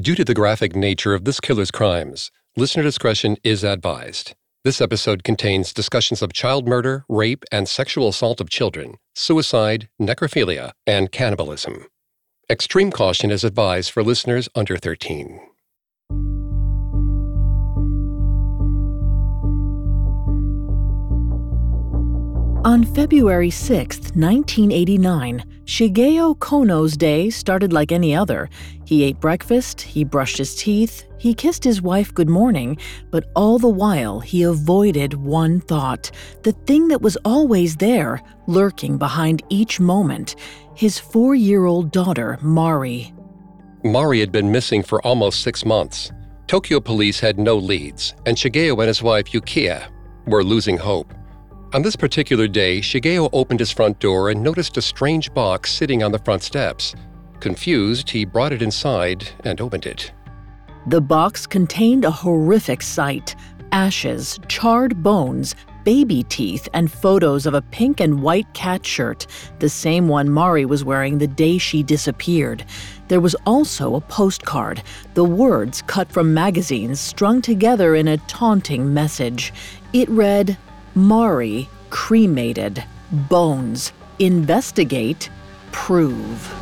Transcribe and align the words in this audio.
Due 0.00 0.14
to 0.14 0.24
the 0.24 0.32
graphic 0.32 0.74
nature 0.74 1.12
of 1.12 1.26
this 1.26 1.38
killer's 1.38 1.70
crimes, 1.70 2.30
listener 2.56 2.82
discretion 2.82 3.36
is 3.44 3.62
advised. 3.62 4.34
This 4.64 4.80
episode 4.80 5.22
contains 5.22 5.74
discussions 5.74 6.22
of 6.22 6.32
child 6.32 6.66
murder, 6.66 7.04
rape, 7.10 7.44
and 7.52 7.68
sexual 7.68 8.08
assault 8.08 8.40
of 8.40 8.48
children, 8.48 8.94
suicide, 9.14 9.90
necrophilia, 10.00 10.70
and 10.86 11.12
cannibalism. 11.12 11.88
Extreme 12.48 12.92
caution 12.92 13.30
is 13.30 13.44
advised 13.44 13.90
for 13.90 14.02
listeners 14.02 14.48
under 14.54 14.78
13. 14.78 15.51
On 22.64 22.84
February 22.84 23.50
6, 23.50 23.98
1989, 24.14 25.44
Shigeo 25.64 26.38
Kono's 26.38 26.96
day 26.96 27.28
started 27.28 27.72
like 27.72 27.90
any 27.90 28.14
other. 28.14 28.48
He 28.84 29.02
ate 29.02 29.18
breakfast, 29.18 29.80
he 29.80 30.04
brushed 30.04 30.38
his 30.38 30.54
teeth, 30.54 31.04
he 31.18 31.34
kissed 31.34 31.64
his 31.64 31.82
wife 31.82 32.14
good 32.14 32.28
morning, 32.28 32.78
but 33.10 33.24
all 33.34 33.58
the 33.58 33.68
while 33.68 34.20
he 34.20 34.44
avoided 34.44 35.14
one 35.14 35.58
thought 35.58 36.12
the 36.44 36.52
thing 36.52 36.86
that 36.86 37.02
was 37.02 37.16
always 37.24 37.74
there, 37.74 38.22
lurking 38.46 38.96
behind 38.96 39.42
each 39.48 39.80
moment 39.80 40.36
his 40.76 41.00
four 41.00 41.34
year 41.34 41.64
old 41.64 41.90
daughter, 41.90 42.38
Mari. 42.42 43.12
Mari 43.82 44.20
had 44.20 44.30
been 44.30 44.52
missing 44.52 44.84
for 44.84 45.04
almost 45.04 45.42
six 45.42 45.64
months. 45.64 46.12
Tokyo 46.46 46.78
police 46.78 47.18
had 47.18 47.40
no 47.40 47.56
leads, 47.56 48.14
and 48.24 48.36
Shigeo 48.36 48.78
and 48.78 48.86
his 48.86 49.02
wife, 49.02 49.32
Yukiya, 49.32 49.90
were 50.26 50.44
losing 50.44 50.76
hope. 50.76 51.12
On 51.74 51.80
this 51.80 51.96
particular 51.96 52.46
day, 52.48 52.80
Shigeo 52.80 53.30
opened 53.32 53.58
his 53.58 53.70
front 53.70 53.98
door 53.98 54.28
and 54.28 54.42
noticed 54.42 54.76
a 54.76 54.82
strange 54.82 55.32
box 55.32 55.72
sitting 55.72 56.02
on 56.02 56.12
the 56.12 56.18
front 56.18 56.42
steps. 56.42 56.94
Confused, 57.40 58.10
he 58.10 58.26
brought 58.26 58.52
it 58.52 58.60
inside 58.60 59.26
and 59.44 59.58
opened 59.58 59.86
it. 59.86 60.12
The 60.86 61.00
box 61.00 61.46
contained 61.46 62.04
a 62.04 62.10
horrific 62.10 62.82
sight 62.82 63.34
ashes, 63.72 64.38
charred 64.48 65.02
bones, 65.02 65.54
baby 65.82 66.24
teeth, 66.24 66.68
and 66.74 66.92
photos 66.92 67.46
of 67.46 67.54
a 67.54 67.62
pink 67.62 68.00
and 68.00 68.22
white 68.22 68.52
cat 68.52 68.84
shirt, 68.84 69.26
the 69.60 69.68
same 69.68 70.08
one 70.08 70.28
Mari 70.28 70.66
was 70.66 70.84
wearing 70.84 71.16
the 71.16 71.26
day 71.26 71.56
she 71.56 71.82
disappeared. 71.82 72.66
There 73.08 73.20
was 73.20 73.34
also 73.46 73.94
a 73.94 74.00
postcard, 74.02 74.82
the 75.14 75.24
words 75.24 75.80
cut 75.86 76.12
from 76.12 76.34
magazines 76.34 77.00
strung 77.00 77.40
together 77.40 77.94
in 77.94 78.08
a 78.08 78.18
taunting 78.18 78.92
message. 78.92 79.54
It 79.94 80.08
read, 80.10 80.58
Mari 80.94 81.70
cremated. 81.88 82.84
Bones. 83.10 83.92
Investigate. 84.18 85.30
Prove. 85.72 86.54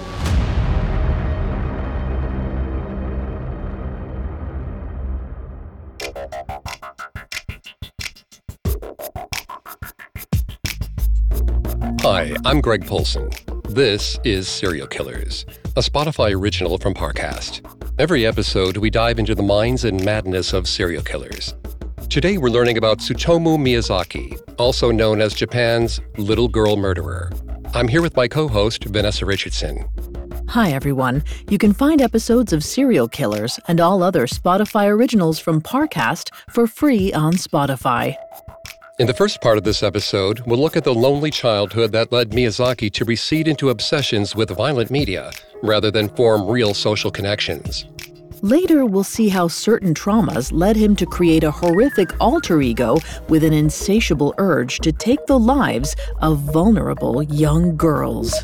Hi, 12.03 12.35
I'm 12.45 12.61
Greg 12.61 12.87
Polcyn. 12.87 13.31
This 13.69 14.19
is 14.23 14.47
Serial 14.47 14.87
Killers, 14.87 15.45
a 15.77 15.81
Spotify 15.81 16.33
original 16.35 16.79
from 16.79 16.95
Parcast. 16.95 17.67
Every 17.99 18.25
episode, 18.27 18.77
we 18.77 18.91
dive 18.91 19.19
into 19.19 19.35
the 19.35 19.43
minds 19.43 19.85
and 19.85 20.05
madness 20.05 20.53
of 20.53 20.69
serial 20.69 21.03
killers. 21.03 21.55
Today 22.11 22.39
we're 22.39 22.51
learning 22.51 22.77
about 22.77 22.99
Tsutomu 22.99 23.57
Miyazaki, 23.57 24.37
also 24.59 24.91
known 24.91 25.21
as 25.21 25.33
Japan's 25.33 26.01
little 26.19 26.49
girl 26.49 26.75
murderer. 26.75 27.31
I'm 27.73 27.87
here 27.87 28.03
with 28.03 28.17
my 28.17 28.27
co 28.27 28.49
host, 28.49 28.83
Vanessa 28.83 29.25
Richardson. 29.25 29.89
Hi, 30.49 30.73
everyone. 30.73 31.23
You 31.49 31.57
can 31.57 31.73
find 31.73 32.03
episodes 32.03 32.53
of 32.53 32.65
Serial 32.65 33.07
Killers 33.07 33.61
and 33.69 33.81
all 33.81 34.03
other 34.03 34.27
Spotify 34.27 34.89
originals 34.89 35.39
from 35.39 35.61
Parcast 35.63 36.35
for 36.51 36.67
free 36.67 37.13
on 37.13 37.35
Spotify. 37.35 38.17
In 38.99 39.07
the 39.07 39.15
first 39.15 39.41
part 39.41 39.57
of 39.57 39.63
this 39.63 39.85
episode, 39.85 40.41
we'll 40.47 40.59
look 40.59 40.77
at 40.77 40.83
the 40.83 40.93
lonely 40.93 41.31
childhood 41.31 41.93
that 41.93 42.11
led 42.11 42.31
Miyazaki 42.31 42.93
to 42.93 43.05
recede 43.05 43.47
into 43.47 43.71
obsessions 43.71 44.35
with 44.35 44.51
violent 44.51 44.91
media 44.91 45.31
rather 45.63 45.93
than 45.93 46.09
form 46.09 46.49
real 46.49 46.75
social 46.75 47.13
connections. 47.13 47.87
Later, 48.43 48.87
we'll 48.87 49.05
see 49.05 49.29
how 49.29 49.49
certain 49.49 49.93
traumas 49.93 50.51
led 50.51 50.77
him 50.77 50.97
to 50.97 51.07
create 51.07 51.45
a 51.45 51.51
horrific 51.51 52.19
alter 52.21 52.63
ego 52.63 52.97
with 53.29 53.45
an 53.45 53.53
insatiable 53.53 54.35
urge 54.39 54.79
to 54.79 54.93
take 54.93 55.25
the 55.27 55.39
lives 55.39 55.95
of 56.23 56.39
vulnerable 56.39 57.23
young 57.23 57.77
girls. 57.77 58.35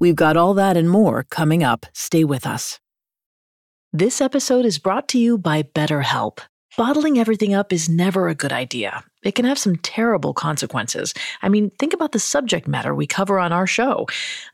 We've 0.00 0.16
got 0.16 0.36
all 0.36 0.54
that 0.54 0.76
and 0.76 0.90
more 0.90 1.24
coming 1.24 1.62
up. 1.62 1.86
Stay 1.92 2.24
with 2.24 2.46
us. 2.46 2.80
This 3.92 4.20
episode 4.20 4.64
is 4.64 4.78
brought 4.78 5.08
to 5.08 5.18
you 5.18 5.36
by 5.36 5.62
BetterHelp. 5.62 6.38
Bottling 6.76 7.18
everything 7.18 7.54
up 7.54 7.72
is 7.72 7.88
never 7.88 8.28
a 8.28 8.34
good 8.34 8.52
idea. 8.52 9.04
It 9.22 9.34
can 9.34 9.44
have 9.44 9.58
some 9.58 9.76
terrible 9.76 10.32
consequences. 10.32 11.12
I 11.42 11.48
mean, 11.48 11.70
think 11.78 11.92
about 11.92 12.12
the 12.12 12.18
subject 12.18 12.66
matter 12.66 12.94
we 12.94 13.06
cover 13.06 13.38
on 13.38 13.52
our 13.52 13.66
show. 13.66 14.06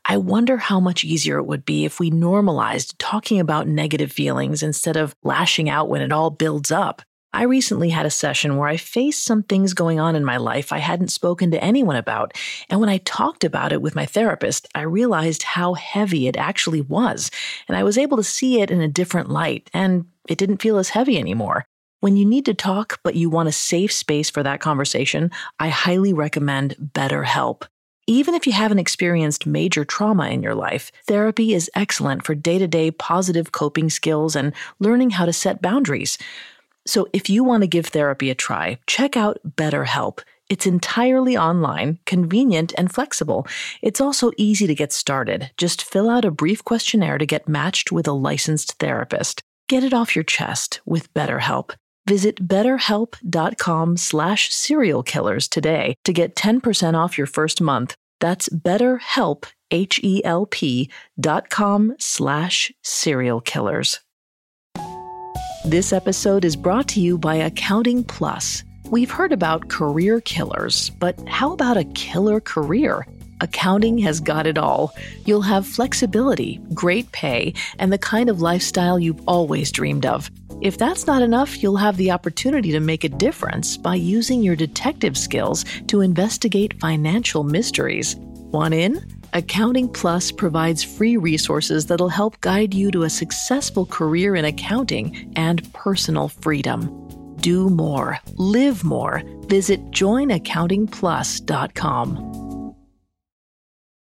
I 0.05 0.17
wonder 0.17 0.57
how 0.57 0.79
much 0.79 1.03
easier 1.03 1.37
it 1.37 1.45
would 1.45 1.65
be 1.65 1.85
if 1.85 1.99
we 1.99 2.09
normalized 2.09 2.99
talking 2.99 3.39
about 3.39 3.67
negative 3.67 4.11
feelings 4.11 4.63
instead 4.63 4.97
of 4.97 5.15
lashing 5.23 5.69
out 5.69 5.89
when 5.89 6.01
it 6.01 6.11
all 6.11 6.29
builds 6.29 6.71
up. 6.71 7.01
I 7.33 7.43
recently 7.43 7.89
had 7.89 8.05
a 8.05 8.09
session 8.09 8.57
where 8.57 8.69
I 8.69 8.77
faced 8.77 9.23
some 9.23 9.43
things 9.43 9.73
going 9.73 9.99
on 9.99 10.15
in 10.15 10.25
my 10.25 10.37
life 10.37 10.71
I 10.71 10.79
hadn't 10.79 11.09
spoken 11.09 11.51
to 11.51 11.63
anyone 11.63 11.97
about. 11.97 12.33
And 12.69 12.79
when 12.79 12.89
I 12.89 12.97
talked 12.99 13.43
about 13.43 13.73
it 13.73 13.81
with 13.81 13.95
my 13.95 14.05
therapist, 14.05 14.67
I 14.73 14.81
realized 14.81 15.43
how 15.43 15.73
heavy 15.75 16.27
it 16.27 16.37
actually 16.37 16.81
was. 16.81 17.29
And 17.67 17.77
I 17.77 17.83
was 17.83 17.97
able 17.97 18.17
to 18.17 18.23
see 18.23 18.61
it 18.61 18.71
in 18.71 18.81
a 18.81 18.87
different 18.87 19.29
light, 19.29 19.69
and 19.73 20.05
it 20.27 20.37
didn't 20.37 20.61
feel 20.61 20.77
as 20.77 20.89
heavy 20.89 21.19
anymore. 21.19 21.65
When 21.99 22.15
you 22.15 22.25
need 22.25 22.45
to 22.45 22.53
talk, 22.53 22.99
but 23.03 23.15
you 23.15 23.27
want 23.27 23.49
a 23.49 23.51
safe 23.51 23.91
space 23.91 24.29
for 24.29 24.43
that 24.43 24.59
conversation, 24.59 25.31
I 25.59 25.69
highly 25.69 26.13
recommend 26.13 26.75
BetterHelp. 26.93 27.63
Even 28.05 28.35
if 28.35 28.45
you 28.45 28.53
haven't 28.53 28.77
experienced 28.77 29.47
major 29.47 29.83
trauma 29.83 30.29
in 30.29 30.43
your 30.43 30.53
life, 30.53 30.91
therapy 31.07 31.55
is 31.55 31.71
excellent 31.73 32.23
for 32.23 32.35
day 32.35 32.59
to 32.59 32.67
day 32.67 32.91
positive 32.91 33.51
coping 33.51 33.89
skills 33.89 34.35
and 34.35 34.53
learning 34.79 35.09
how 35.09 35.25
to 35.25 35.33
set 35.33 35.61
boundaries. 35.61 36.19
So 36.85 37.07
if 37.13 37.31
you 37.31 37.43
want 37.43 37.63
to 37.63 37.67
give 37.67 37.87
therapy 37.87 38.29
a 38.29 38.35
try, 38.35 38.77
check 38.85 39.17
out 39.17 39.39
BetterHelp. 39.45 40.19
It's 40.49 40.67
entirely 40.67 41.35
online, 41.35 41.97
convenient, 42.05 42.73
and 42.77 42.93
flexible. 42.93 43.47
It's 43.81 43.99
also 43.99 44.31
easy 44.37 44.67
to 44.67 44.75
get 44.75 44.93
started. 44.93 45.49
Just 45.57 45.83
fill 45.83 46.11
out 46.11 46.25
a 46.25 46.31
brief 46.31 46.63
questionnaire 46.63 47.17
to 47.17 47.25
get 47.25 47.49
matched 47.49 47.91
with 47.91 48.07
a 48.07 48.13
licensed 48.13 48.73
therapist. 48.73 49.41
Get 49.67 49.83
it 49.83 49.93
off 49.93 50.15
your 50.15 50.23
chest 50.23 50.79
with 50.85 51.13
BetterHelp. 51.13 51.73
Visit 52.07 52.47
betterhelp.com 52.47 53.97
slash 53.97 54.53
serial 54.53 55.03
killers 55.03 55.47
today 55.49 55.95
to 56.05 56.13
get 56.13 56.35
10% 56.35 56.93
off 56.93 57.17
your 57.17 57.27
first 57.27 57.59
month. 57.59 57.95
That's 58.21 58.47
betterhelp, 58.49 59.43
H-E-L-P 59.71 60.89
dot 61.19 61.49
com 61.49 61.95
slash 61.99 62.71
serial 62.81 63.41
killers. 63.41 63.99
This 65.65 65.91
episode 65.91 66.45
is 66.45 66.55
brought 66.55 66.87
to 66.89 67.01
you 67.01 67.17
by 67.17 67.35
Accounting 67.35 68.05
Plus. 68.05 68.63
We've 68.89 69.11
heard 69.11 69.33
about 69.33 69.67
career 69.67 70.21
killers, 70.21 70.91
but 70.91 71.19
how 71.27 71.51
about 71.51 71.75
a 71.75 71.83
killer 71.83 72.39
career? 72.39 73.05
Accounting 73.41 73.97
has 73.97 74.21
got 74.21 74.47
it 74.47 74.57
all. 74.57 74.93
You'll 75.25 75.41
have 75.41 75.67
flexibility, 75.67 76.61
great 76.73 77.11
pay, 77.11 77.53
and 77.79 77.91
the 77.91 77.97
kind 77.97 78.29
of 78.29 78.41
lifestyle 78.41 78.97
you've 78.97 79.21
always 79.27 79.73
dreamed 79.73 80.05
of. 80.05 80.31
If 80.59 80.79
that's 80.79 81.05
not 81.05 81.21
enough, 81.21 81.61
you'll 81.61 81.77
have 81.77 81.97
the 81.97 82.09
opportunity 82.09 82.71
to 82.71 82.79
make 82.79 83.03
a 83.03 83.09
difference 83.09 83.77
by 83.77 83.93
using 83.95 84.41
your 84.41 84.55
detective 84.55 85.15
skills 85.15 85.63
to 85.87 86.01
investigate 86.01 86.79
financial 86.79 87.43
mysteries. 87.43 88.15
Want 88.15 88.73
in? 88.73 89.05
Accounting 89.33 89.87
Plus 89.87 90.31
provides 90.31 90.83
free 90.83 91.15
resources 91.15 91.85
that'll 91.85 92.09
help 92.09 92.41
guide 92.41 92.73
you 92.73 92.89
to 92.91 93.03
a 93.03 93.09
successful 93.09 93.85
career 93.85 94.35
in 94.35 94.45
accounting 94.45 95.31
and 95.35 95.71
personal 95.73 96.27
freedom. 96.27 97.35
Do 97.37 97.69
more, 97.69 98.19
live 98.33 98.83
more. 98.83 99.21
Visit 99.41 99.91
joinaccountingplus.com. 99.91 102.73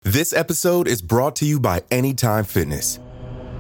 This 0.02 0.32
episode 0.32 0.88
is 0.88 1.02
brought 1.02 1.36
to 1.36 1.44
you 1.44 1.60
by 1.60 1.84
Anytime 1.90 2.44
Fitness. 2.44 2.98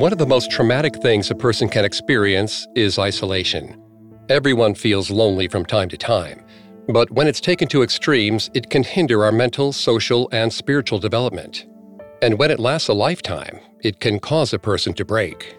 One 0.00 0.12
of 0.12 0.18
the 0.18 0.26
most 0.26 0.50
traumatic 0.50 0.96
things 1.02 1.30
a 1.30 1.34
person 1.34 1.68
can 1.68 1.84
experience 1.84 2.66
is 2.74 2.98
isolation. 2.98 3.78
Everyone 4.30 4.74
feels 4.74 5.10
lonely 5.10 5.46
from 5.46 5.66
time 5.66 5.90
to 5.90 5.98
time, 5.98 6.42
but 6.88 7.10
when 7.10 7.26
it's 7.26 7.38
taken 7.38 7.68
to 7.68 7.82
extremes, 7.82 8.48
it 8.54 8.70
can 8.70 8.82
hinder 8.82 9.22
our 9.22 9.30
mental, 9.30 9.74
social, 9.74 10.26
and 10.32 10.50
spiritual 10.50 11.00
development. 11.00 11.66
And 12.22 12.38
when 12.38 12.50
it 12.50 12.58
lasts 12.58 12.88
a 12.88 12.94
lifetime, 12.94 13.60
it 13.82 14.00
can 14.00 14.18
cause 14.18 14.54
a 14.54 14.58
person 14.58 14.94
to 14.94 15.04
break. 15.04 15.58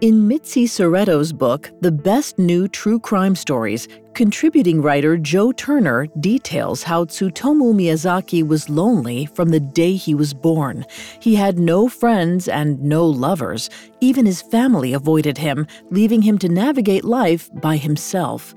In 0.00 0.26
Mitzi 0.26 0.66
Szereto's 0.66 1.32
book, 1.32 1.70
The 1.80 1.92
Best 1.92 2.36
New 2.36 2.66
True 2.66 2.98
Crime 2.98 3.36
Stories, 3.36 3.86
contributing 4.12 4.82
writer 4.82 5.16
Joe 5.16 5.52
Turner 5.52 6.08
details 6.18 6.82
how 6.82 7.04
Tsutomu 7.04 7.72
Miyazaki 7.72 8.46
was 8.46 8.68
lonely 8.68 9.26
from 9.26 9.50
the 9.50 9.60
day 9.60 9.94
he 9.94 10.12
was 10.14 10.34
born. 10.34 10.84
He 11.20 11.36
had 11.36 11.60
no 11.60 11.88
friends 11.88 12.48
and 12.48 12.82
no 12.82 13.06
lovers. 13.06 13.70
Even 14.00 14.26
his 14.26 14.42
family 14.42 14.92
avoided 14.92 15.38
him, 15.38 15.64
leaving 15.90 16.22
him 16.22 16.38
to 16.38 16.48
navigate 16.48 17.04
life 17.04 17.48
by 17.54 17.76
himself. 17.76 18.52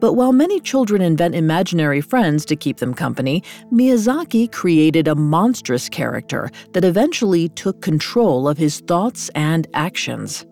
But 0.00 0.14
while 0.14 0.32
many 0.32 0.58
children 0.58 1.02
invent 1.02 1.34
imaginary 1.34 2.00
friends 2.00 2.46
to 2.46 2.56
keep 2.56 2.78
them 2.78 2.94
company, 2.94 3.42
Miyazaki 3.70 4.50
created 4.50 5.06
a 5.06 5.14
monstrous 5.14 5.88
character 5.88 6.50
that 6.72 6.84
eventually 6.84 7.50
took 7.50 7.82
control 7.82 8.48
of 8.48 8.56
his 8.56 8.80
thoughts 8.80 9.28
and 9.34 9.66
actions. 9.74 10.46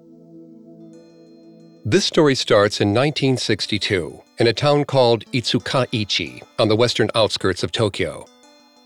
This 1.89 2.05
story 2.05 2.35
starts 2.35 2.81
in 2.81 2.89
1962 2.89 4.21
in 4.39 4.49
a 4.49 4.53
town 4.53 4.85
called 4.85 5.25
Itsukaichi 5.27 6.43
on 6.59 6.67
the 6.67 6.75
western 6.75 7.09
outskirts 7.15 7.63
of 7.63 7.71
Tokyo. 7.71 8.27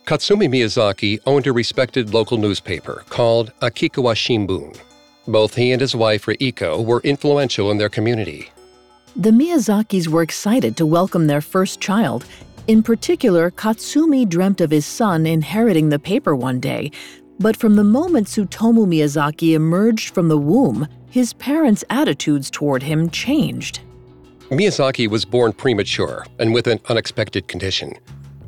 Katsumi 0.05 0.50
Miyazaki 0.50 1.19
owned 1.25 1.47
a 1.47 1.52
respected 1.55 2.12
local 2.12 2.37
newspaper 2.37 3.02
called 3.08 3.55
Akikawa 3.62 4.14
Shimbun. 4.14 4.79
Both 5.26 5.55
he 5.55 5.73
and 5.73 5.81
his 5.81 5.97
wife 5.97 6.26
Reiko 6.26 6.85
were 6.85 7.00
influential 7.00 7.70
in 7.70 7.79
their 7.79 7.88
community. 7.88 8.52
The 9.17 9.31
Miyazakis 9.31 10.08
were 10.08 10.20
excited 10.20 10.76
to 10.76 10.85
welcome 10.85 11.26
their 11.26 11.41
first 11.41 11.81
child. 11.81 12.26
In 12.67 12.82
particular, 12.82 13.50
Katsumi 13.50 14.29
dreamt 14.29 14.61
of 14.61 14.70
his 14.70 14.85
son 14.85 15.25
inheriting 15.25 15.88
the 15.88 15.99
paper 15.99 16.37
one 16.37 16.61
day. 16.61 16.91
But 17.38 17.56
from 17.56 17.76
the 17.76 17.85
moment 17.85 18.26
Tsutomu 18.26 18.87
Miyazaki 18.87 19.55
emerged 19.55 20.12
from 20.12 20.29
the 20.29 20.37
womb, 20.37 20.87
his 21.11 21.33
parents' 21.35 21.85
attitudes 21.91 22.51
toward 22.51 22.83
him 22.83 23.11
changed. 23.11 23.81
Miyazaki 24.51 25.09
was 25.09 25.25
born 25.25 25.53
premature 25.53 26.27
and 26.39 26.55
with 26.55 26.67
an 26.67 26.81
unexpected 26.89 27.47
condition. 27.47 27.95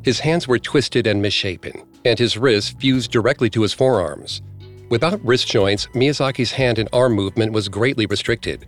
His 0.01 0.19
hands 0.19 0.47
were 0.47 0.59
twisted 0.59 1.07
and 1.07 1.21
misshapen, 1.21 1.83
and 2.03 2.19
his 2.19 2.37
wrists 2.37 2.71
fused 2.71 3.11
directly 3.11 3.49
to 3.51 3.61
his 3.61 3.73
forearms. 3.73 4.41
Without 4.89 5.23
wrist 5.23 5.47
joints, 5.47 5.87
Miyazaki's 5.93 6.51
hand 6.51 6.77
and 6.77 6.89
arm 6.91 7.13
movement 7.13 7.53
was 7.53 7.69
greatly 7.69 8.05
restricted. 8.05 8.67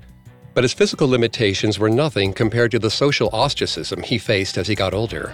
But 0.54 0.64
his 0.64 0.74
physical 0.74 1.10
limitations 1.10 1.78
were 1.78 1.90
nothing 1.90 2.32
compared 2.32 2.72
to 2.72 2.80
the 2.80 2.90
social 2.90 3.30
ostracism 3.34 4.02
he 4.02 4.18
faced 4.18 4.58
as 4.58 4.68
he 4.68 4.76
got 4.76 4.94
older. 4.94 5.34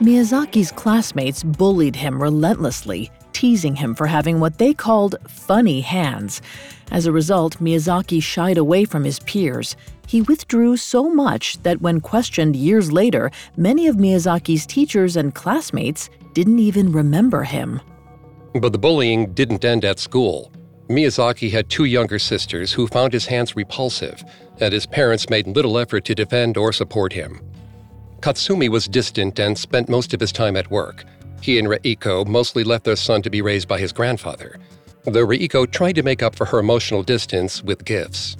Miyazaki's 0.00 0.72
classmates 0.72 1.44
bullied 1.44 1.94
him 1.94 2.20
relentlessly, 2.20 3.10
teasing 3.32 3.76
him 3.76 3.94
for 3.94 4.06
having 4.06 4.40
what 4.40 4.58
they 4.58 4.74
called 4.74 5.14
funny 5.28 5.80
hands. 5.80 6.42
As 6.90 7.06
a 7.06 7.12
result, 7.12 7.58
Miyazaki 7.58 8.22
shied 8.22 8.58
away 8.58 8.84
from 8.84 9.04
his 9.04 9.20
peers. 9.20 9.76
He 10.06 10.22
withdrew 10.22 10.76
so 10.76 11.08
much 11.08 11.62
that 11.62 11.80
when 11.80 12.00
questioned 12.00 12.56
years 12.56 12.90
later, 12.90 13.30
many 13.56 13.86
of 13.86 13.96
Miyazaki's 13.96 14.66
teachers 14.66 15.16
and 15.16 15.34
classmates 15.34 16.10
didn't 16.34 16.58
even 16.58 16.90
remember 16.90 17.44
him. 17.44 17.80
But 18.54 18.72
the 18.72 18.78
bullying 18.78 19.32
didn't 19.34 19.64
end 19.64 19.84
at 19.84 20.00
school. 20.00 20.50
Miyazaki 20.88 21.52
had 21.52 21.70
two 21.70 21.84
younger 21.84 22.18
sisters 22.18 22.72
who 22.72 22.88
found 22.88 23.12
his 23.12 23.26
hands 23.26 23.54
repulsive, 23.54 24.24
and 24.58 24.72
his 24.72 24.86
parents 24.86 25.30
made 25.30 25.46
little 25.46 25.78
effort 25.78 26.04
to 26.06 26.14
defend 26.16 26.56
or 26.56 26.72
support 26.72 27.12
him. 27.12 27.40
Katsumi 28.20 28.68
was 28.68 28.88
distant 28.88 29.38
and 29.38 29.56
spent 29.56 29.88
most 29.88 30.12
of 30.12 30.20
his 30.20 30.32
time 30.32 30.56
at 30.56 30.70
work. 30.70 31.04
He 31.40 31.60
and 31.60 31.68
Reiko 31.68 32.26
mostly 32.26 32.64
left 32.64 32.84
their 32.84 32.96
son 32.96 33.22
to 33.22 33.30
be 33.30 33.40
raised 33.40 33.68
by 33.68 33.78
his 33.78 33.92
grandfather. 33.92 34.58
Though 35.04 35.26
Reiko 35.26 35.70
tried 35.70 35.94
to 35.94 36.02
make 36.02 36.22
up 36.22 36.36
for 36.36 36.44
her 36.46 36.58
emotional 36.58 37.02
distance 37.02 37.62
with 37.62 37.84
gifts. 37.84 38.36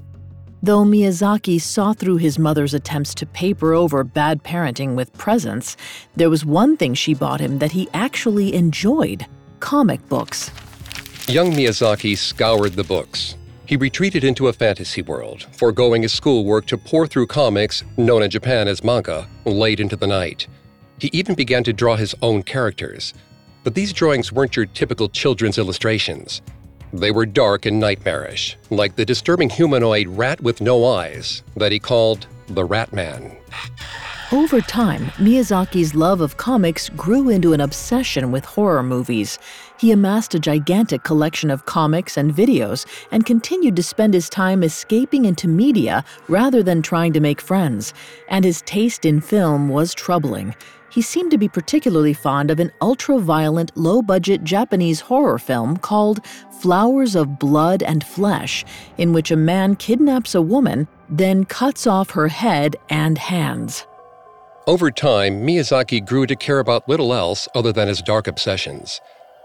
Though 0.63 0.85
Miyazaki 0.85 1.59
saw 1.59 1.95
through 1.95 2.19
his 2.19 2.39
mother's 2.39 2.75
attempts 2.75 3.15
to 3.15 3.27
paper 3.27 3.73
over 3.73 4.05
bad 4.05 4.43
parenting 4.43 4.95
with 4.95 5.13
presents, 5.15 5.77
there 6.17 6.29
was 6.29 6.45
one 6.45 6.77
thing 6.77 6.93
she 6.93 7.15
bought 7.15 7.41
him 7.41 7.61
that 7.61 7.73
he 7.73 7.89
actually 7.95 8.55
enjoyed 8.55 9.25
comic 9.61 10.07
books. 10.09 10.51
Young 11.27 11.53
Miyazaki 11.53 12.17
scoured 12.17 12.75
the 12.75 12.85
books. 12.85 13.37
He 13.65 13.77
retreated 13.77 14.25
into 14.25 14.49
a 14.49 14.53
fantasy 14.53 15.01
world, 15.01 15.47
foregoing 15.53 16.03
his 16.03 16.13
schoolwork 16.13 16.67
to 16.67 16.77
pore 16.77 17.07
through 17.07 17.29
comics, 17.29 17.85
known 17.97 18.23
in 18.23 18.29
Japan 18.29 18.69
as 18.69 18.85
manga, 18.85 19.29
late 19.45 19.81
into 19.81 19.97
the 19.97 20.09
night. 20.09 20.47
He 20.99 21.09
even 21.13 21.35
began 21.35 21.65
to 21.65 21.73
draw 21.73 21.97
his 21.97 22.15
own 22.21 22.43
characters. 22.43 23.15
But 23.63 23.75
these 23.75 23.93
drawings 23.93 24.33
weren't 24.33 24.57
your 24.57 24.67
typical 24.67 25.09
children's 25.09 25.59
illustrations. 25.59 26.41
They 26.93 27.11
were 27.11 27.27
dark 27.27 27.67
and 27.67 27.79
nightmarish, 27.79 28.57
like 28.71 28.97
the 28.97 29.05
disturbing 29.05 29.51
humanoid 29.51 30.09
rat 30.09 30.41
with 30.41 30.61
no 30.61 30.85
eyes 30.85 31.43
that 31.57 31.71
he 31.71 31.79
called 31.79 32.27
the 32.49 32.65
Rat 32.65 32.93
Man. 32.93 33.37
Over 34.33 34.61
time, 34.61 35.07
Miyazaki's 35.19 35.97
love 35.97 36.21
of 36.21 36.37
comics 36.37 36.89
grew 36.91 37.31
into 37.31 37.53
an 37.53 37.61
obsession 37.61 38.31
with 38.31 38.45
horror 38.45 38.83
movies. 38.83 39.41
He 39.79 39.91
amassed 39.91 40.37
a 40.37 40.39
gigantic 40.39 41.03
collection 41.03 41.51
of 41.51 41.67
comics 41.67 42.17
and 42.17 42.33
videos 42.33 42.87
and 43.11 43.27
continued 43.27 43.75
to 43.75 43.83
spend 43.83 44.15
his 44.15 44.29
time 44.29 44.63
escaping 44.63 45.25
into 45.25 45.49
media 45.49 46.05
rather 46.29 46.63
than 46.63 46.81
trying 46.81 47.13
to 47.15 47.21
make 47.21 47.41
friends. 47.41 47.93
And 48.29 48.45
his 48.45 48.63
taste 48.63 49.05
in 49.05 49.21
film 49.21 49.69
was 49.69 49.95
troubling 49.95 50.55
he 50.91 51.01
seemed 51.01 51.31
to 51.31 51.39
be 51.39 51.49
particularly 51.49 52.13
fond 52.13 52.51
of 52.51 52.61
an 52.61 52.73
ultra 52.81 53.19
violent, 53.19 53.77
low 53.77 54.03
budget 54.03 54.45
Japanese 54.45 55.01
horror 55.01 55.39
film 55.39 55.77
called 55.77 56.25
Flowers 56.61 57.15
of 57.15 57.39
Blood 57.39 57.83
and 57.83 58.05
Flesh, 58.05 58.65
in 58.99 59.13
which 59.13 59.31
a 59.31 59.37
man 59.37 59.77
kidnaps 59.77 60.35
a 60.35 60.43
woman, 60.43 60.89
then 61.09 61.45
cuts 61.45 61.87
off 61.87 62.11
her 62.11 62.29
head 62.29 62.77
and 62.89 63.17
hands. 63.17 63.87
Over 64.67 64.91
time, 64.91 65.47
Miyazaki 65.47 66.05
grew 66.05 66.27
to 66.27 66.37
care 66.37 66.59
about 66.59 66.89
little 66.89 67.15
else 67.15 67.49
other 67.55 67.73
than 67.73 67.89
his 67.89 68.03
dark 68.03 68.27
obsessions. 68.27 69.01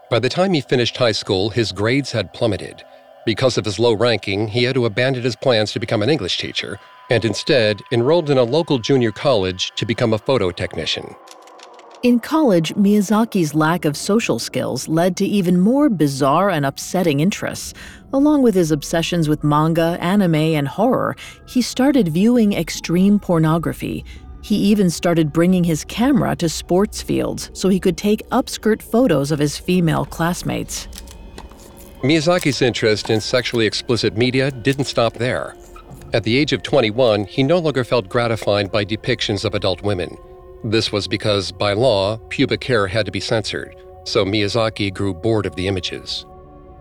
By 0.09 0.19
the 0.19 0.29
time 0.29 0.53
he 0.53 0.61
finished 0.61 0.97
high 0.97 1.13
school, 1.13 1.49
his 1.49 1.71
grades 1.71 2.11
had 2.11 2.33
plummeted. 2.33 2.83
Because 3.25 3.57
of 3.57 3.65
his 3.65 3.79
low 3.79 3.93
ranking, 3.93 4.49
he 4.49 4.65
had 4.65 4.75
to 4.75 4.85
abandon 4.85 5.23
his 5.23 5.35
plans 5.35 5.71
to 5.71 5.79
become 5.79 6.03
an 6.03 6.09
English 6.09 6.37
teacher 6.37 6.79
and 7.09 7.25
instead 7.25 7.81
enrolled 7.91 8.29
in 8.29 8.37
a 8.37 8.43
local 8.43 8.79
junior 8.79 9.11
college 9.11 9.71
to 9.75 9.85
become 9.85 10.13
a 10.13 10.17
photo 10.17 10.51
technician. 10.51 11.15
In 12.03 12.19
college, 12.19 12.71
Miyazaki's 12.75 13.55
lack 13.55 13.83
of 13.83 13.97
social 13.97 14.37
skills 14.37 14.87
led 14.87 15.17
to 15.17 15.25
even 15.25 15.59
more 15.59 15.89
bizarre 15.89 16.51
and 16.51 16.63
upsetting 16.63 17.19
interests. 17.19 17.73
Along 18.13 18.43
with 18.43 18.53
his 18.53 18.71
obsessions 18.71 19.27
with 19.27 19.43
manga, 19.43 19.97
anime, 19.99 20.35
and 20.35 20.67
horror, 20.67 21.15
he 21.47 21.63
started 21.63 22.09
viewing 22.09 22.53
extreme 22.53 23.17
pornography. 23.17 24.05
He 24.43 24.55
even 24.55 24.91
started 24.91 25.33
bringing 25.33 25.63
his 25.63 25.83
camera 25.85 26.35
to 26.35 26.47
sports 26.47 27.01
fields 27.01 27.49
so 27.53 27.69
he 27.69 27.79
could 27.79 27.97
take 27.97 28.29
upskirt 28.29 28.83
photos 28.83 29.31
of 29.31 29.39
his 29.39 29.57
female 29.57 30.05
classmates. 30.05 30.87
Miyazaki's 32.03 32.61
interest 32.61 33.09
in 33.09 33.19
sexually 33.19 33.65
explicit 33.65 34.15
media 34.15 34.51
didn't 34.51 34.85
stop 34.85 35.15
there. 35.15 35.55
At 36.15 36.23
the 36.23 36.37
age 36.37 36.53
of 36.53 36.63
21, 36.63 37.25
he 37.25 37.43
no 37.43 37.59
longer 37.59 37.83
felt 37.83 38.07
gratified 38.07 38.71
by 38.71 38.85
depictions 38.85 39.43
of 39.43 39.53
adult 39.53 39.81
women. 39.81 40.17
This 40.63 40.89
was 40.89 41.09
because, 41.09 41.51
by 41.51 41.73
law, 41.73 42.15
pubic 42.29 42.63
hair 42.63 42.87
had 42.87 43.05
to 43.07 43.11
be 43.11 43.19
censored, 43.19 43.75
so 44.05 44.23
Miyazaki 44.23 44.93
grew 44.93 45.13
bored 45.13 45.45
of 45.45 45.57
the 45.57 45.67
images. 45.67 46.25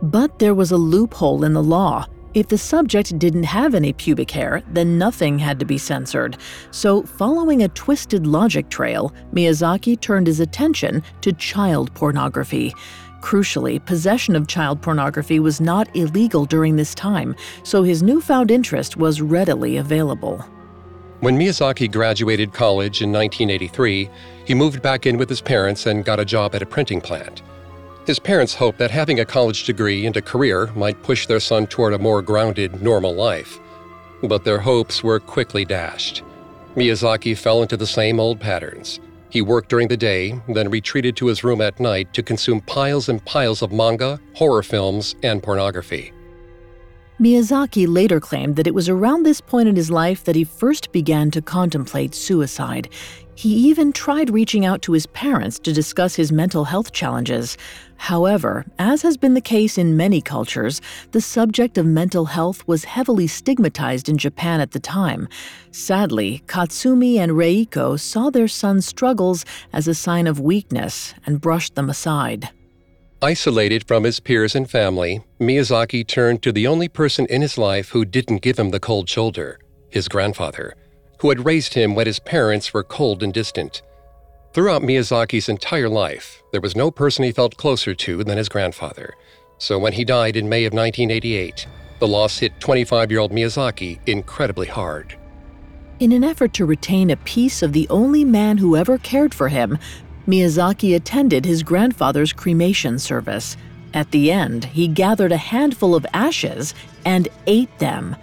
But 0.03 0.39
there 0.39 0.55
was 0.55 0.71
a 0.71 0.77
loophole 0.77 1.43
in 1.43 1.53
the 1.53 1.65
law. 1.65 2.07
If 2.35 2.47
the 2.47 2.59
subject 2.59 3.19
didn't 3.19 3.43
have 3.43 3.75
any 3.75 3.93
pubic 3.93 4.31
hair, 4.31 4.63
then 4.69 4.99
nothing 4.99 5.41
had 5.41 5.59
to 5.59 5.65
be 5.65 5.79
censored. 5.79 6.37
So, 6.71 7.03
following 7.03 7.65
a 7.65 7.69
twisted 7.71 8.29
logic 8.29 8.69
trail, 8.69 9.13
Miyazaki 9.33 10.01
turned 10.01 10.29
his 10.29 10.39
attention 10.39 11.03
to 11.23 11.33
child 11.33 11.93
pornography. 11.95 12.73
Crucially, 13.25 13.83
possession 13.83 14.37
of 14.37 14.47
child 14.49 14.83
pornography 14.83 15.41
was 15.41 15.59
not 15.59 15.89
illegal 15.97 16.45
during 16.45 16.77
this 16.77 16.95
time, 16.95 17.35
so 17.63 17.83
his 17.83 18.03
newfound 18.03 18.51
interest 18.51 18.99
was 18.99 19.23
readily 19.23 19.79
available. 19.79 20.45
When 21.21 21.39
Miyazaki 21.39 21.91
graduated 21.91 22.53
college 22.53 23.01
in 23.01 23.11
1983, 23.11 24.11
he 24.45 24.53
moved 24.53 24.83
back 24.83 25.07
in 25.07 25.17
with 25.17 25.31
his 25.31 25.41
parents 25.41 25.87
and 25.87 26.05
got 26.05 26.21
a 26.21 26.25
job 26.27 26.55
at 26.55 26.61
a 26.61 26.67
printing 26.67 27.01
plant. 27.01 27.41
His 28.07 28.19
parents 28.19 28.53
hoped 28.53 28.77
that 28.77 28.91
having 28.91 29.21
a 29.21 29.25
college 29.25 29.65
degree 29.65 30.05
and 30.05 30.15
a 30.19 30.21
career 30.21 30.71
might 30.77 31.03
push 31.03 31.27
their 31.27 31.41
son 31.41 31.67
toward 31.67 31.95
a 31.95 31.99
more 31.99 32.21
grounded, 32.21 32.83
normal 32.83 33.15
life. 33.15 33.59
But 34.23 34.45
their 34.45 34.59
hopes 34.59 35.03
were 35.03 35.19
quickly 35.19 35.65
dashed. 35.65 36.23
Miyazaki 36.77 37.39
fell 37.39 37.63
into 37.63 37.79
the 37.79 37.87
same 37.87 38.21
old 38.21 38.39
patterns. 38.39 39.01
He 39.35 39.43
worked 39.43 39.69
during 39.69 39.89
the 39.89 39.97
day, 39.97 40.41
then 40.49 40.71
retreated 40.71 41.17
to 41.17 41.27
his 41.27 41.43
room 41.43 41.61
at 41.61 41.81
night 41.81 42.15
to 42.15 42.23
consume 42.23 42.61
piles 42.61 43.09
and 43.09 43.23
piles 43.25 43.63
of 43.63 43.73
manga, 43.73 44.21
horror 44.37 44.63
films, 44.63 45.17
and 45.25 45.43
pornography. 45.43 46.13
Miyazaki 47.21 47.87
later 47.87 48.19
claimed 48.19 48.57
that 48.57 48.67
it 48.67 48.75
was 48.75 48.89
around 48.89 49.23
this 49.23 49.41
point 49.41 49.69
in 49.69 49.77
his 49.77 49.89
life 49.89 50.25
that 50.25 50.35
he 50.35 50.43
first 50.43 50.91
began 50.91 51.31
to 51.31 51.41
contemplate 51.41 52.13
suicide. 52.13 52.89
He 53.37 53.51
even 53.69 53.93
tried 53.93 54.31
reaching 54.31 54.65
out 54.65 54.83
to 54.83 54.93
his 54.93 55.07
parents 55.07 55.61
to 55.61 55.73
discuss 55.73 56.17
his 56.17 56.33
mental 56.33 56.65
health 56.65 56.91
challenges. 56.91 57.57
However, 57.99 58.65
as 58.81 59.03
has 59.03 59.17
been 59.17 59.35
the 59.35 59.41
case 59.41 59.79
in 59.79 59.97
many 59.97 60.21
cultures, 60.21 60.81
the 61.13 61.21
subject 61.21 61.79
of 61.79 61.87
mental 61.87 62.25
health 62.25 62.67
was 62.67 62.83
heavily 62.83 63.29
stigmatized 63.29 64.09
in 64.09 64.19
Japan 64.19 64.61
at 64.61 64.73
the 64.73 64.81
time. 64.81 65.29
Sadly, 65.71 66.43
Katsumi 66.47 67.19
and 67.19 67.33
Reiko 67.33 67.99
saw 67.99 68.31
their 68.31 68.49
son's 68.49 68.87
struggles 68.87 69.45
as 69.73 69.87
a 69.87 69.95
sign 69.95 70.27
of 70.27 70.41
weakness 70.41 71.15
and 71.27 71.41
brushed 71.41 71.77
them 71.77 71.89
aside. 71.89 72.51
Isolated 73.25 73.89
from 73.89 74.05
his 74.05 74.21
peers 74.21 74.55
and 74.55 74.71
family, 74.71 75.25
Miyazaki 75.41 76.07
turned 76.07 76.43
to 76.43 76.53
the 76.53 76.67
only 76.67 76.89
person 76.89 77.25
in 77.31 77.41
his 77.41 77.57
life 77.57 77.89
who 77.89 78.05
didn't 78.05 78.43
give 78.43 78.59
him 78.59 78.69
the 78.69 78.79
cold 78.79 79.09
shoulder 79.09 79.59
his 79.89 80.09
grandfather, 80.09 80.75
who 81.21 81.31
had 81.31 81.47
raised 81.47 81.73
him 81.73 81.95
when 81.95 82.07
his 82.07 82.19
parents 82.19 82.75
were 82.75 82.83
cold 82.85 83.23
and 83.23 83.33
distant. 83.33 83.81
Throughout 84.53 84.83
Miyazaki's 84.83 85.49
entire 85.49 85.89
life, 85.89 86.43
there 86.53 86.61
was 86.61 86.77
no 86.77 86.91
person 86.91 87.25
he 87.25 87.33
felt 87.33 87.57
closer 87.57 87.95
to 87.95 88.25
than 88.25 88.37
his 88.37 88.51
grandfather. 88.51 89.15
So 89.57 89.79
when 89.79 89.95
he 89.95 90.05
died 90.05 90.37
in 90.37 90.51
May 90.51 90.67
of 90.67 90.75
1988, 90.75 91.67
the 92.01 92.09
loss 92.09 92.37
hit 92.37 92.61
25 92.61 93.11
year 93.11 93.21
old 93.21 93.33
Miyazaki 93.33 94.01
incredibly 94.07 94.67
hard. 94.67 95.17
In 95.99 96.13
an 96.13 96.25
effort 96.25 96.53
to 96.55 96.67
retain 96.67 97.09
a 97.09 97.17
piece 97.17 97.63
of 97.63 97.73
the 97.73 97.89
only 97.89 98.23
man 98.23 98.59
who 98.59 98.77
ever 98.77 98.99
cared 98.99 99.33
for 99.33 99.49
him, 99.49 99.79
Miyazaki 100.27 100.97
attended 100.97 101.45
his 101.45 101.63
grandfather's 101.63 102.33
cremation 102.33 102.99
service. 102.99 103.57
At 103.93 104.11
the 104.11 104.33
end, 104.33 104.65
he 104.65 104.89
gathered 104.89 105.33
a 105.33 105.37
handful 105.37 105.95
of 105.95 106.07
ashes 106.13 106.75
and 107.05 107.29
ate 107.47 107.79
them. 107.79 108.17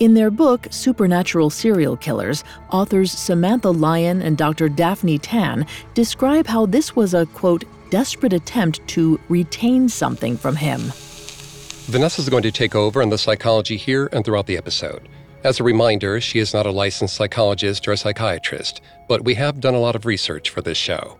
In 0.00 0.14
their 0.14 0.30
book, 0.30 0.68
Supernatural 0.70 1.50
Serial 1.50 1.96
Killers, 1.96 2.44
authors 2.70 3.10
Samantha 3.10 3.70
Lyon 3.70 4.22
and 4.22 4.38
Dr. 4.38 4.68
Daphne 4.68 5.18
Tan 5.18 5.66
describe 5.94 6.46
how 6.46 6.66
this 6.66 6.94
was 6.94 7.14
a, 7.14 7.26
quote, 7.26 7.64
desperate 7.90 8.32
attempt 8.32 8.86
to 8.88 9.18
retain 9.28 9.88
something 9.88 10.36
from 10.36 10.54
him. 10.54 10.80
Vanessa 11.88 12.20
is 12.20 12.28
going 12.28 12.42
to 12.44 12.52
take 12.52 12.74
over 12.74 13.02
on 13.02 13.08
the 13.08 13.18
psychology 13.18 13.76
here 13.76 14.08
and 14.12 14.24
throughout 14.24 14.46
the 14.46 14.56
episode. 14.56 15.08
As 15.42 15.58
a 15.58 15.64
reminder, 15.64 16.20
she 16.20 16.38
is 16.38 16.52
not 16.52 16.66
a 16.66 16.70
licensed 16.70 17.16
psychologist 17.16 17.88
or 17.88 17.92
a 17.92 17.96
psychiatrist, 17.96 18.80
but 19.08 19.24
we 19.24 19.34
have 19.34 19.60
done 19.60 19.74
a 19.74 19.80
lot 19.80 19.96
of 19.96 20.06
research 20.06 20.50
for 20.50 20.60
this 20.60 20.78
show. 20.78 21.18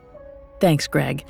Thanks, 0.60 0.86
Greg. 0.86 1.24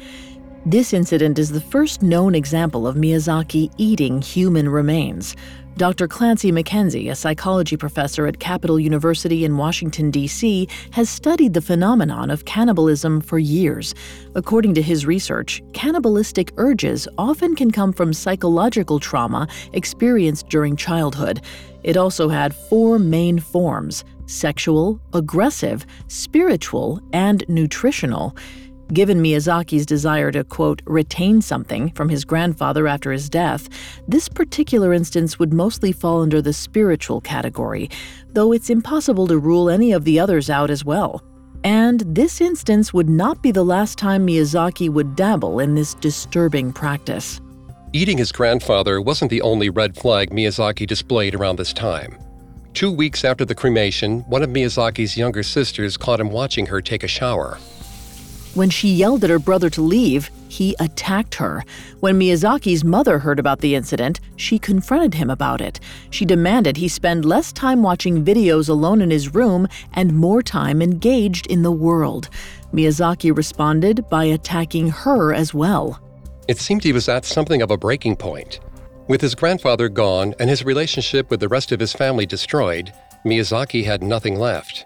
This 0.67 0.93
incident 0.93 1.39
is 1.39 1.51
the 1.51 1.61
first 1.61 2.03
known 2.03 2.35
example 2.35 2.87
of 2.87 2.97
Miyazaki 2.97 3.73
eating 3.79 4.21
human 4.21 4.69
remains. 4.69 5.37
Dr. 5.77 6.09
Clancy 6.09 6.51
McKenzie, 6.51 7.11
a 7.11 7.15
psychology 7.15 7.77
professor 7.77 8.27
at 8.27 8.41
Capital 8.41 8.81
University 8.81 9.45
in 9.45 9.57
Washington, 9.57 10.11
D.C., 10.11 10.69
has 10.91 11.09
studied 11.09 11.55
the 11.55 11.61
phenomenon 11.61 12.31
of 12.31 12.45
cannibalism 12.47 13.21
for 13.21 13.39
years. 13.39 13.95
According 14.35 14.75
to 14.75 14.83
his 14.83 15.07
research, 15.07 15.63
cannibalistic 15.73 16.53
urges 16.57 17.07
often 17.17 17.55
can 17.55 17.71
come 17.71 17.93
from 17.93 18.13
psychological 18.13 18.99
trauma 18.99 19.47
experienced 19.73 20.49
during 20.49 20.75
childhood. 20.75 21.43
It 21.85 21.97
also 21.97 22.29
had 22.29 22.55
four 22.55 22.99
main 22.99 23.39
forms 23.39 24.05
sexual, 24.27 25.01
aggressive, 25.15 25.87
spiritual, 26.09 27.01
and 27.13 27.45
nutritional. 27.49 28.37
Given 28.93 29.23
Miyazaki's 29.23 29.85
desire 29.85 30.33
to, 30.33 30.45
quote, 30.45 30.81
retain 30.87 31.43
something 31.43 31.91
from 31.91 32.09
his 32.09 32.25
grandfather 32.25 32.89
after 32.89 33.13
his 33.13 33.29
death, 33.29 33.69
this 34.09 34.31
particular 34.31 34.95
instance 34.95 35.39
would 35.39 35.53
mostly 35.53 35.93
fall 35.93 36.23
under 36.23 36.41
the 36.41 36.55
spiritual 36.55 37.21
category, 37.21 37.91
though 38.33 38.53
it's 38.53 38.71
impossible 38.71 39.27
to 39.27 39.39
rule 39.39 39.69
any 39.69 39.93
of 39.93 40.05
the 40.05 40.19
others 40.19 40.49
out 40.49 40.71
as 40.71 40.87
well. 40.87 41.23
And 41.65 42.01
this 42.07 42.41
instance 42.41 42.95
would 42.95 43.11
not 43.11 43.43
be 43.43 43.51
the 43.51 43.65
last 43.65 43.99
time 43.99 44.27
Miyazaki 44.27 44.89
would 44.89 45.17
dabble 45.17 45.61
in 45.61 45.75
this 45.75 45.93
disturbing 45.95 46.73
practice. 46.73 47.43
Eating 47.93 48.17
his 48.17 48.33
grandfather 48.33 49.03
wasn't 49.03 49.31
the 49.31 49.43
only 49.43 49.69
red 49.69 49.97
flag 49.97 50.31
Miyazaki 50.31 50.87
displayed 50.87 51.35
around 51.35 51.57
this 51.57 51.75
time. 51.75 52.17
Two 52.73 52.93
weeks 52.93 53.25
after 53.25 53.45
the 53.45 53.55
cremation, 53.55 54.21
one 54.29 54.43
of 54.43 54.51
Miyazaki's 54.51 55.17
younger 55.17 55.43
sisters 55.43 55.97
caught 55.97 56.21
him 56.21 56.31
watching 56.31 56.67
her 56.67 56.81
take 56.81 57.03
a 57.03 57.09
shower. 57.09 57.59
When 58.59 58.71
she 58.71 58.89
yelled 58.89 59.23
at 59.23 59.31
her 59.31 59.39
brother 59.39 59.71
to 59.71 59.81
leave, 59.81 60.33
he 60.49 60.75
attacked 60.81 61.37
her. 61.37 61.63
When 62.01 62.19
Miyazaki's 62.19 62.83
mother 62.83 63.21
heard 63.21 63.39
about 63.39 63.61
the 63.61 63.77
incident, 63.77 64.19
she 64.35 64.59
confronted 64.59 65.15
him 65.15 65.31
about 65.31 65.61
it. 65.61 65.79
She 66.11 66.25
demanded 66.25 66.77
he 66.77 66.89
spend 66.89 67.25
less 67.25 67.53
time 67.53 67.85
watching 67.85 68.25
videos 68.25 68.69
alone 68.69 69.01
in 69.01 69.13
his 69.13 69.33
room 69.33 69.69
and 69.93 70.13
more 70.13 70.43
time 70.43 70.83
engaged 70.83 71.47
in 71.47 71.63
the 71.63 71.71
world. 71.71 72.31
Miyazaki 72.75 73.31
responded 73.31 74.05
by 74.11 74.25
attacking 74.25 74.89
her 74.89 75.33
as 75.33 75.55
well. 75.55 76.01
It 76.49 76.59
seemed 76.59 76.83
he 76.83 76.93
was 76.93 77.09
at 77.09 77.25
something 77.25 77.63
of 77.63 77.71
a 77.71 77.79
breaking 77.79 78.17
point. 78.17 78.59
With 79.07 79.21
his 79.21 79.37
grandfather 79.37 79.89
gone 79.89 80.35
and 80.41 80.51
his 80.51 80.65
relationship 80.65 81.31
with 81.31 81.39
the 81.39 81.49
rest 81.49 81.71
of 81.71 81.79
his 81.79 81.93
family 81.93 82.27
destroyed, 82.27 82.93
Miyazaki 83.25 83.85
had 83.85 84.03
nothing 84.03 84.35
left. 84.35 84.85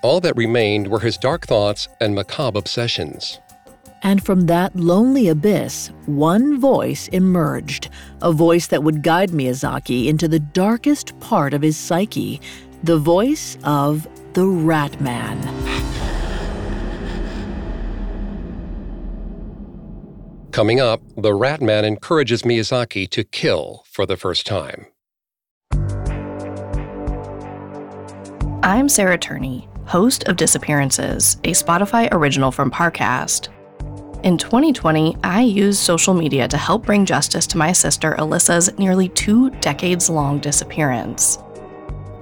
All 0.00 0.20
that 0.20 0.36
remained 0.36 0.86
were 0.86 1.00
his 1.00 1.18
dark 1.18 1.46
thoughts 1.46 1.88
and 2.00 2.14
macabre 2.14 2.58
obsessions. 2.58 3.40
And 4.02 4.24
from 4.24 4.46
that 4.46 4.76
lonely 4.76 5.26
abyss, 5.26 5.90
one 6.06 6.60
voice 6.60 7.08
emerged, 7.08 7.90
a 8.22 8.30
voice 8.30 8.68
that 8.68 8.84
would 8.84 9.02
guide 9.02 9.30
Miyazaki 9.30 10.06
into 10.06 10.28
the 10.28 10.38
darkest 10.38 11.18
part 11.18 11.52
of 11.52 11.62
his 11.62 11.76
psyche, 11.76 12.40
the 12.84 12.96
voice 12.96 13.58
of 13.64 14.06
the 14.34 14.46
Rat 14.46 15.00
Man. 15.00 15.42
Coming 20.52 20.78
up, 20.78 21.02
the 21.16 21.34
Rat 21.34 21.60
Man 21.60 21.84
encourages 21.84 22.42
Miyazaki 22.42 23.10
to 23.10 23.24
kill 23.24 23.84
for 23.90 24.06
the 24.06 24.16
first 24.16 24.46
time. 24.46 24.86
I'm 28.62 28.88
Sarah 28.88 29.18
Turney 29.18 29.68
host 29.88 30.28
of 30.28 30.36
Disappearances, 30.36 31.38
a 31.44 31.52
Spotify 31.52 32.08
original 32.12 32.52
from 32.52 32.70
Parcast. 32.70 33.48
In 34.22 34.36
2020, 34.36 35.16
I 35.24 35.40
used 35.40 35.80
social 35.80 36.12
media 36.12 36.46
to 36.46 36.58
help 36.58 36.84
bring 36.84 37.06
justice 37.06 37.46
to 37.46 37.56
my 37.56 37.72
sister 37.72 38.14
Alyssa's 38.18 38.76
nearly 38.78 39.08
two 39.08 39.48
decades 39.60 40.10
long 40.10 40.40
disappearance. 40.40 41.38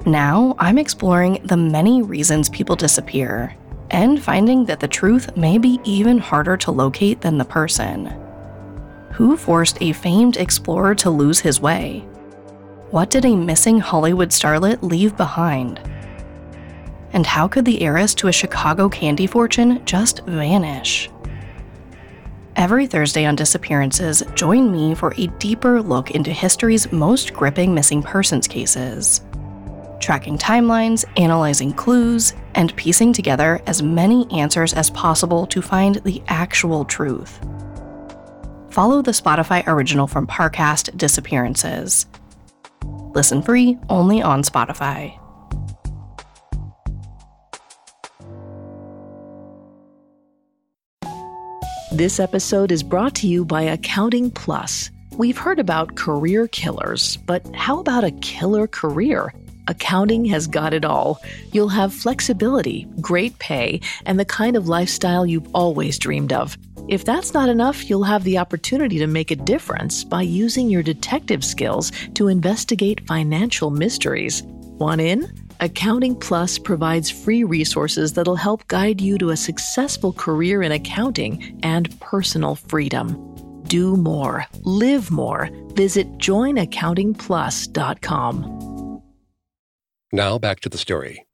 Now, 0.06 0.54
I'm 0.60 0.78
exploring 0.78 1.40
the 1.42 1.56
many 1.56 2.02
reasons 2.02 2.48
people 2.48 2.76
disappear 2.76 3.56
and 3.90 4.22
finding 4.22 4.64
that 4.66 4.78
the 4.78 4.86
truth 4.86 5.36
may 5.36 5.58
be 5.58 5.80
even 5.82 6.18
harder 6.18 6.56
to 6.58 6.70
locate 6.70 7.20
than 7.20 7.36
the 7.36 7.44
person. 7.44 8.14
Who 9.14 9.36
forced 9.36 9.82
a 9.82 9.92
famed 9.92 10.36
explorer 10.36 10.94
to 10.96 11.10
lose 11.10 11.40
his 11.40 11.60
way? 11.60 12.00
What 12.90 13.10
did 13.10 13.24
a 13.24 13.34
missing 13.34 13.80
Hollywood 13.80 14.28
starlet 14.28 14.82
leave 14.82 15.16
behind? 15.16 15.80
And 17.16 17.24
how 17.24 17.48
could 17.48 17.64
the 17.64 17.80
heiress 17.80 18.14
to 18.16 18.28
a 18.28 18.32
Chicago 18.32 18.90
candy 18.90 19.26
fortune 19.26 19.82
just 19.86 20.22
vanish? 20.26 21.08
Every 22.56 22.86
Thursday 22.86 23.24
on 23.24 23.36
Disappearances, 23.36 24.22
join 24.34 24.70
me 24.70 24.94
for 24.94 25.14
a 25.16 25.28
deeper 25.38 25.80
look 25.80 26.10
into 26.10 26.30
history's 26.30 26.92
most 26.92 27.32
gripping 27.32 27.72
missing 27.72 28.02
persons 28.02 28.46
cases. 28.46 29.22
Tracking 29.98 30.36
timelines, 30.36 31.06
analyzing 31.16 31.72
clues, 31.72 32.34
and 32.54 32.76
piecing 32.76 33.14
together 33.14 33.62
as 33.66 33.82
many 33.82 34.30
answers 34.30 34.74
as 34.74 34.90
possible 34.90 35.46
to 35.46 35.62
find 35.62 35.96
the 36.04 36.22
actual 36.28 36.84
truth. 36.84 37.40
Follow 38.68 39.00
the 39.00 39.12
Spotify 39.12 39.66
original 39.66 40.06
from 40.06 40.26
Parcast 40.26 40.94
Disappearances. 40.98 42.04
Listen 43.14 43.40
free 43.40 43.78
only 43.88 44.20
on 44.20 44.42
Spotify. 44.42 45.18
This 51.96 52.20
episode 52.20 52.72
is 52.72 52.82
brought 52.82 53.14
to 53.14 53.26
you 53.26 53.42
by 53.42 53.62
Accounting 53.62 54.30
Plus. 54.30 54.90
We've 55.16 55.38
heard 55.38 55.58
about 55.58 55.96
career 55.96 56.46
killers, 56.46 57.16
but 57.16 57.42
how 57.54 57.80
about 57.80 58.04
a 58.04 58.10
killer 58.20 58.66
career? 58.66 59.32
Accounting 59.66 60.26
has 60.26 60.46
got 60.46 60.74
it 60.74 60.84
all. 60.84 61.22
You'll 61.52 61.70
have 61.70 61.94
flexibility, 61.94 62.86
great 63.00 63.38
pay, 63.38 63.80
and 64.04 64.20
the 64.20 64.26
kind 64.26 64.56
of 64.56 64.68
lifestyle 64.68 65.24
you've 65.24 65.48
always 65.54 65.98
dreamed 65.98 66.34
of. 66.34 66.58
If 66.86 67.06
that's 67.06 67.32
not 67.32 67.48
enough, 67.48 67.88
you'll 67.88 68.04
have 68.04 68.24
the 68.24 68.36
opportunity 68.36 68.98
to 68.98 69.06
make 69.06 69.30
a 69.30 69.36
difference 69.36 70.04
by 70.04 70.20
using 70.20 70.68
your 70.68 70.82
detective 70.82 71.42
skills 71.42 71.92
to 72.12 72.28
investigate 72.28 73.06
financial 73.06 73.70
mysteries. 73.70 74.42
Want 74.42 75.00
in? 75.00 75.45
Accounting 75.60 76.16
Plus 76.16 76.58
provides 76.58 77.10
free 77.10 77.44
resources 77.44 78.12
that'll 78.12 78.36
help 78.36 78.66
guide 78.68 79.00
you 79.00 79.16
to 79.18 79.30
a 79.30 79.36
successful 79.36 80.12
career 80.12 80.62
in 80.62 80.72
accounting 80.72 81.58
and 81.62 81.98
personal 82.00 82.54
freedom. 82.54 83.32
do 83.68 83.96
more, 83.96 84.46
live 84.62 85.10
more. 85.10 85.50
Visit 85.74 86.06
joinaccountingplus.com. 86.18 89.02
Now 90.12 90.38
back 90.38 90.60
to 90.60 90.68
the 90.68 90.78
story. 90.78 91.26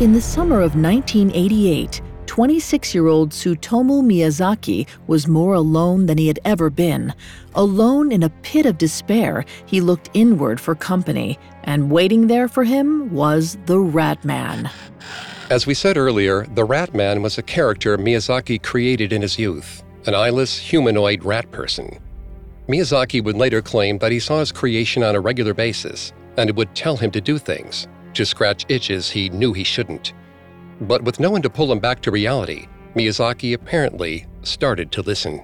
In 0.00 0.12
the 0.12 0.20
summer 0.20 0.56
of 0.56 0.74
1988, 0.74 2.02
26 2.32 2.94
year 2.94 3.08
old 3.08 3.28
Tsutomu 3.28 4.00
Miyazaki 4.00 4.88
was 5.06 5.28
more 5.28 5.52
alone 5.52 6.06
than 6.06 6.16
he 6.16 6.28
had 6.28 6.40
ever 6.46 6.70
been. 6.70 7.12
Alone 7.54 8.10
in 8.10 8.22
a 8.22 8.30
pit 8.40 8.64
of 8.64 8.78
despair, 8.78 9.44
he 9.66 9.82
looked 9.82 10.08
inward 10.14 10.58
for 10.58 10.74
company, 10.74 11.38
and 11.64 11.90
waiting 11.90 12.28
there 12.28 12.48
for 12.48 12.64
him 12.64 13.12
was 13.12 13.58
the 13.66 13.78
Rat 13.78 14.24
Man. 14.24 14.70
As 15.50 15.66
we 15.66 15.74
said 15.74 15.98
earlier, 15.98 16.46
the 16.54 16.64
Rat 16.64 16.94
Man 16.94 17.20
was 17.20 17.36
a 17.36 17.42
character 17.42 17.98
Miyazaki 17.98 18.62
created 18.62 19.12
in 19.12 19.20
his 19.20 19.38
youth, 19.38 19.84
an 20.06 20.14
eyeless, 20.14 20.56
humanoid 20.56 21.22
rat 21.24 21.50
person. 21.50 21.98
Miyazaki 22.66 23.22
would 23.22 23.36
later 23.36 23.60
claim 23.60 23.98
that 23.98 24.10
he 24.10 24.18
saw 24.18 24.40
his 24.40 24.52
creation 24.52 25.02
on 25.02 25.14
a 25.14 25.20
regular 25.20 25.52
basis, 25.52 26.14
and 26.38 26.48
it 26.48 26.56
would 26.56 26.74
tell 26.74 26.96
him 26.96 27.10
to 27.10 27.20
do 27.20 27.36
things, 27.36 27.88
to 28.14 28.24
scratch 28.24 28.64
itches 28.70 29.10
he 29.10 29.28
knew 29.28 29.52
he 29.52 29.64
shouldn't. 29.64 30.14
But 30.82 31.04
with 31.04 31.20
no 31.20 31.30
one 31.30 31.42
to 31.42 31.50
pull 31.50 31.70
him 31.70 31.78
back 31.78 32.02
to 32.02 32.10
reality, 32.10 32.66
Miyazaki 32.96 33.54
apparently 33.54 34.26
started 34.42 34.90
to 34.92 35.02
listen. 35.02 35.40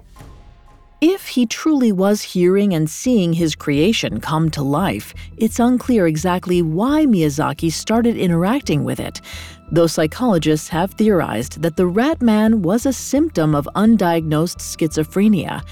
If 1.00 1.28
he 1.28 1.46
truly 1.46 1.92
was 1.92 2.22
hearing 2.22 2.74
and 2.74 2.90
seeing 2.90 3.32
his 3.32 3.54
creation 3.54 4.20
come 4.20 4.50
to 4.50 4.64
life, 4.64 5.14
it's 5.36 5.60
unclear 5.60 6.08
exactly 6.08 6.60
why 6.60 7.06
Miyazaki 7.06 7.70
started 7.70 8.16
interacting 8.16 8.82
with 8.82 8.98
it, 8.98 9.20
though 9.70 9.86
psychologists 9.86 10.68
have 10.70 10.94
theorized 10.94 11.62
that 11.62 11.76
the 11.76 11.86
rat 11.86 12.20
man 12.20 12.62
was 12.62 12.84
a 12.84 12.92
symptom 12.92 13.54
of 13.54 13.68
undiagnosed 13.76 14.58
schizophrenia. 14.58 15.62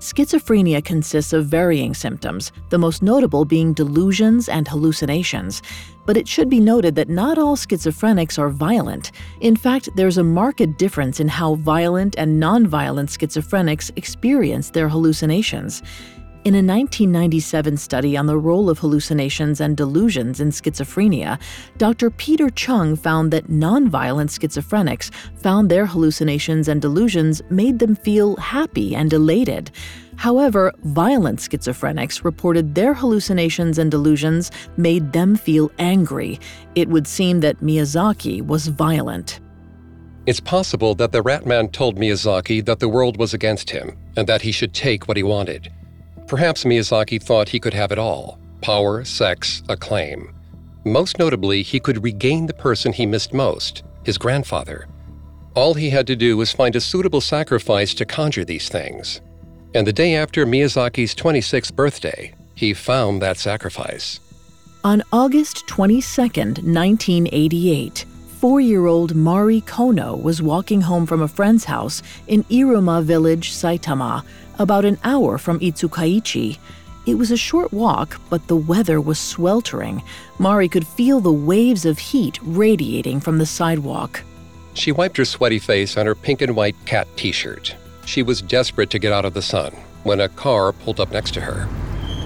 Schizophrenia 0.00 0.82
consists 0.82 1.34
of 1.34 1.44
varying 1.44 1.92
symptoms, 1.92 2.52
the 2.70 2.78
most 2.78 3.02
notable 3.02 3.44
being 3.44 3.74
delusions 3.74 4.48
and 4.48 4.66
hallucinations. 4.66 5.60
But 6.06 6.16
it 6.16 6.26
should 6.26 6.48
be 6.48 6.58
noted 6.58 6.94
that 6.94 7.10
not 7.10 7.36
all 7.36 7.54
schizophrenics 7.54 8.38
are 8.38 8.48
violent. 8.48 9.12
In 9.42 9.56
fact, 9.56 9.90
there's 9.96 10.16
a 10.16 10.24
marked 10.24 10.78
difference 10.78 11.20
in 11.20 11.28
how 11.28 11.56
violent 11.56 12.14
and 12.16 12.42
nonviolent 12.42 13.10
schizophrenics 13.10 13.90
experience 13.96 14.70
their 14.70 14.88
hallucinations. 14.88 15.82
In 16.42 16.54
a 16.54 16.64
1997 16.64 17.76
study 17.76 18.16
on 18.16 18.24
the 18.24 18.38
role 18.38 18.70
of 18.70 18.78
hallucinations 18.78 19.60
and 19.60 19.76
delusions 19.76 20.40
in 20.40 20.48
schizophrenia, 20.48 21.38
Dr. 21.76 22.08
Peter 22.08 22.48
Chung 22.48 22.96
found 22.96 23.30
that 23.32 23.48
nonviolent 23.48 24.30
schizophrenics 24.30 25.12
found 25.36 25.70
their 25.70 25.84
hallucinations 25.84 26.68
and 26.68 26.80
delusions 26.80 27.42
made 27.50 27.78
them 27.78 27.94
feel 27.94 28.36
happy 28.36 28.96
and 28.96 29.12
elated. 29.12 29.70
However, 30.16 30.72
violent 30.84 31.40
schizophrenics 31.40 32.24
reported 32.24 32.74
their 32.74 32.94
hallucinations 32.94 33.76
and 33.76 33.90
delusions 33.90 34.50
made 34.78 35.12
them 35.12 35.36
feel 35.36 35.70
angry. 35.78 36.40
It 36.74 36.88
would 36.88 37.06
seem 37.06 37.40
that 37.40 37.60
Miyazaki 37.60 38.40
was 38.40 38.66
violent. 38.66 39.40
It's 40.24 40.40
possible 40.40 40.94
that 40.94 41.12
the 41.12 41.20
Rat 41.20 41.44
Man 41.44 41.68
told 41.68 41.98
Miyazaki 41.98 42.64
that 42.64 42.78
the 42.78 42.88
world 42.88 43.18
was 43.18 43.34
against 43.34 43.68
him 43.68 43.98
and 44.16 44.26
that 44.26 44.40
he 44.40 44.52
should 44.52 44.72
take 44.72 45.06
what 45.06 45.18
he 45.18 45.22
wanted. 45.22 45.70
Perhaps 46.30 46.62
Miyazaki 46.62 47.20
thought 47.20 47.48
he 47.48 47.58
could 47.58 47.74
have 47.74 47.90
it 47.90 47.98
all 47.98 48.38
power, 48.62 49.04
sex, 49.04 49.64
acclaim. 49.68 50.32
Most 50.84 51.18
notably, 51.18 51.60
he 51.64 51.80
could 51.80 52.04
regain 52.04 52.46
the 52.46 52.54
person 52.54 52.92
he 52.92 53.04
missed 53.04 53.34
most 53.34 53.82
his 54.04 54.16
grandfather. 54.16 54.86
All 55.56 55.74
he 55.74 55.90
had 55.90 56.06
to 56.06 56.14
do 56.14 56.36
was 56.36 56.52
find 56.52 56.76
a 56.76 56.80
suitable 56.80 57.20
sacrifice 57.20 57.94
to 57.94 58.04
conjure 58.04 58.44
these 58.44 58.68
things. 58.68 59.20
And 59.74 59.84
the 59.84 59.92
day 59.92 60.14
after 60.14 60.46
Miyazaki's 60.46 61.16
26th 61.16 61.74
birthday, 61.74 62.32
he 62.54 62.74
found 62.74 63.20
that 63.20 63.36
sacrifice. 63.36 64.20
On 64.84 65.02
August 65.12 65.66
22, 65.66 66.22
1988, 66.22 68.04
four 68.40 68.58
year 68.58 68.86
old 68.86 69.14
Mari 69.14 69.60
Kono 69.60 70.20
was 70.20 70.40
walking 70.40 70.80
home 70.80 71.04
from 71.04 71.20
a 71.20 71.28
friend's 71.28 71.64
house 71.64 72.02
in 72.26 72.42
Iruma 72.44 73.02
village, 73.02 73.50
Saitama, 73.50 74.24
about 74.58 74.86
an 74.86 74.96
hour 75.04 75.36
from 75.36 75.60
Itsukaichi. 75.60 76.56
It 77.04 77.16
was 77.16 77.30
a 77.30 77.36
short 77.36 77.70
walk, 77.70 78.18
but 78.30 78.46
the 78.46 78.56
weather 78.56 78.98
was 78.98 79.18
sweltering. 79.18 80.02
Mari 80.38 80.70
could 80.70 80.86
feel 80.86 81.20
the 81.20 81.30
waves 81.30 81.84
of 81.84 81.98
heat 81.98 82.38
radiating 82.40 83.20
from 83.20 83.36
the 83.36 83.44
sidewalk. 83.44 84.22
She 84.72 84.90
wiped 84.90 85.18
her 85.18 85.26
sweaty 85.26 85.58
face 85.58 85.98
on 85.98 86.06
her 86.06 86.14
pink 86.14 86.40
and 86.40 86.56
white 86.56 86.76
cat 86.86 87.08
t 87.16 87.32
shirt. 87.32 87.74
She 88.06 88.22
was 88.22 88.40
desperate 88.40 88.88
to 88.90 88.98
get 88.98 89.12
out 89.12 89.26
of 89.26 89.34
the 89.34 89.42
sun 89.42 89.72
when 90.02 90.18
a 90.18 90.30
car 90.30 90.72
pulled 90.72 90.98
up 90.98 91.12
next 91.12 91.34
to 91.34 91.42
her. 91.42 91.68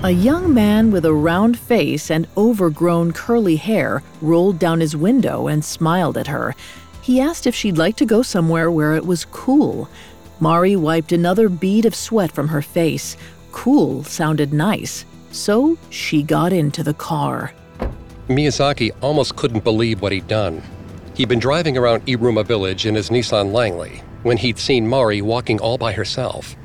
A 0.05 0.11
young 0.11 0.53
man 0.53 0.91
with 0.91 1.07
a 1.07 1.15
round 1.15 1.59
face 1.59 2.11
and 2.11 2.29
overgrown 2.37 3.13
curly 3.13 3.57
hair 3.57 4.03
rolled 4.21 4.59
down 4.59 4.81
his 4.81 4.95
window 4.95 5.47
and 5.47 5.65
smiled 5.65 6.19
at 6.19 6.27
her. 6.27 6.55
He 7.01 7.23
asked 7.23 7.47
if 7.47 7.55
she'd 7.55 7.79
like 7.79 7.97
to 7.97 8.05
go 8.05 8.21
somewhere 8.21 8.71
where 8.71 8.95
it 8.97 9.07
was 9.07 9.25
cool. 9.25 9.89
Mari 10.41 10.77
wiped 10.77 11.13
another 11.13 11.49
bead 11.49 11.87
of 11.87 11.95
sweat 11.95 12.31
from 12.31 12.49
her 12.49 12.61
face. 12.61 13.17
Cool 13.51 14.05
sounded 14.05 14.53
nice, 14.53 15.07
so 15.33 15.79
she 15.89 16.23
got 16.23 16.53
into 16.53 16.83
the 16.83 16.93
car. 16.93 17.55
Miyazaki 18.29 18.91
almost 19.01 19.37
couldn't 19.37 19.65
believe 19.65 20.03
what 20.03 20.13
he'd 20.13 20.29
done. 20.29 20.63
He'd 21.15 21.31
been 21.31 21.39
driving 21.39 21.79
around 21.79 22.05
Iruma 22.05 22.45
village 22.45 22.85
in 22.85 22.95
his 22.95 23.09
Nissan 23.09 23.55
Langley 23.55 24.03
when 24.23 24.37
he'd 24.37 24.59
seen 24.59 24.87
Mari 24.87 25.23
walking 25.23 25.59
all 25.61 25.79
by 25.79 25.93
herself. 25.95 26.57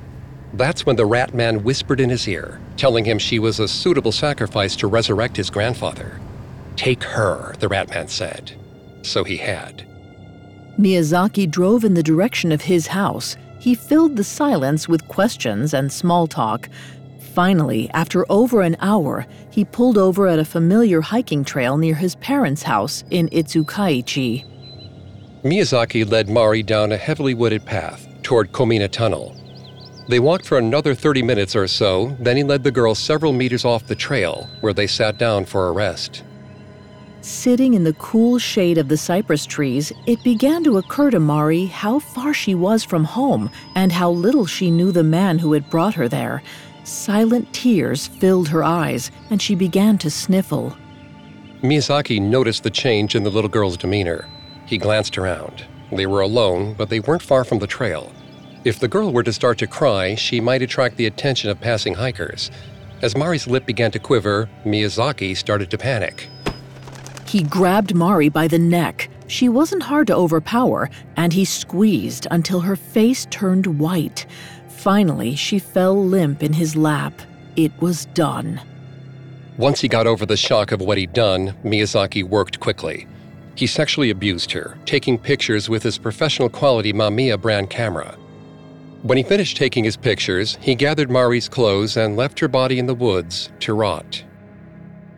That's 0.53 0.85
when 0.85 0.95
the 0.95 1.05
rat 1.05 1.33
man 1.33 1.63
whispered 1.63 1.99
in 1.99 2.09
his 2.09 2.27
ear, 2.27 2.59
telling 2.75 3.05
him 3.05 3.19
she 3.19 3.39
was 3.39 3.59
a 3.59 3.67
suitable 3.67 4.11
sacrifice 4.11 4.75
to 4.77 4.87
resurrect 4.87 5.37
his 5.37 5.49
grandfather. 5.49 6.19
Take 6.75 7.03
her, 7.03 7.55
the 7.59 7.67
rat 7.67 7.89
man 7.89 8.07
said. 8.07 8.53
So 9.03 9.23
he 9.23 9.37
had. 9.37 9.85
Miyazaki 10.79 11.49
drove 11.49 11.83
in 11.83 11.93
the 11.93 12.03
direction 12.03 12.51
of 12.51 12.61
his 12.61 12.87
house. 12.87 13.35
He 13.59 13.75
filled 13.75 14.15
the 14.15 14.23
silence 14.23 14.87
with 14.87 15.07
questions 15.07 15.73
and 15.73 15.91
small 15.91 16.25
talk. 16.25 16.69
Finally, 17.33 17.89
after 17.93 18.25
over 18.29 18.61
an 18.61 18.77
hour, 18.79 19.27
he 19.51 19.65
pulled 19.65 19.97
over 19.97 20.27
at 20.27 20.39
a 20.39 20.45
familiar 20.45 21.01
hiking 21.01 21.43
trail 21.43 21.77
near 21.77 21.95
his 21.95 22.15
parents' 22.15 22.63
house 22.63 23.03
in 23.11 23.27
Itsukaichi. 23.29 24.45
Miyazaki 25.43 26.09
led 26.09 26.29
Mari 26.29 26.63
down 26.63 26.91
a 26.91 26.97
heavily 26.97 27.33
wooded 27.33 27.65
path 27.65 28.07
toward 28.23 28.51
Komina 28.51 28.89
Tunnel. 28.89 29.38
They 30.09 30.19
walked 30.19 30.47
for 30.47 30.57
another 30.57 30.95
30 30.95 31.21
minutes 31.21 31.55
or 31.55 31.67
so, 31.67 32.17
then 32.19 32.35
he 32.35 32.43
led 32.43 32.63
the 32.63 32.71
girl 32.71 32.95
several 32.95 33.31
meters 33.31 33.63
off 33.63 33.85
the 33.85 33.93
trail, 33.93 34.49
where 34.61 34.73
they 34.73 34.87
sat 34.87 35.19
down 35.19 35.45
for 35.45 35.67
a 35.67 35.71
rest. 35.71 36.23
Sitting 37.21 37.75
in 37.75 37.83
the 37.83 37.93
cool 37.93 38.39
shade 38.39 38.79
of 38.79 38.87
the 38.87 38.97
cypress 38.97 39.45
trees, 39.45 39.93
it 40.07 40.23
began 40.23 40.63
to 40.63 40.79
occur 40.79 41.11
to 41.11 41.19
Mari 41.19 41.67
how 41.67 41.99
far 41.99 42.33
she 42.33 42.55
was 42.55 42.83
from 42.83 43.03
home 43.03 43.51
and 43.75 43.91
how 43.91 44.09
little 44.09 44.47
she 44.47 44.71
knew 44.71 44.91
the 44.91 45.03
man 45.03 45.37
who 45.37 45.53
had 45.53 45.69
brought 45.69 45.93
her 45.93 46.07
there. 46.07 46.41
Silent 46.85 47.53
tears 47.53 48.07
filled 48.07 48.47
her 48.47 48.63
eyes, 48.63 49.11
and 49.29 49.39
she 49.39 49.53
began 49.53 49.99
to 49.99 50.09
sniffle. 50.09 50.75
Miyazaki 51.61 52.19
noticed 52.19 52.63
the 52.63 52.71
change 52.71 53.13
in 53.13 53.21
the 53.21 53.29
little 53.29 53.49
girl's 53.49 53.77
demeanor. 53.77 54.27
He 54.65 54.79
glanced 54.79 55.19
around. 55.19 55.67
They 55.91 56.07
were 56.07 56.21
alone, 56.21 56.73
but 56.73 56.89
they 56.89 56.99
weren't 56.99 57.21
far 57.21 57.43
from 57.43 57.59
the 57.59 57.67
trail. 57.67 58.11
If 58.65 58.79
the 58.79 58.89
girl 58.89 59.13
were 59.13 59.23
to 59.23 59.31
start 59.31 59.57
to 59.59 59.67
cry, 59.67 60.15
she 60.15 60.41
might 60.41 60.61
attract 60.61 60.97
the 60.97 61.05
attention 61.05 61.49
of 61.49 61.61
passing 61.61 61.93
hikers. 61.93 62.51
As 63.01 63.15
Mari's 63.15 63.47
lip 63.47 63.65
began 63.65 63.91
to 63.91 63.99
quiver, 63.99 64.49
Miyazaki 64.65 65.35
started 65.37 65.71
to 65.71 65.77
panic. 65.77 66.27
He 67.25 67.43
grabbed 67.43 67.95
Mari 67.95 68.27
by 68.27 68.49
the 68.49 68.59
neck. 68.59 69.09
She 69.27 69.47
wasn't 69.47 69.83
hard 69.83 70.07
to 70.07 70.15
overpower, 70.15 70.89
and 71.15 71.31
he 71.31 71.45
squeezed 71.45 72.27
until 72.31 72.59
her 72.59 72.75
face 72.75 73.27
turned 73.29 73.79
white. 73.79 74.25
Finally, 74.67 75.35
she 75.35 75.57
fell 75.57 76.03
limp 76.03 76.43
in 76.43 76.51
his 76.51 76.75
lap. 76.75 77.13
It 77.55 77.71
was 77.79 78.07
done. 78.07 78.59
Once 79.57 79.79
he 79.79 79.87
got 79.87 80.07
over 80.07 80.25
the 80.25 80.35
shock 80.35 80.73
of 80.73 80.81
what 80.81 80.97
he'd 80.97 81.13
done, 81.13 81.55
Miyazaki 81.63 82.23
worked 82.23 82.59
quickly. 82.59 83.07
He 83.55 83.67
sexually 83.67 84.09
abused 84.09 84.51
her, 84.51 84.77
taking 84.85 85.17
pictures 85.17 85.69
with 85.69 85.83
his 85.83 85.97
professional 85.97 86.49
quality 86.49 86.91
Mamiya 86.91 87.39
brand 87.39 87.69
camera. 87.69 88.17
When 89.01 89.17
he 89.17 89.23
finished 89.23 89.55
taking 89.55 89.85
his 89.85 89.95
pictures, 89.95 90.57
he 90.61 90.75
gathered 90.75 91.09
Mari's 91.09 91.47
clothes 91.47 91.95
and 91.95 92.17
left 92.17 92.39
her 92.39 92.49
body 92.49 92.79
in 92.79 92.85
the 92.85 92.93
woods 92.93 93.49
to 93.61 93.73
rot. 93.73 94.23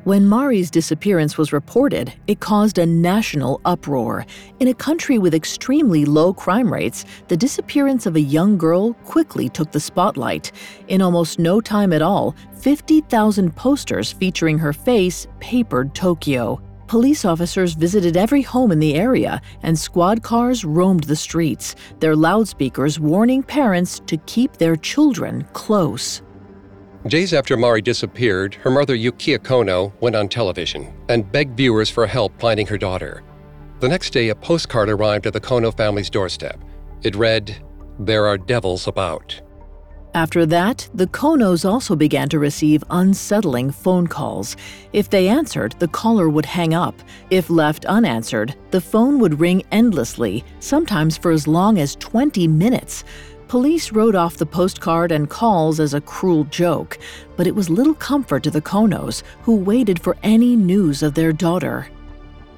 When 0.03 0.27
Mari's 0.27 0.71
disappearance 0.71 1.37
was 1.37 1.53
reported, 1.53 2.13
it 2.25 2.39
caused 2.39 2.77
a 2.77 2.85
national 2.85 3.61
uproar. 3.65 4.25
In 4.59 4.67
a 4.67 4.73
country 4.73 5.17
with 5.17 5.33
extremely 5.33 6.05
low 6.05 6.33
crime 6.33 6.71
rates, 6.71 7.05
the 7.27 7.37
disappearance 7.37 8.05
of 8.05 8.15
a 8.15 8.21
young 8.21 8.57
girl 8.57 8.93
quickly 9.05 9.49
took 9.49 9.71
the 9.71 9.79
spotlight. 9.79 10.51
In 10.87 11.01
almost 11.01 11.37
no 11.37 11.61
time 11.61 11.93
at 11.93 12.01
all, 12.01 12.35
50,000 12.57 13.55
posters 13.55 14.11
featuring 14.11 14.57
her 14.57 14.73
face 14.73 15.27
papered 15.39 15.93
Tokyo. 15.93 16.61
Police 16.91 17.23
officers 17.23 17.73
visited 17.73 18.17
every 18.17 18.41
home 18.41 18.69
in 18.69 18.77
the 18.77 18.95
area, 18.95 19.41
and 19.63 19.79
squad 19.79 20.21
cars 20.21 20.65
roamed 20.65 21.05
the 21.05 21.15
streets, 21.15 21.73
their 22.01 22.17
loudspeakers 22.17 22.99
warning 22.99 23.41
parents 23.41 24.01
to 24.05 24.17
keep 24.25 24.57
their 24.57 24.75
children 24.75 25.47
close. 25.53 26.21
Days 27.07 27.33
after 27.33 27.55
Mari 27.55 27.81
disappeared, 27.81 28.55
her 28.55 28.69
mother 28.69 28.93
Yukiya 28.93 29.39
Kono 29.39 29.93
went 30.01 30.17
on 30.17 30.27
television 30.27 30.93
and 31.07 31.31
begged 31.31 31.55
viewers 31.55 31.89
for 31.89 32.05
help 32.05 32.37
finding 32.41 32.67
her 32.67 32.77
daughter. 32.77 33.23
The 33.79 33.87
next 33.87 34.09
day, 34.09 34.27
a 34.27 34.35
postcard 34.35 34.89
arrived 34.89 35.25
at 35.25 35.31
the 35.31 35.39
Kono 35.39 35.73
family's 35.73 36.09
doorstep. 36.09 36.61
It 37.03 37.15
read, 37.15 37.55
There 37.99 38.27
are 38.27 38.37
devils 38.37 38.85
about. 38.87 39.41
After 40.13 40.45
that, 40.47 40.89
the 40.93 41.07
Konos 41.07 41.63
also 41.63 41.95
began 41.95 42.27
to 42.29 42.39
receive 42.39 42.83
unsettling 42.89 43.71
phone 43.71 44.07
calls. 44.07 44.57
If 44.91 45.09
they 45.09 45.29
answered, 45.29 45.73
the 45.79 45.87
caller 45.87 46.27
would 46.27 46.45
hang 46.45 46.73
up. 46.73 46.95
If 47.29 47.49
left 47.49 47.85
unanswered, 47.85 48.55
the 48.71 48.81
phone 48.81 49.19
would 49.19 49.39
ring 49.39 49.63
endlessly, 49.71 50.43
sometimes 50.59 51.17
for 51.17 51.31
as 51.31 51.47
long 51.47 51.77
as 51.77 51.95
20 51.95 52.45
minutes. 52.49 53.05
Police 53.47 53.93
wrote 53.93 54.15
off 54.15 54.35
the 54.35 54.45
postcard 54.45 55.13
and 55.13 55.29
calls 55.29 55.79
as 55.79 55.93
a 55.93 56.01
cruel 56.01 56.43
joke, 56.45 56.97
but 57.37 57.47
it 57.47 57.55
was 57.55 57.69
little 57.69 57.93
comfort 57.93 58.43
to 58.43 58.51
the 58.51 58.61
Konos, 58.61 59.23
who 59.43 59.55
waited 59.55 60.01
for 60.01 60.17
any 60.23 60.57
news 60.57 61.03
of 61.03 61.13
their 61.13 61.31
daughter. 61.31 61.87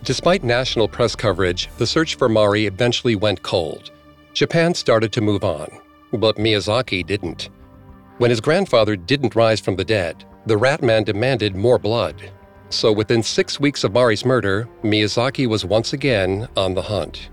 Despite 0.03 0.43
national 0.43 0.87
press 0.87 1.15
coverage, 1.15 1.69
the 1.77 1.87
search 1.87 2.15
for 2.15 2.29
Mari 2.29 2.65
eventually 2.65 3.15
went 3.15 3.43
cold. 3.43 3.91
Japan 4.33 4.73
started 4.73 5.11
to 5.13 5.21
move 5.21 5.43
on. 5.43 5.82
But 6.13 6.37
Miyazaki 6.37 7.05
didn't. 7.05 7.49
When 8.19 8.29
his 8.29 8.39
grandfather 8.39 8.95
didn't 8.95 9.35
rise 9.35 9.59
from 9.59 9.75
the 9.75 9.83
dead, 9.83 10.23
the 10.45 10.57
rat 10.57 10.81
man 10.81 11.03
demanded 11.03 11.55
more 11.55 11.79
blood. 11.79 12.31
So 12.69 12.91
within 12.91 13.21
six 13.23 13.59
weeks 13.59 13.83
of 13.83 13.93
Mari's 13.93 14.25
murder, 14.25 14.67
Miyazaki 14.83 15.47
was 15.47 15.65
once 15.65 15.93
again 15.93 16.47
on 16.55 16.73
the 16.73 16.81
hunt. 16.81 17.29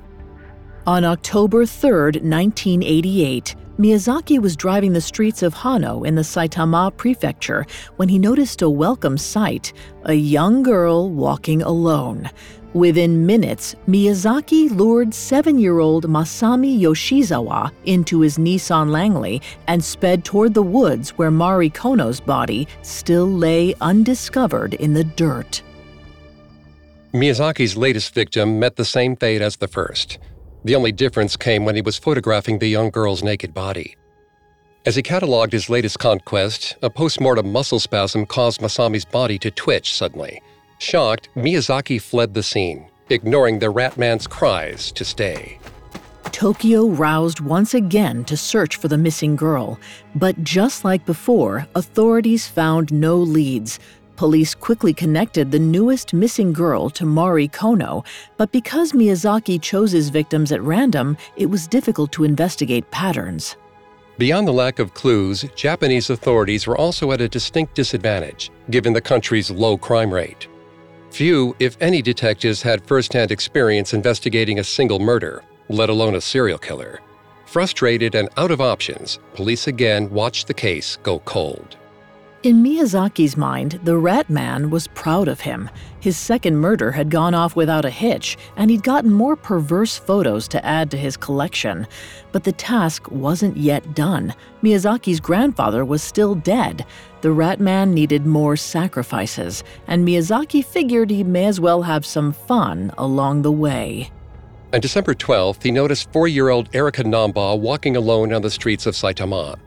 On 0.86 1.04
October 1.04 1.66
3, 1.66 1.90
1988, 1.90 3.54
Miyazaki 3.78 4.38
was 4.38 4.56
driving 4.56 4.92
the 4.92 5.00
streets 5.00 5.42
of 5.42 5.54
Hanno 5.54 6.02
in 6.02 6.14
the 6.14 6.22
Saitama 6.22 6.94
prefecture 6.96 7.64
when 7.96 8.08
he 8.08 8.18
noticed 8.18 8.60
a 8.60 8.68
welcome 8.68 9.16
sight 9.16 9.72
a 10.04 10.12
young 10.12 10.62
girl 10.62 11.08
walking 11.08 11.62
alone. 11.62 12.28
Within 12.72 13.26
minutes, 13.26 13.74
Miyazaki 13.88 14.70
lured 14.70 15.12
seven 15.12 15.58
year 15.58 15.80
old 15.80 16.06
Masami 16.06 16.78
Yoshizawa 16.80 17.72
into 17.84 18.20
his 18.20 18.38
Nissan 18.38 18.90
Langley 18.90 19.42
and 19.66 19.82
sped 19.82 20.24
toward 20.24 20.54
the 20.54 20.62
woods 20.62 21.10
where 21.10 21.32
Mari 21.32 21.68
Kono's 21.68 22.20
body 22.20 22.68
still 22.82 23.28
lay 23.28 23.74
undiscovered 23.80 24.74
in 24.74 24.94
the 24.94 25.02
dirt. 25.02 25.62
Miyazaki's 27.12 27.76
latest 27.76 28.14
victim 28.14 28.60
met 28.60 28.76
the 28.76 28.84
same 28.84 29.16
fate 29.16 29.42
as 29.42 29.56
the 29.56 29.66
first. 29.66 30.18
The 30.62 30.76
only 30.76 30.92
difference 30.92 31.36
came 31.36 31.64
when 31.64 31.74
he 31.74 31.82
was 31.82 31.98
photographing 31.98 32.60
the 32.60 32.68
young 32.68 32.90
girl's 32.90 33.24
naked 33.24 33.52
body. 33.52 33.96
As 34.86 34.94
he 34.94 35.02
cataloged 35.02 35.52
his 35.52 35.68
latest 35.68 35.98
conquest, 35.98 36.76
a 36.82 36.88
post-mortem 36.88 37.50
muscle 37.50 37.80
spasm 37.80 38.26
caused 38.26 38.60
Masami's 38.60 39.04
body 39.04 39.40
to 39.40 39.50
twitch 39.50 39.92
suddenly. 39.92 40.40
Shocked, 40.80 41.28
Miyazaki 41.36 42.00
fled 42.00 42.32
the 42.32 42.42
scene, 42.42 42.90
ignoring 43.10 43.58
the 43.58 43.70
Ratman's 43.70 44.26
cries 44.26 44.90
to 44.92 45.04
stay. 45.04 45.58
Tokyo 46.32 46.86
roused 46.88 47.40
once 47.40 47.74
again 47.74 48.24
to 48.24 48.34
search 48.34 48.76
for 48.76 48.88
the 48.88 48.96
missing 48.96 49.36
girl, 49.36 49.78
but 50.14 50.42
just 50.42 50.82
like 50.82 51.04
before, 51.04 51.68
authorities 51.74 52.48
found 52.48 52.90
no 52.94 53.18
leads. 53.18 53.78
Police 54.16 54.54
quickly 54.54 54.94
connected 54.94 55.50
the 55.50 55.58
newest 55.58 56.14
missing 56.14 56.50
girl 56.50 56.88
to 56.90 57.04
Mari 57.04 57.48
Kono, 57.48 58.06
but 58.38 58.50
because 58.50 58.92
Miyazaki 58.92 59.60
chose 59.60 59.92
his 59.92 60.08
victims 60.08 60.50
at 60.50 60.62
random, 60.62 61.14
it 61.36 61.46
was 61.46 61.66
difficult 61.66 62.10
to 62.12 62.24
investigate 62.24 62.90
patterns. 62.90 63.56
Beyond 64.16 64.48
the 64.48 64.52
lack 64.52 64.78
of 64.78 64.94
clues, 64.94 65.44
Japanese 65.54 66.08
authorities 66.08 66.66
were 66.66 66.76
also 66.76 67.12
at 67.12 67.20
a 67.20 67.28
distinct 67.28 67.74
disadvantage, 67.74 68.50
given 68.70 68.94
the 68.94 69.00
country's 69.00 69.50
low 69.50 69.76
crime 69.76 70.12
rate. 70.12 70.48
Few, 71.10 71.56
if 71.58 71.76
any, 71.80 72.02
detectives 72.02 72.62
had 72.62 72.86
first-hand 72.86 73.30
experience 73.30 73.92
investigating 73.92 74.58
a 74.58 74.64
single 74.64 74.98
murder, 74.98 75.42
let 75.68 75.90
alone 75.90 76.14
a 76.14 76.20
serial 76.20 76.58
killer. 76.58 77.00
Frustrated 77.46 78.14
and 78.14 78.28
out 78.36 78.52
of 78.52 78.60
options, 78.60 79.18
police 79.34 79.66
again 79.66 80.08
watched 80.10 80.46
the 80.46 80.54
case 80.54 80.98
go 81.02 81.18
cold. 81.20 81.76
In 82.42 82.62
Miyazaki's 82.62 83.36
mind, 83.36 83.80
the 83.84 83.98
Rat 83.98 84.30
Man 84.30 84.70
was 84.70 84.86
proud 84.86 85.28
of 85.28 85.40
him. 85.40 85.68
His 86.00 86.16
second 86.16 86.56
murder 86.56 86.90
had 86.90 87.10
gone 87.10 87.34
off 87.34 87.54
without 87.54 87.84
a 87.84 87.90
hitch, 87.90 88.38
and 88.56 88.70
he'd 88.70 88.82
gotten 88.82 89.12
more 89.12 89.36
perverse 89.36 89.98
photos 89.98 90.48
to 90.48 90.64
add 90.64 90.90
to 90.90 90.96
his 90.96 91.18
collection. 91.18 91.86
But 92.32 92.44
the 92.44 92.52
task 92.52 93.10
wasn't 93.10 93.58
yet 93.58 93.94
done. 93.94 94.32
Miyazaki's 94.62 95.20
grandfather 95.20 95.84
was 95.84 96.02
still 96.02 96.34
dead. 96.34 96.86
The 97.22 97.32
Rat 97.32 97.60
Man 97.60 97.92
needed 97.92 98.24
more 98.24 98.56
sacrifices, 98.56 99.62
and 99.86 100.08
Miyazaki 100.08 100.64
figured 100.64 101.10
he 101.10 101.22
may 101.22 101.44
as 101.44 101.60
well 101.60 101.82
have 101.82 102.06
some 102.06 102.32
fun 102.32 102.92
along 102.96 103.42
the 103.42 103.52
way. 103.52 104.10
On 104.72 104.80
December 104.80 105.14
12th, 105.14 105.62
he 105.62 105.70
noticed 105.70 106.10
four 106.12 106.28
year 106.28 106.48
old 106.48 106.70
Erika 106.72 107.04
Namba 107.04 107.58
walking 107.58 107.96
alone 107.96 108.32
on 108.32 108.40
the 108.40 108.50
streets 108.50 108.86
of 108.86 108.94
Saitama. 108.94 109.58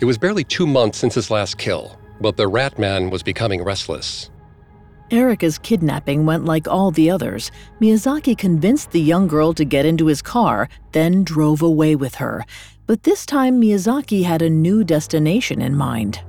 It 0.00 0.04
was 0.04 0.16
barely 0.16 0.44
two 0.44 0.66
months 0.66 0.98
since 0.98 1.14
his 1.14 1.28
last 1.28 1.58
kill, 1.58 1.98
but 2.20 2.36
the 2.36 2.46
Rat 2.46 2.78
Man 2.78 3.10
was 3.10 3.24
becoming 3.24 3.64
restless. 3.64 4.30
Erika's 5.10 5.58
kidnapping 5.58 6.24
went 6.24 6.44
like 6.44 6.68
all 6.68 6.92
the 6.92 7.10
others. 7.10 7.50
Miyazaki 7.80 8.38
convinced 8.38 8.92
the 8.92 9.00
young 9.00 9.26
girl 9.26 9.52
to 9.54 9.64
get 9.64 9.84
into 9.84 10.06
his 10.06 10.22
car, 10.22 10.68
then 10.92 11.24
drove 11.24 11.62
away 11.62 11.96
with 11.96 12.14
her. 12.14 12.44
But 12.86 13.02
this 13.02 13.26
time, 13.26 13.60
Miyazaki 13.60 14.22
had 14.22 14.40
a 14.40 14.48
new 14.48 14.84
destination 14.84 15.60
in 15.60 15.76
mind. 15.76 16.20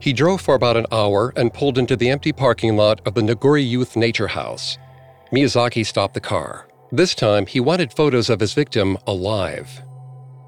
He 0.00 0.14
drove 0.14 0.40
for 0.40 0.54
about 0.54 0.78
an 0.78 0.86
hour 0.90 1.32
and 1.36 1.52
pulled 1.52 1.76
into 1.76 1.94
the 1.94 2.08
empty 2.08 2.32
parking 2.32 2.74
lot 2.74 3.00
of 3.06 3.14
the 3.14 3.20
Naguri 3.20 3.68
Youth 3.68 3.96
Nature 3.96 4.28
House. 4.28 4.78
Miyazaki 5.30 5.84
stopped 5.84 6.14
the 6.14 6.20
car. 6.20 6.66
This 6.90 7.14
time, 7.14 7.46
he 7.46 7.60
wanted 7.60 7.92
photos 7.92 8.30
of 8.30 8.40
his 8.40 8.54
victim 8.54 8.96
alive. 9.06 9.82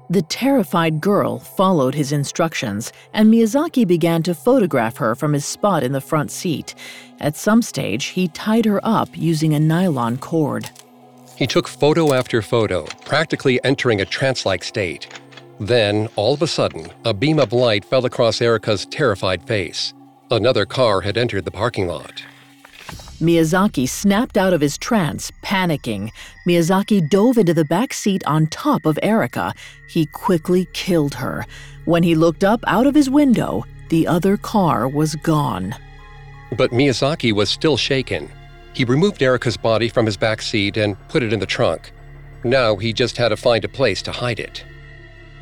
The 0.09 0.23
terrified 0.23 0.99
girl 0.99 1.39
followed 1.39 1.95
his 1.95 2.11
instructions, 2.11 2.91
and 3.13 3.31
Miyazaki 3.31 3.87
began 3.87 4.23
to 4.23 4.33
photograph 4.33 4.97
her 4.97 5.15
from 5.15 5.33
his 5.33 5.45
spot 5.45 5.83
in 5.83 5.91
the 5.91 6.01
front 6.01 6.31
seat. 6.31 6.75
At 7.19 7.37
some 7.37 7.61
stage, 7.61 8.05
he 8.05 8.27
tied 8.27 8.65
her 8.65 8.81
up 8.83 9.09
using 9.13 9.53
a 9.53 9.59
nylon 9.59 10.17
cord. 10.17 10.69
He 11.35 11.47
took 11.47 11.67
photo 11.67 12.13
after 12.13 12.41
photo, 12.41 12.85
practically 13.05 13.63
entering 13.63 14.01
a 14.01 14.05
trance 14.05 14.45
like 14.45 14.63
state. 14.63 15.07
Then, 15.59 16.09
all 16.15 16.33
of 16.33 16.41
a 16.41 16.47
sudden, 16.47 16.91
a 17.05 17.13
beam 17.13 17.39
of 17.39 17.53
light 17.53 17.85
fell 17.85 18.05
across 18.05 18.41
Erika's 18.41 18.85
terrified 18.85 19.45
face. 19.47 19.93
Another 20.31 20.65
car 20.65 21.01
had 21.01 21.17
entered 21.17 21.45
the 21.45 21.51
parking 21.51 21.87
lot. 21.87 22.23
Miyazaki 23.21 23.87
snapped 23.87 24.35
out 24.35 24.53
of 24.53 24.59
his 24.59 24.77
trance, 24.77 25.31
panicking. 25.43 26.11
Miyazaki 26.47 27.07
dove 27.09 27.37
into 27.37 27.53
the 27.53 27.63
back 27.65 27.93
seat 27.93 28.23
on 28.25 28.47
top 28.47 28.85
of 28.85 28.99
Erika. 29.01 29.53
He 29.87 30.07
quickly 30.07 30.67
killed 30.73 31.13
her. 31.13 31.45
When 31.85 32.03
he 32.03 32.15
looked 32.15 32.43
up 32.43 32.61
out 32.67 32.87
of 32.87 32.95
his 32.95 33.09
window, 33.09 33.63
the 33.89 34.07
other 34.07 34.35
car 34.35 34.87
was 34.87 35.15
gone. 35.15 35.75
But 36.57 36.71
Miyazaki 36.71 37.31
was 37.31 37.49
still 37.49 37.77
shaken. 37.77 38.29
He 38.73 38.83
removed 38.83 39.21
Erika's 39.21 39.57
body 39.57 39.87
from 39.87 40.05
his 40.05 40.17
back 40.17 40.41
seat 40.41 40.77
and 40.77 40.97
put 41.07 41.23
it 41.23 41.31
in 41.31 41.39
the 41.39 41.45
trunk. 41.45 41.91
Now 42.43 42.75
he 42.75 42.91
just 42.91 43.17
had 43.17 43.29
to 43.29 43.37
find 43.37 43.63
a 43.63 43.69
place 43.69 44.01
to 44.01 44.11
hide 44.11 44.39
it. 44.39 44.65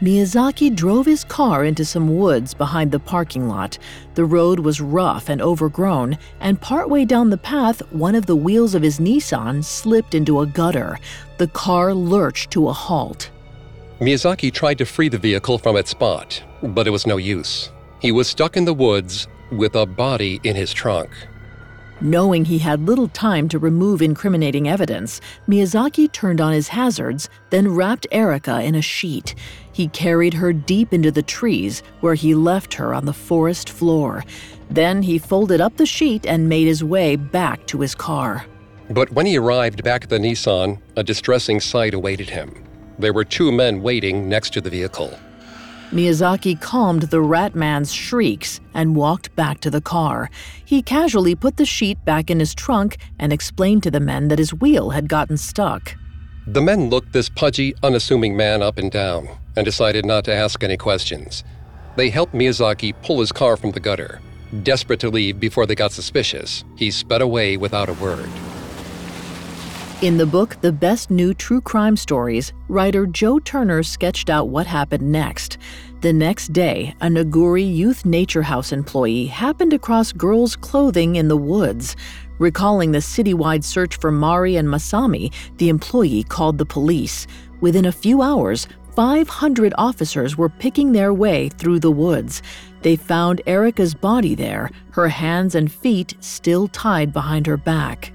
Miyazaki 0.01 0.75
drove 0.75 1.05
his 1.05 1.23
car 1.23 1.63
into 1.63 1.85
some 1.85 2.17
woods 2.17 2.55
behind 2.55 2.91
the 2.91 2.99
parking 2.99 3.47
lot. 3.47 3.77
The 4.15 4.25
road 4.25 4.59
was 4.59 4.81
rough 4.81 5.29
and 5.29 5.39
overgrown, 5.39 6.17
and 6.39 6.59
partway 6.59 7.05
down 7.05 7.29
the 7.29 7.37
path, 7.37 7.81
one 7.91 8.15
of 8.15 8.25
the 8.25 8.35
wheels 8.35 8.73
of 8.73 8.81
his 8.81 8.99
Nissan 8.99 9.63
slipped 9.63 10.15
into 10.15 10.39
a 10.39 10.47
gutter. 10.47 10.97
The 11.37 11.49
car 11.49 11.93
lurched 11.93 12.49
to 12.51 12.67
a 12.67 12.73
halt. 12.73 13.29
Miyazaki 13.99 14.51
tried 14.51 14.79
to 14.79 14.85
free 14.85 15.07
the 15.07 15.19
vehicle 15.19 15.59
from 15.59 15.75
its 15.75 15.91
spot, 15.91 16.41
but 16.63 16.87
it 16.87 16.91
was 16.91 17.05
no 17.05 17.17
use. 17.17 17.71
He 17.99 18.11
was 18.11 18.27
stuck 18.27 18.57
in 18.57 18.65
the 18.65 18.73
woods 18.73 19.27
with 19.51 19.75
a 19.75 19.85
body 19.85 20.39
in 20.43 20.55
his 20.55 20.73
trunk. 20.73 21.11
Knowing 22.01 22.45
he 22.45 22.57
had 22.57 22.87
little 22.87 23.07
time 23.09 23.47
to 23.47 23.59
remove 23.59 24.01
incriminating 24.01 24.67
evidence, 24.67 25.21
Miyazaki 25.47 26.11
turned 26.11 26.41
on 26.41 26.51
his 26.51 26.67
hazards, 26.69 27.29
then 27.51 27.67
wrapped 27.67 28.07
Erika 28.11 28.61
in 28.61 28.73
a 28.73 28.81
sheet. 28.81 29.35
He 29.71 29.87
carried 29.87 30.33
her 30.33 30.51
deep 30.51 30.93
into 30.93 31.11
the 31.11 31.21
trees, 31.21 31.83
where 31.99 32.15
he 32.15 32.33
left 32.33 32.73
her 32.73 32.93
on 32.95 33.05
the 33.05 33.13
forest 33.13 33.69
floor. 33.69 34.25
Then 34.71 35.03
he 35.03 35.19
folded 35.19 35.61
up 35.61 35.77
the 35.77 35.85
sheet 35.85 36.25
and 36.25 36.49
made 36.49 36.65
his 36.65 36.83
way 36.83 37.15
back 37.15 37.67
to 37.67 37.81
his 37.81 37.93
car. 37.93 38.45
But 38.89 39.11
when 39.11 39.27
he 39.27 39.37
arrived 39.37 39.83
back 39.83 40.03
at 40.03 40.09
the 40.09 40.17
Nissan, 40.17 40.81
a 40.97 41.03
distressing 41.03 41.59
sight 41.59 41.93
awaited 41.93 42.31
him. 42.31 42.63
There 42.97 43.13
were 43.13 43.23
two 43.23 43.51
men 43.51 43.81
waiting 43.81 44.27
next 44.27 44.53
to 44.53 44.61
the 44.61 44.69
vehicle. 44.69 45.17
Miyazaki 45.91 46.59
calmed 46.59 47.03
the 47.03 47.21
rat 47.21 47.53
man's 47.53 47.91
shrieks 47.91 48.61
and 48.73 48.95
walked 48.95 49.35
back 49.35 49.59
to 49.59 49.69
the 49.69 49.81
car. 49.81 50.29
He 50.63 50.81
casually 50.81 51.35
put 51.35 51.57
the 51.57 51.65
sheet 51.65 52.03
back 52.05 52.29
in 52.29 52.39
his 52.39 52.55
trunk 52.55 52.97
and 53.19 53.33
explained 53.33 53.83
to 53.83 53.91
the 53.91 53.99
men 53.99 54.29
that 54.29 54.39
his 54.39 54.53
wheel 54.53 54.91
had 54.91 55.09
gotten 55.09 55.35
stuck. 55.35 55.95
The 56.47 56.61
men 56.61 56.89
looked 56.89 57.11
this 57.11 57.27
pudgy, 57.27 57.75
unassuming 57.83 58.37
man 58.37 58.61
up 58.61 58.77
and 58.77 58.89
down 58.89 59.27
and 59.57 59.65
decided 59.65 60.05
not 60.05 60.23
to 60.25 60.33
ask 60.33 60.63
any 60.63 60.77
questions. 60.77 61.43
They 61.97 62.09
helped 62.09 62.33
Miyazaki 62.33 62.93
pull 63.03 63.19
his 63.19 63.33
car 63.33 63.57
from 63.57 63.71
the 63.71 63.81
gutter. 63.81 64.21
Desperate 64.63 65.01
to 65.01 65.09
leave 65.09 65.39
before 65.41 65.65
they 65.65 65.75
got 65.75 65.91
suspicious, 65.91 66.63
he 66.77 66.89
sped 66.89 67.21
away 67.21 67.57
without 67.57 67.89
a 67.89 67.93
word. 67.93 68.29
In 70.01 70.17
the 70.17 70.25
book 70.25 70.59
The 70.61 70.71
Best 70.71 71.11
New 71.11 71.31
True 71.35 71.61
Crime 71.61 71.95
Stories, 71.95 72.53
writer 72.69 73.05
Joe 73.05 73.37
Turner 73.37 73.83
sketched 73.83 74.31
out 74.31 74.49
what 74.49 74.65
happened 74.65 75.11
next. 75.11 75.59
The 76.01 76.11
next 76.11 76.53
day, 76.53 76.95
a 77.01 77.05
Naguri 77.05 77.61
Youth 77.61 78.03
Nature 78.03 78.41
House 78.41 78.71
employee 78.71 79.27
happened 79.27 79.73
across 79.73 80.11
girls' 80.11 80.55
clothing 80.55 81.17
in 81.17 81.27
the 81.27 81.37
woods. 81.37 81.95
Recalling 82.39 82.91
the 82.91 82.97
citywide 82.97 83.63
search 83.63 83.95
for 83.97 84.09
Mari 84.09 84.55
and 84.55 84.67
Masami, 84.67 85.31
the 85.57 85.69
employee 85.69 86.23
called 86.23 86.57
the 86.57 86.65
police. 86.65 87.27
Within 87.59 87.85
a 87.85 87.91
few 87.91 88.23
hours, 88.23 88.67
500 88.95 89.71
officers 89.77 90.35
were 90.35 90.49
picking 90.49 90.93
their 90.93 91.13
way 91.13 91.49
through 91.49 91.79
the 91.79 91.91
woods. 91.91 92.41
They 92.81 92.95
found 92.95 93.43
Erika's 93.45 93.93
body 93.93 94.33
there, 94.33 94.71
her 94.93 95.09
hands 95.09 95.53
and 95.53 95.71
feet 95.71 96.15
still 96.21 96.67
tied 96.69 97.13
behind 97.13 97.45
her 97.45 97.57
back. 97.57 98.13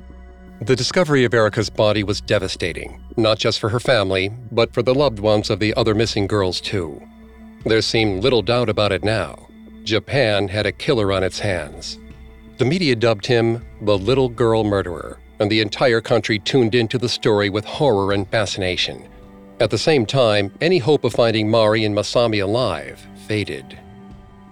The 0.62 0.74
discovery 0.74 1.24
of 1.24 1.34
Erika's 1.34 1.68
body 1.68 2.02
was 2.02 2.22
devastating, 2.22 3.02
not 3.18 3.38
just 3.38 3.60
for 3.60 3.68
her 3.68 3.78
family, 3.78 4.30
but 4.50 4.72
for 4.72 4.82
the 4.82 4.94
loved 4.94 5.18
ones 5.18 5.50
of 5.50 5.60
the 5.60 5.74
other 5.74 5.94
missing 5.94 6.26
girls, 6.26 6.62
too. 6.62 7.00
There 7.66 7.82
seemed 7.82 8.22
little 8.22 8.40
doubt 8.40 8.70
about 8.70 8.90
it 8.90 9.04
now. 9.04 9.48
Japan 9.84 10.48
had 10.48 10.64
a 10.64 10.72
killer 10.72 11.12
on 11.12 11.22
its 11.22 11.38
hands. 11.38 11.98
The 12.56 12.64
media 12.64 12.96
dubbed 12.96 13.26
him 13.26 13.66
the 13.82 13.98
little 13.98 14.30
girl 14.30 14.64
murderer, 14.64 15.18
and 15.40 15.50
the 15.50 15.60
entire 15.60 16.00
country 16.00 16.38
tuned 16.38 16.74
into 16.74 16.96
the 16.96 17.08
story 17.08 17.50
with 17.50 17.66
horror 17.66 18.12
and 18.12 18.26
fascination. 18.26 19.06
At 19.60 19.70
the 19.70 19.78
same 19.78 20.06
time, 20.06 20.52
any 20.62 20.78
hope 20.78 21.04
of 21.04 21.12
finding 21.12 21.50
Mari 21.50 21.84
and 21.84 21.94
Masami 21.94 22.42
alive 22.42 23.06
faded. 23.28 23.78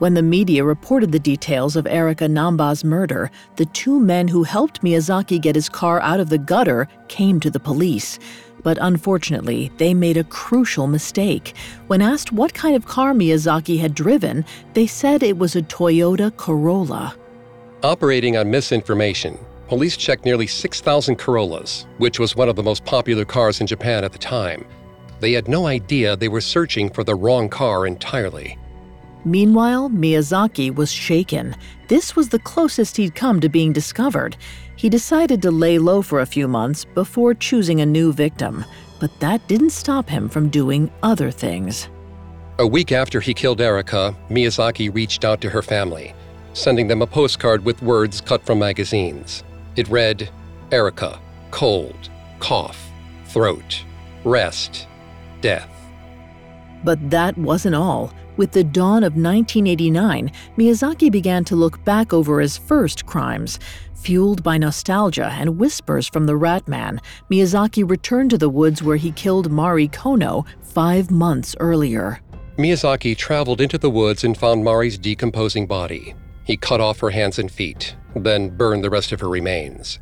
When 0.04 0.12
the 0.12 0.22
media 0.22 0.64
reported 0.64 1.12
the 1.12 1.18
details 1.18 1.76
of 1.76 1.86
Erika 1.86 2.26
Namba's 2.26 2.84
murder, 2.84 3.30
the 3.56 3.64
two 3.64 3.98
men 3.98 4.28
who 4.28 4.42
helped 4.42 4.82
Miyazaki 4.82 5.40
get 5.40 5.54
his 5.54 5.70
car 5.70 5.98
out 6.02 6.20
of 6.20 6.28
the 6.28 6.36
gutter 6.36 6.88
came 7.08 7.40
to 7.40 7.50
the 7.50 7.58
police. 7.58 8.18
But 8.62 8.76
unfortunately, 8.82 9.72
they 9.78 9.94
made 9.94 10.18
a 10.18 10.24
crucial 10.24 10.86
mistake. 10.88 11.56
When 11.86 12.02
asked 12.02 12.32
what 12.32 12.52
kind 12.52 12.76
of 12.76 12.84
car 12.84 13.14
Miyazaki 13.14 13.78
had 13.78 13.94
driven, 13.94 14.44
they 14.74 14.86
said 14.86 15.22
it 15.22 15.38
was 15.38 15.56
a 15.56 15.62
Toyota 15.62 16.36
Corolla. 16.36 17.16
Operating 17.82 18.36
on 18.36 18.50
misinformation, 18.50 19.38
police 19.68 19.96
checked 19.96 20.26
nearly 20.26 20.46
6,000 20.46 21.16
Corollas, 21.16 21.86
which 21.96 22.18
was 22.18 22.36
one 22.36 22.50
of 22.50 22.56
the 22.56 22.62
most 22.62 22.84
popular 22.84 23.24
cars 23.24 23.62
in 23.62 23.66
Japan 23.66 24.04
at 24.04 24.12
the 24.12 24.18
time. 24.18 24.66
They 25.20 25.32
had 25.32 25.48
no 25.48 25.66
idea 25.66 26.14
they 26.14 26.28
were 26.28 26.42
searching 26.42 26.90
for 26.90 27.04
the 27.04 27.14
wrong 27.14 27.48
car 27.48 27.86
entirely. 27.86 28.58
Meanwhile, 29.24 29.90
Miyazaki 29.90 30.74
was 30.74 30.92
shaken. 30.92 31.56
This 31.88 32.14
was 32.14 32.28
the 32.28 32.38
closest 32.38 32.96
he'd 32.96 33.14
come 33.14 33.40
to 33.40 33.48
being 33.48 33.72
discovered. 33.72 34.36
He 34.76 34.88
decided 34.88 35.40
to 35.42 35.50
lay 35.50 35.78
low 35.78 36.02
for 36.02 36.20
a 36.20 36.26
few 36.26 36.46
months 36.46 36.84
before 36.84 37.32
choosing 37.32 37.80
a 37.80 37.86
new 37.86 38.12
victim, 38.12 38.64
but 39.00 39.18
that 39.20 39.46
didn't 39.48 39.70
stop 39.70 40.08
him 40.08 40.28
from 40.28 40.50
doing 40.50 40.90
other 41.02 41.30
things. 41.30 41.88
A 42.58 42.66
week 42.66 42.92
after 42.92 43.20
he 43.20 43.34
killed 43.34 43.60
Erika, 43.60 44.14
Miyazaki 44.28 44.94
reached 44.94 45.24
out 45.24 45.40
to 45.40 45.50
her 45.50 45.62
family, 45.62 46.14
sending 46.52 46.86
them 46.86 47.02
a 47.02 47.06
postcard 47.06 47.64
with 47.64 47.82
words 47.82 48.20
cut 48.20 48.44
from 48.44 48.58
magazines. 48.58 49.42
It 49.76 49.88
read 49.88 50.28
Erika, 50.70 51.18
cold, 51.50 52.10
cough, 52.40 52.90
throat, 53.26 53.82
rest, 54.24 54.86
death. 55.40 55.70
But 56.84 57.10
that 57.10 57.36
wasn't 57.38 57.74
all. 57.74 58.12
With 58.36 58.50
the 58.50 58.64
dawn 58.64 59.04
of 59.04 59.12
1989, 59.12 60.32
Miyazaki 60.56 61.10
began 61.10 61.44
to 61.44 61.54
look 61.54 61.84
back 61.84 62.12
over 62.12 62.40
his 62.40 62.56
first 62.56 63.06
crimes. 63.06 63.60
Fueled 63.94 64.42
by 64.42 64.58
nostalgia 64.58 65.30
and 65.38 65.56
whispers 65.56 66.08
from 66.08 66.26
the 66.26 66.36
Rat 66.36 66.66
Man, 66.66 67.00
Miyazaki 67.30 67.88
returned 67.88 68.30
to 68.30 68.38
the 68.38 68.48
woods 68.48 68.82
where 68.82 68.96
he 68.96 69.12
killed 69.12 69.52
Mari 69.52 69.88
Kono 69.88 70.44
five 70.62 71.12
months 71.12 71.54
earlier. 71.60 72.20
Miyazaki 72.58 73.16
traveled 73.16 73.60
into 73.60 73.78
the 73.78 73.90
woods 73.90 74.24
and 74.24 74.36
found 74.36 74.64
Mari's 74.64 74.98
decomposing 74.98 75.66
body. 75.66 76.14
He 76.44 76.56
cut 76.56 76.80
off 76.80 77.00
her 77.00 77.10
hands 77.10 77.38
and 77.38 77.50
feet, 77.50 77.94
then 78.16 78.50
burned 78.50 78.82
the 78.82 78.90
rest 78.90 79.12
of 79.12 79.20
her 79.20 79.28
remains. 79.28 80.00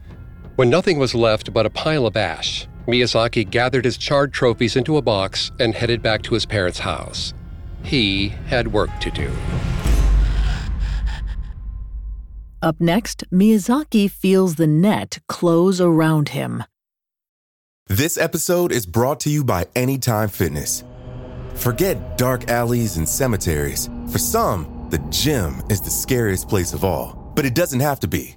When 0.56 0.70
nothing 0.70 0.98
was 0.98 1.14
left 1.14 1.52
but 1.52 1.66
a 1.66 1.70
pile 1.70 2.06
of 2.06 2.16
ash, 2.16 2.66
Miyazaki 2.86 3.48
gathered 3.48 3.84
his 3.84 3.98
charred 3.98 4.32
trophies 4.32 4.74
into 4.74 4.96
a 4.96 5.02
box 5.02 5.50
and 5.60 5.74
headed 5.74 6.02
back 6.02 6.22
to 6.22 6.34
his 6.34 6.46
parents' 6.46 6.80
house. 6.80 7.32
He 7.82 8.28
had 8.46 8.72
work 8.72 8.90
to 9.00 9.10
do. 9.10 9.30
Up 12.62 12.80
next, 12.80 13.24
Miyazaki 13.32 14.08
feels 14.08 14.54
the 14.54 14.68
net 14.68 15.18
close 15.26 15.80
around 15.80 16.28
him. 16.28 16.62
This 17.88 18.16
episode 18.16 18.70
is 18.70 18.86
brought 18.86 19.18
to 19.20 19.30
you 19.30 19.42
by 19.42 19.66
Anytime 19.74 20.28
Fitness. 20.28 20.84
Forget 21.54 22.16
dark 22.16 22.48
alleys 22.48 22.96
and 22.96 23.08
cemeteries. 23.08 23.90
For 24.08 24.18
some, 24.18 24.86
the 24.90 24.98
gym 25.10 25.62
is 25.68 25.80
the 25.80 25.90
scariest 25.90 26.48
place 26.48 26.72
of 26.72 26.84
all, 26.84 27.32
but 27.34 27.44
it 27.44 27.54
doesn't 27.54 27.80
have 27.80 28.00
to 28.00 28.08
be. 28.08 28.36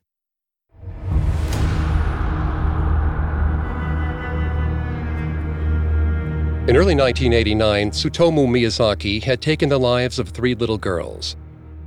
In 6.67 6.77
early 6.77 6.93
1989, 6.93 7.89
Tsutomu 7.89 8.45
Miyazaki 8.47 9.23
had 9.23 9.41
taken 9.41 9.67
the 9.67 9.79
lives 9.79 10.19
of 10.19 10.29
three 10.29 10.53
little 10.53 10.77
girls. 10.77 11.35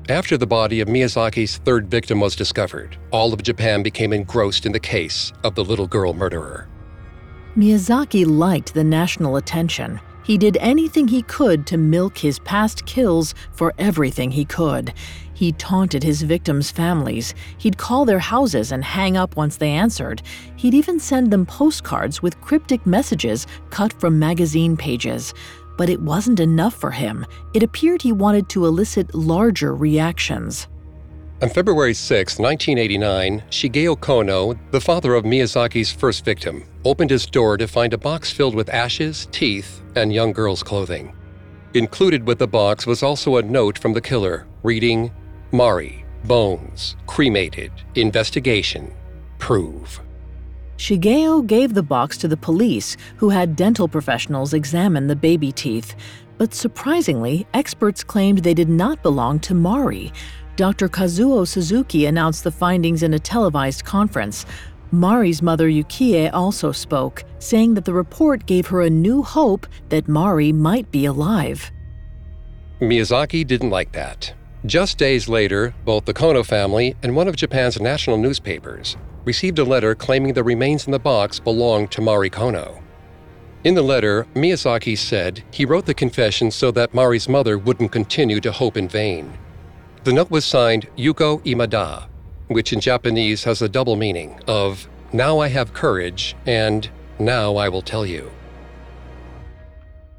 After 0.09 0.37
the 0.37 0.49
body 0.49 0.81
of 0.81 0.89
Miyazaki's 0.89 1.59
third 1.59 1.89
victim 1.89 2.19
was 2.19 2.35
discovered, 2.35 2.99
all 3.13 3.33
of 3.33 3.41
Japan 3.41 3.85
became 3.85 4.13
engrossed 4.13 4.67
in 4.67 4.73
the 4.73 4.81
case 4.81 5.33
of 5.45 5.55
the 5.55 5.65
little 5.65 5.87
girl 5.87 6.13
murderer. 6.13 6.67
Miyazaki 7.57 8.27
liked 8.27 8.75
the 8.75 8.83
national 8.83 9.37
attention. 9.37 10.01
He 10.25 10.37
did 10.37 10.57
anything 10.57 11.07
he 11.07 11.23
could 11.23 11.69
to 11.69 11.77
milk 11.77 12.19
his 12.19 12.41
past 12.41 12.85
kills 12.85 13.33
for 13.53 13.73
everything 13.79 14.33
he 14.33 14.45
could. 14.45 14.93
He 15.35 15.53
taunted 15.53 16.03
his 16.03 16.23
victims' 16.23 16.71
families. 16.71 17.35
He'd 17.59 17.77
call 17.77 18.05
their 18.05 18.21
houses 18.21 18.73
and 18.73 18.83
hang 18.83 19.17
up 19.17 19.37
once 19.37 19.57
they 19.57 19.71
answered. 19.71 20.23
He'd 20.57 20.75
even 20.75 20.99
send 20.99 21.31
them 21.31 21.45
postcards 21.45 22.23
with 22.23 22.41
cryptic 22.41 22.87
messages 22.87 23.47
cut 23.71 23.93
from 24.01 24.19
magazine 24.19 24.77
pages. 24.77 25.35
But 25.77 25.91
it 25.91 26.01
wasn't 26.01 26.39
enough 26.39 26.75
for 26.75 26.93
him. 26.93 27.27
It 27.53 27.65
appeared 27.65 28.01
he 28.01 28.13
wanted 28.13 28.49
to 28.51 28.65
elicit 28.65 29.15
larger 29.15 29.75
reactions. 29.75 30.69
On 31.43 31.51
February 31.51 31.95
6, 31.95 32.39
1989, 32.39 33.43
Shigeo 33.51 33.97
Kono, 33.99 34.57
the 34.71 34.81
father 34.81 35.15
of 35.15 35.25
Miyazaki's 35.25 35.91
first 35.91 36.25
victim, 36.25 36.63
opened 36.85 37.11
his 37.11 37.27
door 37.27 37.57
to 37.57 37.67
find 37.67 37.93
a 37.93 37.99
box 37.99 38.31
filled 38.31 38.55
with 38.55 38.71
ashes, 38.71 39.27
teeth, 39.33 39.83
and 39.97 40.13
young 40.13 40.33
girls' 40.33 40.63
clothing. 40.63 41.13
Included 41.75 42.25
with 42.25 42.39
the 42.39 42.47
box 42.47 42.87
was 42.87 43.03
also 43.03 43.37
a 43.37 43.43
note 43.43 43.77
from 43.77 43.93
the 43.93 44.01
killer 44.01 44.47
reading, 44.63 45.11
Mari, 45.55 46.05
bones, 46.25 46.97
cremated, 47.07 47.71
investigation, 47.95 48.93
prove. 49.39 50.01
Shigeo 50.79 51.47
gave 51.47 51.75
the 51.75 51.83
box 51.85 52.17
to 52.19 52.27
the 52.27 52.37
police, 52.37 52.97
who 53.19 53.29
had 53.29 53.55
dental 53.55 53.87
professionals 53.87 54.53
examine 54.53 55.07
the 55.07 55.15
baby 55.15 55.53
teeth. 55.53 55.95
But 56.39 56.55
surprisingly, 56.55 57.47
experts 57.55 58.03
claimed 58.03 58.39
they 58.39 58.53
did 58.53 58.69
not 58.69 59.01
belong 59.05 59.39
to 59.47 59.55
Mari. 59.55 60.13
Dr. 60.57 60.89
Kazuo 60.89 61.47
Suzuki 61.47 62.07
announced 62.07 62.43
the 62.43 62.51
findings 62.51 63.05
in 63.05 63.15
a 63.15 63.21
televised 63.21 63.85
conference. 63.85 64.47
Mari's 64.91 65.41
mother 65.41 65.69
Yukie 65.69 66.35
also 66.35 66.73
spoke, 66.73 67.23
saying 67.39 67.75
that 67.75 67.85
the 67.85 67.95
report 67.95 68.47
gave 68.47 68.67
her 68.67 68.83
a 68.83 68.91
new 68.91 69.23
hope 69.23 69.69
that 69.91 70.09
Mari 70.09 70.51
might 70.51 70.91
be 70.91 71.05
alive. 71.05 71.71
Miyazaki 72.81 73.47
didn't 73.47 73.71
like 73.71 73.93
that. 73.93 74.35
Just 74.67 74.97
days 74.97 75.29
later, 75.29 75.75
both 75.85 76.07
the 76.07 76.15
Kono 76.15 76.45
family 76.45 76.97
and 77.03 77.15
one 77.15 77.29
of 77.29 77.37
Japan's 77.37 77.79
national 77.79 78.17
newspapers 78.17 78.97
received 79.27 79.59
a 79.59 79.65
letter 79.65 79.95
claiming 79.95 80.33
the 80.33 80.43
remains 80.43 80.87
in 80.87 80.91
the 80.91 80.99
box 80.99 81.39
belonged 81.39 81.91
to 81.91 82.01
Mari 82.01 82.31
Kono. 82.31 82.83
In 83.63 83.75
the 83.75 83.83
letter, 83.83 84.27
Miyazaki 84.35 84.97
said 84.97 85.45
he 85.51 85.67
wrote 85.67 85.85
the 85.85 85.93
confession 85.93 86.51
so 86.51 86.71
that 86.71 86.95
Mari's 86.95 87.29
mother 87.29 87.59
wouldn't 87.59 87.93
continue 87.93 88.41
to 88.41 88.53
hope 88.53 88.79
in 88.79 88.89
vain. 88.89 89.37
The 90.05 90.15
note 90.15 90.31
was 90.31 90.47
signed 90.47 90.89
Yuko 90.97 91.45
Imada, 91.45 92.07
which 92.49 92.73
in 92.73 92.81
Japanese 92.81 93.45
has 93.45 93.61
a 93.61 93.69
double 93.69 93.97
meaning 93.97 94.41
of 94.49 94.89
now 95.13 95.41
I 95.41 95.49
have 95.49 95.75
courage 95.75 96.37
and 96.47 96.89
now 97.19 97.57
I 97.57 97.69
will 97.69 97.83
tell 97.83 98.07
you. 98.07 98.31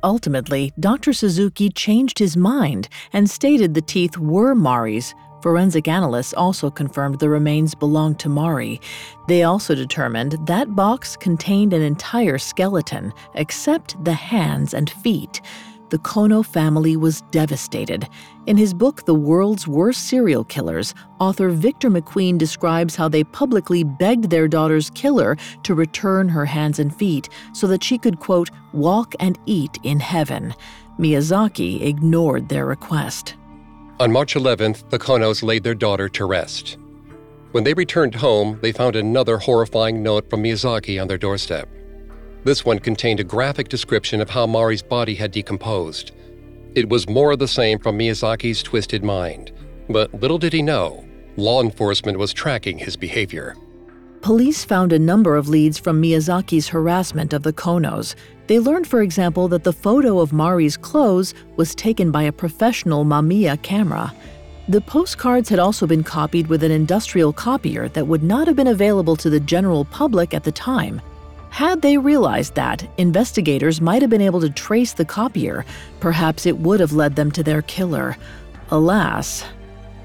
Ultimately, 0.05 0.71
Dr. 0.79 1.13
Suzuki 1.13 1.69
changed 1.69 2.19
his 2.19 2.37
mind 2.37 2.87
and 3.11 3.27
stated 3.27 3.73
the 3.73 3.81
teeth 3.81 4.17
were 4.17 4.53
Mari's, 4.53 5.15
Forensic 5.41 5.87
analysts 5.87 6.33
also 6.33 6.71
confirmed 6.71 7.19
the 7.19 7.29
remains 7.29 7.75
belonged 7.75 8.19
to 8.19 8.29
Mari. 8.29 8.81
They 9.27 9.43
also 9.43 9.75
determined 9.75 10.39
that 10.47 10.75
box 10.75 11.15
contained 11.15 11.71
an 11.71 11.83
entire 11.83 12.39
skeleton, 12.39 13.13
except 13.35 14.03
the 14.03 14.13
hands 14.13 14.73
and 14.73 14.89
feet. 14.89 15.41
The 15.89 15.99
Kono 15.99 16.43
family 16.43 16.97
was 16.97 17.21
devastated. 17.29 18.09
In 18.47 18.57
his 18.57 18.73
book, 18.73 19.05
The 19.05 19.13
World's 19.13 19.67
Worst 19.67 20.07
Serial 20.07 20.43
Killers, 20.43 20.95
author 21.19 21.49
Victor 21.49 21.91
McQueen 21.91 22.39
describes 22.39 22.95
how 22.95 23.07
they 23.07 23.23
publicly 23.23 23.83
begged 23.83 24.31
their 24.31 24.47
daughter's 24.47 24.89
killer 24.89 25.37
to 25.63 25.75
return 25.75 26.27
her 26.29 26.45
hands 26.45 26.79
and 26.79 26.95
feet 26.95 27.29
so 27.53 27.67
that 27.67 27.83
she 27.83 27.99
could, 27.99 28.19
quote, 28.19 28.49
walk 28.73 29.13
and 29.19 29.37
eat 29.45 29.77
in 29.83 29.99
heaven. 29.99 30.55
Miyazaki 30.99 31.83
ignored 31.83 32.49
their 32.49 32.65
request. 32.65 33.35
On 33.99 34.11
March 34.11 34.33
11th, 34.33 34.89
the 34.89 34.99
Konos 34.99 35.43
laid 35.43 35.63
their 35.63 35.75
daughter 35.75 36.09
to 36.09 36.25
rest. 36.25 36.77
When 37.51 37.63
they 37.63 37.73
returned 37.73 38.15
home, 38.15 38.59
they 38.61 38.71
found 38.71 38.95
another 38.95 39.37
horrifying 39.37 40.01
note 40.01 40.29
from 40.29 40.43
Miyazaki 40.43 40.99
on 40.99 41.07
their 41.07 41.17
doorstep. 41.17 41.69
This 42.45 42.63
one 42.63 42.77
contained 42.77 43.19
a 43.19 43.23
graphic 43.23 43.69
description 43.69 44.21
of 44.21 44.29
how 44.29 44.45
Mari's 44.45 44.83
body 44.83 45.15
had 45.15 45.31
decomposed. 45.31 46.11
It 46.75 46.87
was 46.87 47.09
more 47.09 47.31
of 47.31 47.39
the 47.39 47.47
same 47.47 47.79
from 47.79 47.97
Miyazaki's 47.97 48.61
twisted 48.61 49.03
mind. 49.03 49.51
But 49.89 50.13
little 50.13 50.37
did 50.37 50.53
he 50.53 50.61
know, 50.61 51.03
law 51.37 51.63
enforcement 51.63 52.19
was 52.19 52.33
tracking 52.33 52.77
his 52.77 52.95
behavior. 52.95 53.55
Police 54.21 54.63
found 54.63 54.93
a 54.93 54.99
number 54.99 55.35
of 55.35 55.49
leads 55.49 55.79
from 55.79 55.99
Miyazaki's 55.99 56.67
harassment 56.67 57.33
of 57.33 57.41
the 57.41 57.51
Konos. 57.51 58.13
They 58.45 58.59
learned, 58.59 58.85
for 58.85 59.01
example, 59.01 59.47
that 59.47 59.63
the 59.63 59.73
photo 59.73 60.19
of 60.19 60.31
Mari's 60.31 60.77
clothes 60.77 61.33
was 61.55 61.73
taken 61.73 62.11
by 62.11 62.23
a 62.23 62.31
professional 62.31 63.05
Mamiya 63.05 63.59
camera. 63.63 64.13
The 64.69 64.81
postcards 64.81 65.49
had 65.49 65.57
also 65.57 65.87
been 65.87 66.03
copied 66.03 66.45
with 66.45 66.63
an 66.63 66.71
industrial 66.71 67.33
copier 67.33 67.89
that 67.89 68.05
would 68.05 68.21
not 68.21 68.45
have 68.45 68.55
been 68.55 68.67
available 68.67 69.15
to 69.15 69.31
the 69.31 69.39
general 69.39 69.83
public 69.85 70.35
at 70.35 70.43
the 70.43 70.51
time. 70.51 71.01
Had 71.55 71.81
they 71.81 71.97
realized 71.97 72.55
that, 72.55 72.85
investigators 72.97 73.79
might 73.79 74.01
have 74.01 74.11
been 74.11 74.19
able 74.19 74.41
to 74.41 74.49
trace 74.49 74.91
the 74.91 75.05
copier. 75.05 75.63
Perhaps 76.01 76.45
it 76.45 76.57
would 76.57 76.81
have 76.81 76.91
led 76.91 77.15
them 77.15 77.31
to 77.31 77.43
their 77.43 77.61
killer. 77.61 78.17
Alas. 78.71 79.45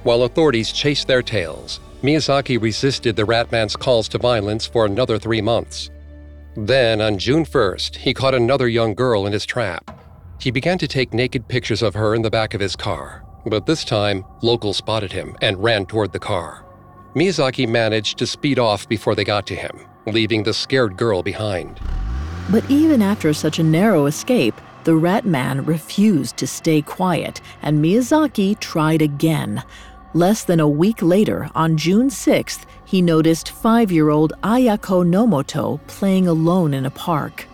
While 0.05 0.23
authorities 0.23 0.71
chased 0.71 1.09
their 1.09 1.23
tails, 1.23 1.81
Miyazaki 2.05 2.63
resisted 2.63 3.17
the 3.17 3.25
Ratman's 3.25 3.75
calls 3.75 4.07
to 4.11 4.19
violence 4.19 4.65
for 4.65 4.87
another 4.87 5.19
three 5.19 5.41
months. 5.41 5.91
Then, 6.55 7.01
on 7.01 7.19
June 7.19 7.45
1st, 7.45 7.97
he 7.97 8.15
caught 8.15 8.33
another 8.33 8.69
young 8.69 8.95
girl 8.95 9.27
in 9.27 9.33
his 9.33 9.45
trap. 9.45 9.91
He 10.39 10.53
began 10.53 10.79
to 10.79 10.87
take 10.87 11.13
naked 11.13 11.49
pictures 11.49 11.83
of 11.83 11.95
her 11.95 12.15
in 12.15 12.23
the 12.23 12.31
back 12.31 12.55
of 12.55 12.61
his 12.61 12.77
car, 12.77 13.25
but 13.45 13.67
this 13.67 13.85
time, 13.85 14.25
locals 14.41 14.77
spotted 14.77 15.11
him 15.11 15.35
and 15.43 15.61
ran 15.61 15.85
toward 15.85 16.13
the 16.13 16.21
car. 16.21 16.65
Miyazaki 17.17 17.69
managed 17.69 18.19
to 18.19 18.27
speed 18.29 18.61
off 18.61 18.89
before 18.89 19.17
they 19.17 19.25
got 19.25 19.49
to 19.49 19.57
him, 19.57 19.81
leaving 20.07 20.43
the 20.43 20.55
scared 20.55 20.97
girl 20.97 21.23
behind. 21.23 21.81
But 22.51 22.69
even 22.71 23.03
after 23.03 23.33
such 23.33 23.59
a 23.59 23.63
narrow 23.63 24.07
escape, 24.07 24.61
the 24.85 24.95
Rat 24.95 25.27
Man 25.27 25.65
refused 25.65 26.37
to 26.39 26.47
stay 26.47 26.83
quiet, 26.83 27.41
and 27.63 27.85
Miyazaki 27.85 28.59
tried 28.59 29.03
again. 29.03 29.63
Less 30.15 30.43
than 30.45 30.59
a 30.59 30.69
week 30.69 31.03
later, 31.03 31.49
on 31.55 31.77
June 31.77 32.09
6th, 32.09 32.65
he 32.85 33.01
noticed 33.01 33.51
five 33.51 33.93
year 33.93 34.11
old 34.11 34.33
Ayako 34.43 35.07
Nomoto 35.07 35.79
playing 35.87 36.27
alone 36.27 36.75
in 36.75 36.87
a 36.87 36.91
park. 36.91 37.47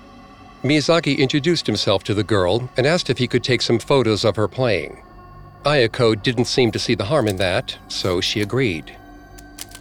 Miyazaki 0.62 1.18
introduced 1.18 1.66
himself 1.66 2.02
to 2.04 2.14
the 2.14 2.24
girl 2.24 2.70
and 2.76 2.86
asked 2.86 3.10
if 3.10 3.18
he 3.18 3.28
could 3.28 3.44
take 3.44 3.60
some 3.60 3.78
photos 3.78 4.24
of 4.24 4.36
her 4.36 4.48
playing. 4.48 5.02
Ayako 5.64 6.20
didn't 6.22 6.46
seem 6.46 6.70
to 6.72 6.78
see 6.78 6.94
the 6.94 7.04
harm 7.04 7.28
in 7.28 7.36
that, 7.36 7.76
so 7.88 8.20
she 8.20 8.40
agreed. 8.40 8.96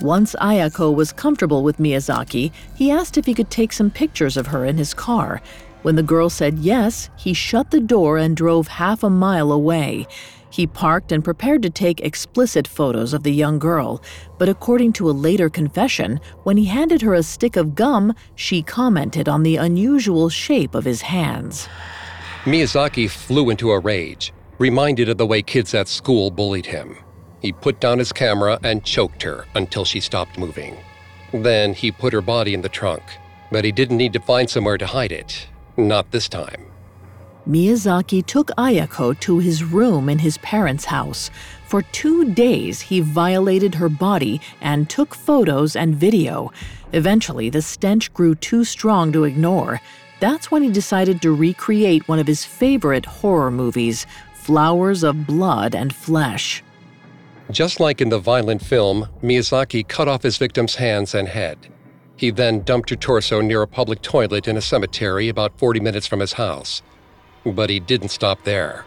Once 0.01 0.36
Ayako 0.41 0.93
was 0.93 1.13
comfortable 1.13 1.63
with 1.63 1.77
Miyazaki, 1.77 2.51
he 2.75 2.91
asked 2.91 3.17
if 3.17 3.25
he 3.25 3.34
could 3.34 3.49
take 3.49 3.71
some 3.71 3.89
pictures 3.89 4.38
of 4.38 4.47
her 4.47 4.65
in 4.65 4.77
his 4.77 4.93
car. 4.93 5.41
When 5.84 5.95
the 5.95 6.03
girl 6.03 6.29
said 6.29 6.60
yes, 6.60 7.10
he 7.15 7.34
shut 7.34 7.71
the 7.71 7.79
door 7.79 8.17
and 8.17 8.36
drove 8.36 8.67
half 8.67 9.03
a 9.03 9.10
mile 9.10 9.51
away. 9.51 10.08
He 10.49 10.67
parked 10.67 11.12
and 11.12 11.23
prepared 11.23 11.62
to 11.63 11.69
take 11.69 11.99
explicit 11.99 12.67
photos 12.67 13.13
of 13.13 13.23
the 13.23 13.34
young 13.34 13.60
girl, 13.60 14.01
but 14.38 14.49
according 14.49 14.93
to 14.93 15.10
a 15.10 15.12
later 15.12 15.49
confession, 15.49 16.19
when 16.43 16.58
he 16.58 16.65
handed 16.65 17.01
her 17.01 17.13
a 17.13 17.23
stick 17.23 17.55
of 17.55 17.75
gum, 17.75 18.13
she 18.36 18.62
commented 18.63 19.29
on 19.29 19.43
the 19.43 19.58
unusual 19.58 20.29
shape 20.29 20.73
of 20.73 20.86
his 20.86 21.01
hands. 21.01 21.67
Miyazaki 22.45 23.10
flew 23.10 23.49
into 23.49 23.71
a 23.71 23.79
rage, 23.79 24.34
reminded 24.58 25.10
of 25.10 25.17
the 25.17 25.25
way 25.25 25.41
kids 25.41 25.73
at 25.73 25.88
school 25.88 26.31
bullied 26.31 26.65
him. 26.65 26.97
He 27.45 27.51
put 27.51 27.79
down 27.79 27.99
his 27.99 28.12
camera 28.12 28.60
and 28.63 28.84
choked 28.84 29.21
her 29.21 29.45
until 29.53 29.86
she 29.86 29.99
stopped 29.99 30.39
moving. 30.39 30.77
Then 31.31 31.75
he 31.75 31.91
put 31.91 32.12
her 32.12 32.21
body 32.21 32.55
in 32.55 32.63
the 32.63 32.69
trunk, 32.69 33.03
but 33.51 33.63
he 33.63 33.71
didn't 33.71 33.97
need 33.97 34.13
to 34.13 34.19
find 34.19 34.49
somewhere 34.49 34.79
to 34.79 34.88
hide 34.88 35.12
it. 35.12 35.47
Not 35.77 36.10
this 36.10 36.27
time. 36.27 36.65
Miyazaki 37.47 38.25
took 38.25 38.47
Ayako 38.58 39.19
to 39.19 39.38
his 39.38 39.63
room 39.63 40.10
in 40.10 40.17
his 40.17 40.39
parents' 40.39 40.86
house. 40.86 41.29
For 41.67 41.84
two 41.84 42.34
days, 42.34 42.81
he 42.81 42.99
violated 42.99 43.75
her 43.75 43.89
body 43.89 44.41
and 44.60 44.89
took 44.89 45.13
photos 45.13 45.75
and 45.75 45.95
video. 45.95 46.51
Eventually, 46.93 47.51
the 47.51 47.62
stench 47.62 48.12
grew 48.12 48.34
too 48.34 48.63
strong 48.63 49.12
to 49.12 49.23
ignore. 49.23 49.81
That's 50.19 50.49
when 50.49 50.63
he 50.63 50.71
decided 50.71 51.21
to 51.21 51.31
recreate 51.31 52.08
one 52.08 52.17
of 52.17 52.25
his 52.25 52.43
favorite 52.43 53.05
horror 53.05 53.51
movies, 53.51 54.08
Flowers 54.34 55.03
of 55.03 55.27
Blood 55.27 55.75
and 55.75 55.93
Flesh. 55.93 56.63
Just 57.51 57.79
like 57.79 58.01
in 58.01 58.10
the 58.10 58.17
violent 58.17 58.63
film, 58.63 59.08
Miyazaki 59.21 59.88
cut 59.88 60.08
off 60.08 60.23
his 60.23 60.38
victim's 60.38 60.75
hands 60.75 61.13
and 61.13 61.27
head. 61.27 61.58
He 62.17 62.31
then 62.31 62.63
dumped 62.63 62.89
her 62.89 62.95
torso 62.95 63.41
near 63.41 63.62
a 63.62 63.67
public 63.67 64.01
toilet 64.01 64.47
in 64.47 64.58
a 64.58 64.62
cemetery 64.62 65.29
about 65.29 65.58
40 65.60 65.79
minutes 65.79 66.08
from 66.08 66.21
his 66.21 66.34
house. 66.34 66.81
But 67.45 67.69
he 67.69 67.79
didn't 67.79 68.10
stop 68.10 68.43
there. 68.45 68.86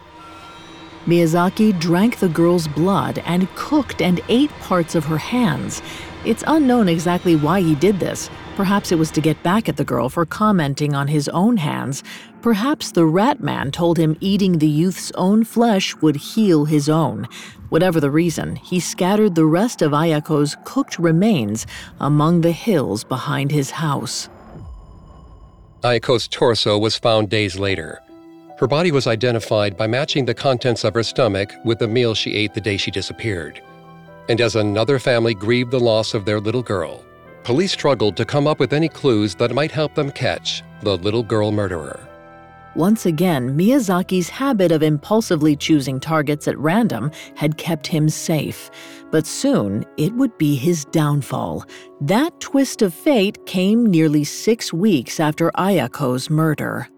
Miyazaki 1.08 1.72
drank 1.80 2.18
the 2.18 2.28
girl's 2.28 2.68
blood 2.68 3.22
and 3.24 3.48
cooked 3.54 4.02
and 4.02 4.20
ate 4.28 4.50
parts 4.60 4.94
of 4.94 5.06
her 5.06 5.16
hands. 5.16 5.80
It's 6.26 6.44
unknown 6.46 6.86
exactly 6.86 7.34
why 7.34 7.62
he 7.62 7.74
did 7.74 7.98
this. 7.98 8.28
Perhaps 8.56 8.92
it 8.92 8.98
was 8.98 9.10
to 9.12 9.22
get 9.22 9.42
back 9.42 9.70
at 9.70 9.78
the 9.78 9.84
girl 9.84 10.10
for 10.10 10.26
commenting 10.26 10.94
on 10.94 11.08
his 11.08 11.26
own 11.30 11.56
hands. 11.56 12.04
Perhaps 12.42 12.92
the 12.92 13.06
rat 13.06 13.40
man 13.40 13.70
told 13.70 13.96
him 13.96 14.18
eating 14.20 14.58
the 14.58 14.68
youth's 14.68 15.10
own 15.12 15.44
flesh 15.44 15.96
would 16.02 16.16
heal 16.16 16.66
his 16.66 16.90
own. 16.90 17.26
Whatever 17.70 18.00
the 18.00 18.10
reason, 18.10 18.56
he 18.56 18.78
scattered 18.78 19.34
the 19.34 19.46
rest 19.46 19.80
of 19.80 19.92
Ayako's 19.92 20.56
cooked 20.64 20.98
remains 20.98 21.66
among 22.00 22.42
the 22.42 22.52
hills 22.52 23.02
behind 23.02 23.50
his 23.50 23.70
house. 23.70 24.28
Ayako's 25.82 26.28
torso 26.28 26.76
was 26.76 26.96
found 26.96 27.30
days 27.30 27.58
later. 27.58 28.02
Her 28.58 28.66
body 28.66 28.90
was 28.90 29.06
identified 29.06 29.76
by 29.76 29.86
matching 29.86 30.24
the 30.24 30.34
contents 30.34 30.82
of 30.82 30.94
her 30.94 31.04
stomach 31.04 31.54
with 31.64 31.78
the 31.78 31.86
meal 31.86 32.12
she 32.12 32.34
ate 32.34 32.54
the 32.54 32.60
day 32.60 32.76
she 32.76 32.90
disappeared. 32.90 33.62
And 34.28 34.40
as 34.40 34.56
another 34.56 34.98
family 34.98 35.32
grieved 35.32 35.70
the 35.70 35.78
loss 35.78 36.12
of 36.12 36.24
their 36.24 36.40
little 36.40 36.64
girl, 36.64 37.04
police 37.44 37.70
struggled 37.70 38.16
to 38.16 38.24
come 38.24 38.48
up 38.48 38.58
with 38.58 38.72
any 38.72 38.88
clues 38.88 39.36
that 39.36 39.54
might 39.54 39.70
help 39.70 39.94
them 39.94 40.10
catch 40.10 40.64
the 40.82 40.96
little 40.96 41.22
girl 41.22 41.52
murderer. 41.52 42.00
Once 42.74 43.06
again, 43.06 43.56
Miyazaki's 43.56 44.28
habit 44.28 44.72
of 44.72 44.82
impulsively 44.82 45.54
choosing 45.54 46.00
targets 46.00 46.48
at 46.48 46.58
random 46.58 47.12
had 47.36 47.58
kept 47.58 47.86
him 47.86 48.08
safe. 48.08 48.70
But 49.12 49.24
soon, 49.24 49.84
it 49.96 50.12
would 50.14 50.36
be 50.36 50.56
his 50.56 50.84
downfall. 50.86 51.64
That 52.00 52.38
twist 52.40 52.82
of 52.82 52.92
fate 52.92 53.46
came 53.46 53.86
nearly 53.86 54.24
six 54.24 54.72
weeks 54.72 55.20
after 55.20 55.52
Ayako's 55.52 56.28
murder. 56.28 56.88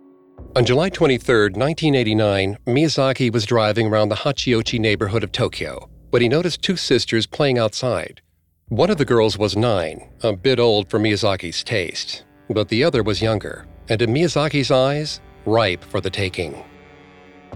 On 0.56 0.64
July 0.64 0.88
23, 0.88 1.50
1989, 1.50 2.58
Miyazaki 2.66 3.32
was 3.32 3.46
driving 3.46 3.86
around 3.86 4.08
the 4.08 4.16
Hachioji 4.16 4.80
neighborhood 4.80 5.22
of 5.22 5.30
Tokyo 5.30 5.88
when 6.10 6.22
he 6.22 6.28
noticed 6.28 6.60
two 6.60 6.74
sisters 6.74 7.24
playing 7.24 7.56
outside. 7.56 8.20
One 8.68 8.90
of 8.90 8.98
the 8.98 9.04
girls 9.04 9.38
was 9.38 9.56
nine, 9.56 10.10
a 10.24 10.32
bit 10.32 10.58
old 10.58 10.90
for 10.90 10.98
Miyazaki's 10.98 11.62
taste, 11.62 12.24
but 12.48 12.68
the 12.68 12.82
other 12.82 13.04
was 13.04 13.22
younger, 13.22 13.64
and 13.88 14.02
in 14.02 14.12
Miyazaki's 14.12 14.72
eyes, 14.72 15.20
ripe 15.46 15.84
for 15.84 16.00
the 16.00 16.10
taking. 16.10 16.60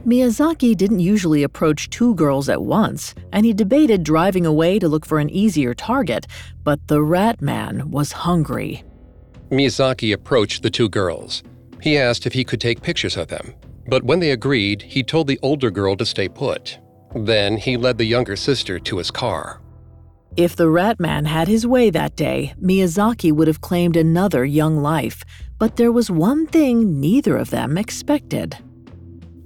Miyazaki 0.07 0.77
didn't 0.77 1.01
usually 1.01 1.43
approach 1.43 1.91
two 1.91 2.15
girls 2.15 2.49
at 2.49 2.63
once, 2.63 3.13
and 3.33 3.45
he 3.45 3.53
debated 3.53 4.05
driving 4.05 4.47
away 4.47 4.79
to 4.79 4.89
look 4.89 5.05
for 5.05 5.19
an 5.19 5.31
easier 5.31 5.75
target, 5.75 6.29
but 6.63 6.87
the 6.87 7.03
rat 7.03 7.43
man 7.43 7.91
was 7.91 8.13
hungry. 8.13 8.85
Miyazaki 9.51 10.13
approached 10.13 10.63
the 10.63 10.71
two 10.71 10.89
girls. 10.89 11.43
He 11.85 11.99
asked 11.99 12.25
if 12.25 12.33
he 12.33 12.45
could 12.45 12.63
take 12.63 12.81
pictures 12.81 13.19
of 13.19 13.29
them, 13.29 13.53
but 13.87 14.05
when 14.05 14.19
they 14.19 14.31
agreed, 14.31 14.81
he 14.81 15.03
told 15.03 15.27
the 15.27 15.39
older 15.43 15.71
girl 15.71 15.97
to 15.97 16.07
stay 16.07 16.31
put. 16.31 16.79
Then 17.15 17.59
he 17.59 17.77
led 17.77 17.99
the 17.99 18.07
younger 18.07 18.37
sister 18.37 18.79
to 18.79 18.97
his 18.97 19.11
car. 19.11 19.61
If 20.35 20.57
the 20.57 20.71
rat 20.71 20.99
man 20.99 21.27
had 21.27 21.47
his 21.47 21.67
way 21.67 21.91
that 21.91 22.17
day, 22.17 22.55
Miyazaki 22.59 23.33
would 23.33 23.49
have 23.49 23.61
claimed 23.61 23.99
another 23.99 24.47
young 24.47 24.79
life, 24.79 25.25
but 25.59 25.77
there 25.77 25.93
was 25.93 26.11
one 26.11 26.47
thing 26.47 27.03
neither 27.03 27.37
of 27.37 27.51
them 27.51 27.77
expected. 27.77 28.57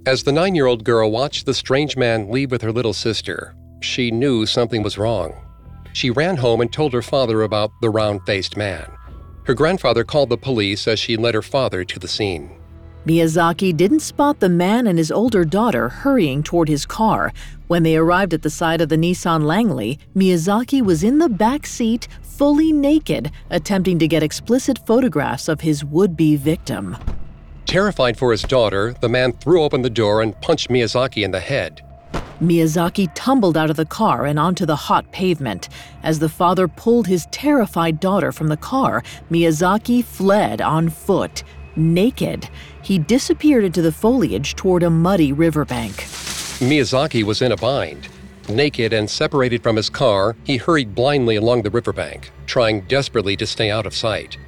As 0.07 0.23
the 0.23 0.31
nine 0.31 0.55
year 0.55 0.67
old 0.67 0.85
girl 0.85 1.11
watched 1.11 1.45
the 1.45 1.55
strange 1.55 1.97
man 1.97 2.31
leave 2.31 2.53
with 2.53 2.63
her 2.63 2.71
little 2.71 2.95
sister, 2.95 3.57
she 3.81 4.13
knew 4.13 4.47
something 4.47 4.85
was 4.85 4.97
wrong. 4.97 5.35
She 5.93 6.11
ran 6.11 6.37
home 6.37 6.61
and 6.61 6.73
told 6.73 6.93
her 6.93 7.03
father 7.03 7.43
about 7.43 7.73
the 7.81 7.91
round 7.91 8.21
faced 8.27 8.57
man. 8.57 8.89
Her 9.49 9.55
grandfather 9.55 10.05
called 10.05 10.29
the 10.29 10.37
police 10.37 10.87
as 10.87 10.99
she 10.99 11.17
led 11.17 11.35
her 11.35 11.41
father 11.41 11.83
to 11.83 11.99
the 11.99 12.07
scene. 12.07 12.51
Miyazaki 13.07 13.75
didn't 13.75 14.01
spot 14.01 14.41
the 14.41 14.49
man 14.51 14.87
and 14.87 14.99
his 14.99 15.11
older 15.11 15.43
daughter 15.43 15.89
hurrying 15.89 16.43
toward 16.43 16.69
his 16.69 16.85
car. 16.85 17.33
When 17.67 17.83
they 17.83 17.97
arrived 17.97 18.35
at 18.35 18.43
the 18.43 18.51
side 18.51 18.83
of 18.83 18.91
the 18.91 18.99
Nissan 18.99 19.45
Langley, 19.45 19.99
Miyazaki 20.15 20.83
was 20.83 21.03
in 21.03 21.17
the 21.17 21.31
back 21.31 21.67
seat, 21.67 22.09
fully 22.21 22.73
naked, 22.73 23.31
attempting 23.49 23.99
to 24.01 24.07
get 24.07 24.23
explicit 24.23 24.81
photographs 24.87 25.49
of 25.49 25.63
his 25.63 25.83
would 25.83 26.15
be 26.15 26.37
victim. 26.37 26.95
Terrified 27.65 28.19
for 28.19 28.33
his 28.33 28.43
daughter, 28.43 28.95
the 29.01 29.09
man 29.09 29.33
threw 29.33 29.63
open 29.63 29.81
the 29.81 29.89
door 29.89 30.21
and 30.21 30.39
punched 30.43 30.69
Miyazaki 30.69 31.25
in 31.25 31.31
the 31.31 31.41
head. 31.41 31.81
Miyazaki 32.41 33.11
tumbled 33.15 33.57
out 33.57 33.71
of 33.71 33.77
the 33.77 33.85
car 33.85 34.25
and 34.25 34.39
onto 34.39 34.65
the 34.65 34.77
hot 34.77 35.11
pavement. 35.11 35.69
As 36.03 36.21
the 36.21 36.29
father 36.29 36.69
pulled 36.69 37.09
his 37.09 37.27
terrified 37.33 37.99
daughter 37.99 38.31
from 38.31 38.47
the 38.49 38.57
car, 38.57 39.03
Miyazaki 39.31 40.05
fled 40.05 40.61
on 40.61 40.89
foot. 40.89 41.43
Naked, 41.75 42.49
he 42.83 42.99
disappeared 42.99 43.65
into 43.65 43.83
the 43.83 43.93
foliage 43.93 44.55
toward 44.55 44.83
a 44.83 44.91
muddy 44.91 45.33
riverbank. 45.33 45.95
Miyazaki 46.61 47.25
was 47.25 47.43
in 47.43 47.53
a 47.53 47.57
bind. 47.57 48.09
Naked 48.49 48.93
and 48.93 49.11
separated 49.11 49.63
from 49.63 49.77
his 49.77 49.91
car, 49.91 50.37
he 50.45 50.57
hurried 50.57 50.95
blindly 50.95 51.37
along 51.37 51.63
the 51.63 51.71
riverbank, 51.71 52.31
trying 52.47 52.81
desperately 52.83 53.37
to 53.37 53.47
stay 53.47 53.71
out 53.71 53.85
of 53.85 53.95
sight. 53.95 54.39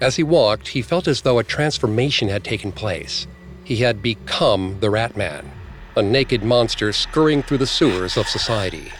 As 0.00 0.16
he 0.16 0.22
walked, 0.22 0.68
he 0.68 0.82
felt 0.82 1.08
as 1.08 1.22
though 1.22 1.38
a 1.38 1.44
transformation 1.44 2.28
had 2.28 2.44
taken 2.44 2.72
place. 2.72 3.26
He 3.64 3.76
had 3.76 4.02
become 4.02 4.78
the 4.80 4.90
Rat 4.90 5.16
Man 5.16 5.50
a 5.96 6.02
naked 6.02 6.42
monster 6.42 6.92
scurrying 6.92 7.42
through 7.42 7.58
the 7.58 7.66
sewers 7.66 8.16
of 8.16 8.28
society. 8.28 8.92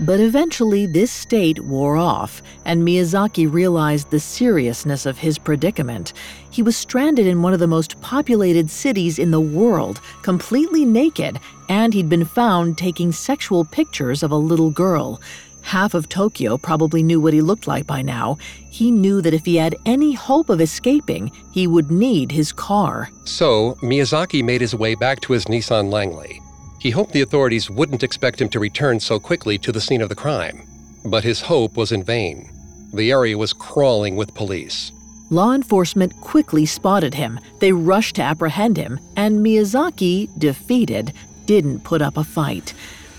But 0.00 0.20
eventually, 0.20 0.86
this 0.86 1.10
state 1.10 1.58
wore 1.64 1.96
off, 1.96 2.40
and 2.64 2.86
Miyazaki 2.86 3.52
realized 3.52 4.10
the 4.10 4.20
seriousness 4.20 5.06
of 5.06 5.18
his 5.18 5.38
predicament. 5.38 6.12
He 6.50 6.62
was 6.62 6.76
stranded 6.76 7.26
in 7.26 7.42
one 7.42 7.52
of 7.52 7.58
the 7.58 7.66
most 7.66 8.00
populated 8.00 8.70
cities 8.70 9.18
in 9.18 9.32
the 9.32 9.40
world, 9.40 10.00
completely 10.22 10.84
naked, 10.84 11.40
and 11.68 11.92
he'd 11.92 12.08
been 12.08 12.24
found 12.24 12.78
taking 12.78 13.10
sexual 13.10 13.64
pictures 13.64 14.22
of 14.22 14.30
a 14.30 14.36
little 14.36 14.70
girl. 14.70 15.20
Half 15.68 15.92
of 15.92 16.08
Tokyo 16.08 16.56
probably 16.56 17.02
knew 17.02 17.20
what 17.20 17.34
he 17.34 17.42
looked 17.42 17.66
like 17.66 17.86
by 17.86 18.00
now. 18.00 18.38
He 18.70 18.90
knew 18.90 19.20
that 19.20 19.34
if 19.34 19.44
he 19.44 19.56
had 19.56 19.76
any 19.84 20.14
hope 20.14 20.48
of 20.48 20.62
escaping, 20.62 21.30
he 21.52 21.66
would 21.66 21.90
need 21.90 22.32
his 22.32 22.52
car. 22.52 23.10
So, 23.24 23.74
Miyazaki 23.82 24.42
made 24.42 24.62
his 24.62 24.74
way 24.74 24.94
back 24.94 25.20
to 25.20 25.34
his 25.34 25.44
Nissan 25.44 25.92
Langley. 25.92 26.40
He 26.80 26.88
hoped 26.88 27.12
the 27.12 27.20
authorities 27.20 27.68
wouldn't 27.68 28.02
expect 28.02 28.40
him 28.40 28.48
to 28.48 28.58
return 28.58 28.98
so 28.98 29.20
quickly 29.20 29.58
to 29.58 29.70
the 29.70 29.78
scene 29.78 30.00
of 30.00 30.08
the 30.08 30.14
crime. 30.14 30.66
But 31.04 31.22
his 31.22 31.42
hope 31.42 31.76
was 31.76 31.92
in 31.92 32.02
vain. 32.02 32.48
The 32.94 33.10
area 33.10 33.36
was 33.36 33.52
crawling 33.52 34.16
with 34.16 34.34
police. 34.34 34.90
Law 35.28 35.52
enforcement 35.52 36.18
quickly 36.22 36.64
spotted 36.64 37.12
him. 37.12 37.38
They 37.60 37.72
rushed 37.72 38.16
to 38.16 38.22
apprehend 38.22 38.78
him, 38.78 38.98
and 39.16 39.44
Miyazaki, 39.44 40.30
defeated, 40.38 41.12
didn't 41.44 41.84
put 41.84 42.00
up 42.00 42.16
a 42.16 42.24
fight. 42.24 42.72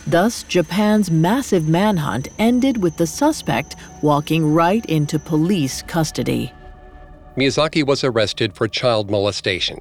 Thus, 0.10 0.42
Japan's 0.42 1.12
massive 1.12 1.68
manhunt 1.68 2.30
ended 2.40 2.82
with 2.82 2.98
the 2.98 3.06
suspect 3.06 3.76
walking 4.02 4.54
right 4.54 4.84
into 4.88 5.20
police 5.20 5.84
custody. 5.84 6.52
Miyazaki 7.38 7.86
was 7.86 8.04
arrested 8.04 8.56
for 8.56 8.68
child 8.68 9.12
molestation. 9.12 9.78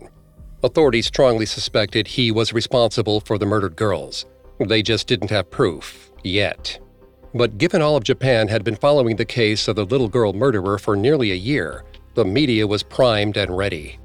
Authorities 0.63 1.07
strongly 1.07 1.47
suspected 1.47 2.07
he 2.07 2.31
was 2.31 2.53
responsible 2.53 3.21
for 3.21 3.39
the 3.39 3.47
murdered 3.47 3.75
girls. 3.75 4.27
They 4.61 4.83
just 4.83 5.07
didn't 5.07 5.31
have 5.31 5.51
proof, 5.51 6.11
yet. 6.23 6.79
But 7.33 7.57
given 7.57 7.81
all 7.81 7.97
of 7.97 8.05
Japan 8.05 8.49
had 8.49 8.65
been 8.65 8.77
following 8.77 9.17
the 9.17 9.25
case 9.25 9.67
of 9.67 9.77
the 9.77 9.87
little 9.87 10.09
girl 10.09 10.35
murderer 10.35 10.79
for 10.79 10.95
nearly 10.95 11.33
a 11.33 11.37
year, 11.37 11.85
the 12.15 12.25
media 12.25 12.67
was 12.67 12.83
primed 12.83 13.39
and 13.39 13.57
ready. 13.57 13.99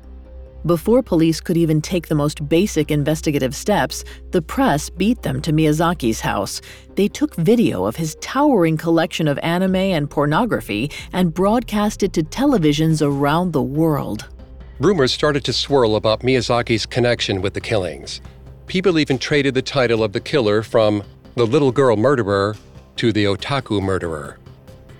Before 0.65 1.03
police 1.03 1.41
could 1.41 1.57
even 1.57 1.81
take 1.81 2.07
the 2.07 2.15
most 2.15 2.47
basic 2.47 2.89
investigative 2.89 3.53
steps, 3.53 4.05
the 4.31 4.41
press 4.41 4.89
beat 4.89 5.21
them 5.21 5.41
to 5.41 5.51
Miyazaki's 5.51 6.21
house. 6.21 6.61
They 6.95 7.09
took 7.09 7.35
video 7.35 7.83
of 7.83 7.97
his 7.97 8.15
towering 8.21 8.77
collection 8.77 9.27
of 9.27 9.37
anime 9.39 9.75
and 9.75 10.09
pornography 10.09 10.89
and 11.11 11.33
broadcast 11.33 12.01
it 12.01 12.13
to 12.13 12.23
televisions 12.23 13.05
around 13.05 13.51
the 13.51 13.61
world. 13.61 14.29
Rumors 14.79 15.11
started 15.11 15.43
to 15.43 15.51
swirl 15.51 15.97
about 15.97 16.21
Miyazaki's 16.21 16.85
connection 16.85 17.41
with 17.41 17.53
the 17.53 17.61
killings. 17.61 18.21
People 18.65 18.99
even 18.99 19.17
traded 19.17 19.55
the 19.55 19.61
title 19.61 20.01
of 20.01 20.13
the 20.13 20.21
killer 20.21 20.63
from 20.63 21.03
the 21.35 21.45
little 21.45 21.73
girl 21.73 21.97
murderer 21.97 22.55
to 22.95 23.11
the 23.11 23.25
otaku 23.25 23.81
murderer. 23.81 24.39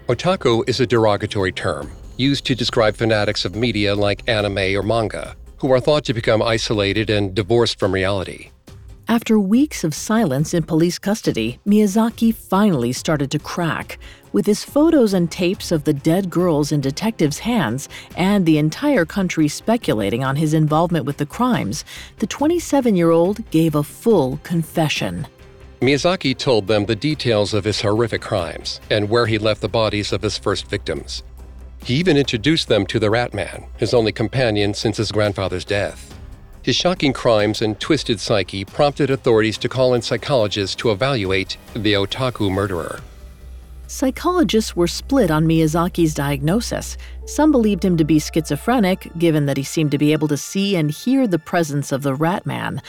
Otaku 0.10 0.68
is 0.68 0.82
a 0.82 0.86
derogatory 0.86 1.54
term 1.54 1.90
used 2.18 2.46
to 2.46 2.54
describe 2.54 2.96
fanatics 2.96 3.46
of 3.46 3.56
media 3.56 3.96
like 3.96 4.28
anime 4.28 4.76
or 4.76 4.84
manga 4.84 5.36
who 5.64 5.72
are 5.72 5.80
thought 5.80 6.04
to 6.04 6.14
become 6.14 6.42
isolated 6.42 7.10
and 7.10 7.34
divorced 7.34 7.80
from 7.80 7.94
reality. 7.94 8.50
After 9.08 9.40
weeks 9.40 9.86
of 9.86 9.96
silence 9.96 10.54
in 10.54 10.64
police 10.64 11.00
custody, 11.00 11.58
Miyazaki 11.66 12.36
finally 12.36 12.92
started 12.92 13.32
to 13.32 13.40
crack. 13.40 13.98
With 14.34 14.46
his 14.46 14.66
photos 14.66 15.14
and 15.14 15.32
tapes 15.32 15.72
of 15.72 15.86
the 15.86 15.94
dead 15.94 16.30
girls 16.30 16.74
in 16.74 16.82
detectives' 16.82 17.40
hands 17.40 17.88
and 18.18 18.46
the 18.46 18.58
entire 18.58 19.06
country 19.06 19.48
speculating 19.48 20.22
on 20.22 20.36
his 20.36 20.54
involvement 20.54 21.06
with 21.06 21.16
the 21.16 21.26
crimes, 21.26 21.86
the 22.20 22.28
27 22.28 22.98
year 22.98 23.12
old 23.12 23.50
gave 23.50 23.76
a 23.76 23.84
full 23.84 24.42
confession. 24.44 25.26
Miyazaki 25.80 26.38
told 26.38 26.68
them 26.68 26.86
the 26.86 26.96
details 26.96 27.54
of 27.54 27.64
his 27.64 27.80
horrific 27.80 28.22
crimes 28.22 28.82
and 28.90 29.10
where 29.10 29.28
he 29.28 29.38
left 29.38 29.62
the 29.62 29.70
bodies 29.70 30.12
of 30.12 30.22
his 30.22 30.38
first 30.38 30.68
victims. 30.68 31.24
He 31.84 31.96
even 31.96 32.16
introduced 32.16 32.70
them 32.70 32.86
to 32.88 33.00
the 33.00 33.10
Rat 33.10 33.34
Man, 33.34 33.66
his 33.78 33.94
only 33.94 34.14
companion 34.14 34.74
since 34.74 34.98
his 34.98 35.12
grandfather's 35.12 35.66
death. 35.66 36.18
His 36.62 36.78
shocking 36.78 37.12
crimes 37.12 37.62
and 37.62 37.78
twisted 37.78 38.22
psyche 38.22 38.64
prompted 38.64 39.10
authorities 39.10 39.58
to 39.58 39.70
call 39.70 39.94
in 39.94 40.02
psychologists 40.02 40.78
to 40.78 40.92
evaluate 40.92 41.58
the 41.74 41.94
otaku 41.94 42.50
murderer. 42.50 43.02
Psychologists 43.88 44.78
were 44.78 44.88
split 44.88 45.30
on 45.30 45.46
Miyazaki's 45.46 46.14
diagnosis. 46.14 46.98
Some 47.26 47.52
believed 47.52 47.84
him 47.84 47.98
to 47.98 48.06
be 48.06 48.18
schizophrenic, 48.18 49.12
given 49.20 49.46
that 49.46 49.58
he 49.58 49.64
seemed 49.64 49.92
to 49.92 49.98
be 49.98 50.14
able 50.14 50.30
to 50.30 50.38
see 50.38 50.78
and 50.78 50.90
hear 50.90 51.28
the 51.28 51.38
presence 51.38 51.92
of 51.92 52.02
the 52.02 52.16
Rat 52.16 52.46
Man. 52.46 52.82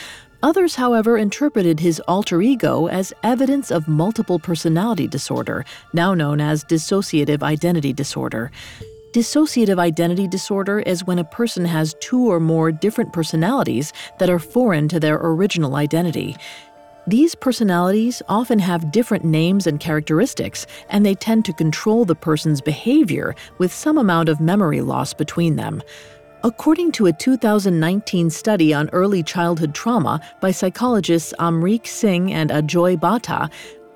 Others, 0.44 0.74
however, 0.74 1.16
interpreted 1.16 1.80
his 1.80 2.00
alter 2.00 2.42
ego 2.42 2.86
as 2.86 3.14
evidence 3.22 3.70
of 3.70 3.88
multiple 3.88 4.38
personality 4.38 5.06
disorder, 5.06 5.64
now 5.94 6.12
known 6.12 6.38
as 6.38 6.62
dissociative 6.64 7.42
identity 7.42 7.94
disorder. 7.94 8.50
Dissociative 9.12 9.78
identity 9.78 10.28
disorder 10.28 10.80
is 10.80 11.02
when 11.06 11.18
a 11.18 11.24
person 11.24 11.64
has 11.64 11.94
two 11.98 12.30
or 12.30 12.40
more 12.40 12.70
different 12.70 13.10
personalities 13.10 13.90
that 14.18 14.28
are 14.28 14.38
foreign 14.38 14.86
to 14.86 15.00
their 15.00 15.16
original 15.16 15.76
identity. 15.76 16.36
These 17.06 17.34
personalities 17.34 18.20
often 18.28 18.58
have 18.58 18.92
different 18.92 19.24
names 19.24 19.66
and 19.66 19.80
characteristics, 19.80 20.66
and 20.90 21.06
they 21.06 21.14
tend 21.14 21.46
to 21.46 21.54
control 21.54 22.04
the 22.04 22.14
person's 22.14 22.60
behavior 22.60 23.34
with 23.56 23.72
some 23.72 23.96
amount 23.96 24.28
of 24.28 24.40
memory 24.40 24.82
loss 24.82 25.14
between 25.14 25.56
them. 25.56 25.82
According 26.44 26.92
to 26.92 27.06
a 27.06 27.12
2019 27.14 28.28
study 28.28 28.74
on 28.74 28.90
early 28.90 29.22
childhood 29.22 29.74
trauma 29.74 30.20
by 30.42 30.50
psychologists 30.50 31.32
Amrik 31.38 31.86
Singh 31.86 32.34
and 32.34 32.50
Ajoy 32.50 33.00
Bhatta, 33.00 33.50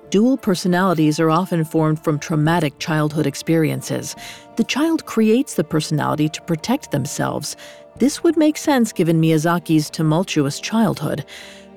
dual 0.09 0.35
personalities 0.35 1.19
are 1.19 1.29
often 1.29 1.63
formed 1.63 2.03
from 2.03 2.17
traumatic 2.17 2.79
childhood 2.79 3.27
experiences. 3.27 4.15
The 4.55 4.63
child 4.63 5.05
creates 5.05 5.53
the 5.53 5.63
personality 5.63 6.27
to 6.27 6.41
protect 6.41 6.89
themselves. 6.89 7.55
This 7.97 8.23
would 8.23 8.35
make 8.35 8.57
sense 8.57 8.91
given 8.93 9.21
Miyazaki's 9.21 9.91
tumultuous 9.91 10.59
childhood. 10.59 11.25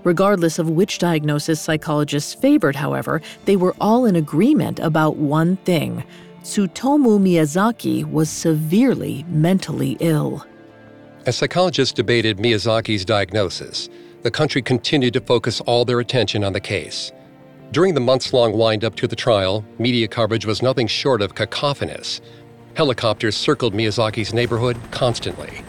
Regardless 0.05 0.59
of 0.59 0.71
which 0.71 0.97
diagnosis 0.97 1.61
psychologists 1.61 2.33
favored, 2.33 2.77
however, 2.77 3.21
they 3.45 3.57
were 3.57 3.77
all 3.79 4.07
in 4.07 4.17
agreement 4.17 4.81
about 4.81 5.19
one 5.19 5.57
thing 5.57 6.03
Tsutomu 6.43 7.21
Miyazaki 7.21 8.11
was 8.11 8.31
severely 8.31 9.27
mentally 9.29 9.99
ill. 10.01 10.47
As 11.25 11.37
psychologists 11.37 11.95
debated 11.95 12.39
Miyazaki's 12.39 13.05
diagnosis, 13.05 13.89
the 14.23 14.31
country 14.31 14.61
continued 14.61 15.13
to 15.13 15.21
focus 15.21 15.61
all 15.61 15.85
their 15.85 16.01
attention 16.01 16.43
on 16.43 16.53
the 16.53 16.61
case. 16.61 17.13
During 17.71 17.95
the 17.95 18.01
months 18.01 18.33
long 18.33 18.53
wind 18.53 18.85
up 18.85 18.97
to 18.97 19.07
the 19.07 19.15
trial, 19.15 19.65
media 19.79 20.09
coverage 20.09 20.45
was 20.45 20.63
nothing 20.63 20.89
short 20.89 21.23
of 21.23 21.37
cacophonous. 21.37 22.21
Helicopters 22.75 23.37
circled 23.37 23.73
Miyazaki's 23.73 24.35
neighborhood 24.35 24.77
constantly. 24.91 25.63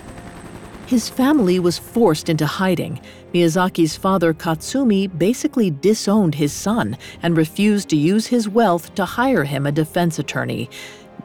His 0.87 1.07
family 1.07 1.59
was 1.59 1.77
forced 1.77 2.29
into 2.29 2.47
hiding. 2.47 2.99
Miyazaki's 3.31 3.95
father, 3.95 4.33
Katsumi, 4.33 5.07
basically 5.17 5.69
disowned 5.69 6.35
his 6.35 6.51
son 6.51 6.97
and 7.21 7.37
refused 7.37 7.89
to 7.89 7.95
use 7.95 8.25
his 8.25 8.49
wealth 8.49 8.95
to 8.95 9.05
hire 9.05 9.43
him 9.43 9.67
a 9.67 9.71
defense 9.71 10.17
attorney. 10.17 10.69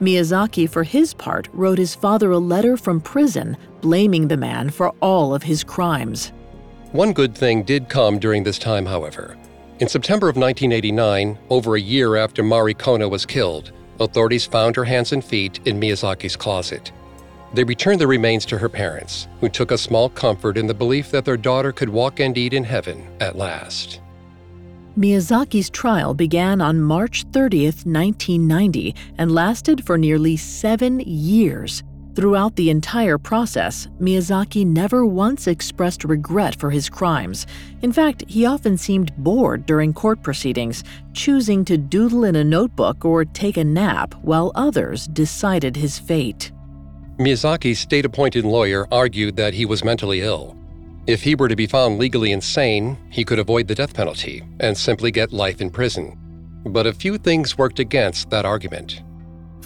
Miyazaki, 0.01 0.69
for 0.69 0.85
his 0.85 1.13
part, 1.15 1.49
wrote 1.53 1.79
his 1.79 1.95
father 1.95 2.31
a 2.31 2.39
letter 2.39 2.77
from 2.77 3.01
prison 3.01 3.57
blaming 3.81 4.29
the 4.29 4.37
man 4.37 4.71
for 4.71 4.91
all 5.01 5.35
of 5.35 5.43
his 5.43 5.65
crimes. 5.65 6.33
One 6.93 7.13
good 7.13 7.35
thing 7.35 7.65
did 7.65 7.89
come 7.89 8.19
during 8.19 8.45
this 8.45 8.59
time, 8.59 8.87
however. 8.87 9.37
In 9.81 9.89
September 9.89 10.29
of 10.29 10.37
1989, 10.37 11.39
over 11.51 11.77
a 11.77 11.81
year 11.81 12.17
after 12.17 12.43
Mari 12.43 12.75
Kono 12.75 13.11
was 13.11 13.27
killed, 13.27 13.73
authorities 14.01 14.47
found 14.47 14.75
her 14.77 14.85
hands 14.85 15.13
and 15.13 15.25
feet 15.25 15.61
in 15.67 15.79
Miyazaki's 15.79 16.37
closet. 16.37 16.93
They 17.55 17.65
returned 17.65 18.01
the 18.01 18.07
remains 18.07 18.45
to 18.47 18.59
her 18.59 18.69
parents, 18.69 19.27
who 19.41 19.49
took 19.49 19.71
a 19.71 19.79
small 19.79 20.09
comfort 20.11 20.59
in 20.59 20.67
the 20.67 20.75
belief 20.75 21.11
that 21.11 21.25
their 21.25 21.37
daughter 21.37 21.73
could 21.73 21.89
walk 21.89 22.21
and 22.21 22.37
eat 22.37 22.53
in 22.53 22.65
heaven 22.65 23.09
at 23.21 23.37
last. 23.37 24.01
Miyazaki's 24.97 25.71
trial 25.71 26.15
began 26.15 26.61
on 26.61 26.81
March 26.81 27.25
30, 27.33 27.65
1990, 27.67 28.95
and 29.19 29.33
lasted 29.33 29.85
for 29.85 29.97
nearly 29.97 30.37
seven 30.37 31.01
years. 31.01 31.83
Throughout 32.19 32.57
the 32.57 32.69
entire 32.71 33.17
process, 33.17 33.87
Miyazaki 34.01 34.67
never 34.67 35.07
once 35.07 35.47
expressed 35.47 36.03
regret 36.03 36.59
for 36.59 36.69
his 36.69 36.89
crimes. 36.89 37.47
In 37.83 37.93
fact, 37.93 38.25
he 38.27 38.45
often 38.45 38.77
seemed 38.77 39.17
bored 39.19 39.67
during 39.67 39.93
court 39.93 40.21
proceedings, 40.21 40.83
choosing 41.13 41.65
to 41.67 41.79
doodle 41.79 42.25
in 42.25 42.35
a 42.35 42.43
notebook 42.43 43.05
or 43.05 43.25
take 43.25 43.57
a 43.57 43.63
nap 43.63 44.15
while 44.23 44.51
others 44.57 45.07
decided 45.07 45.77
his 45.77 45.97
fate. 45.97 46.51
Miyazaki's 47.21 47.79
state 47.79 48.05
appointed 48.05 48.45
lawyer 48.45 48.89
argued 48.91 49.37
that 49.37 49.55
he 49.55 49.65
was 49.65 49.85
mentally 49.85 50.21
ill. 50.21 50.58
If 51.09 51.23
he 51.23 51.35
were 51.35 51.49
to 51.49 51.57
be 51.57 51.67
found 51.67 51.99
legally 51.99 52.33
insane, 52.33 52.99
he 53.09 53.25
could 53.25 53.39
avoid 53.39 53.67
the 53.67 53.75
death 53.75 53.95
penalty 53.95 54.43
and 54.61 54.77
simply 54.77 55.11
get 55.11 55.33
life 55.33 55.63
in 55.63 55.71
prison. 55.71 56.19
But 56.67 56.87
a 56.87 56.93
few 56.93 57.17
things 57.17 57.57
worked 57.57 57.79
against 57.79 58.29
that 58.29 58.45
argument. 58.45 59.03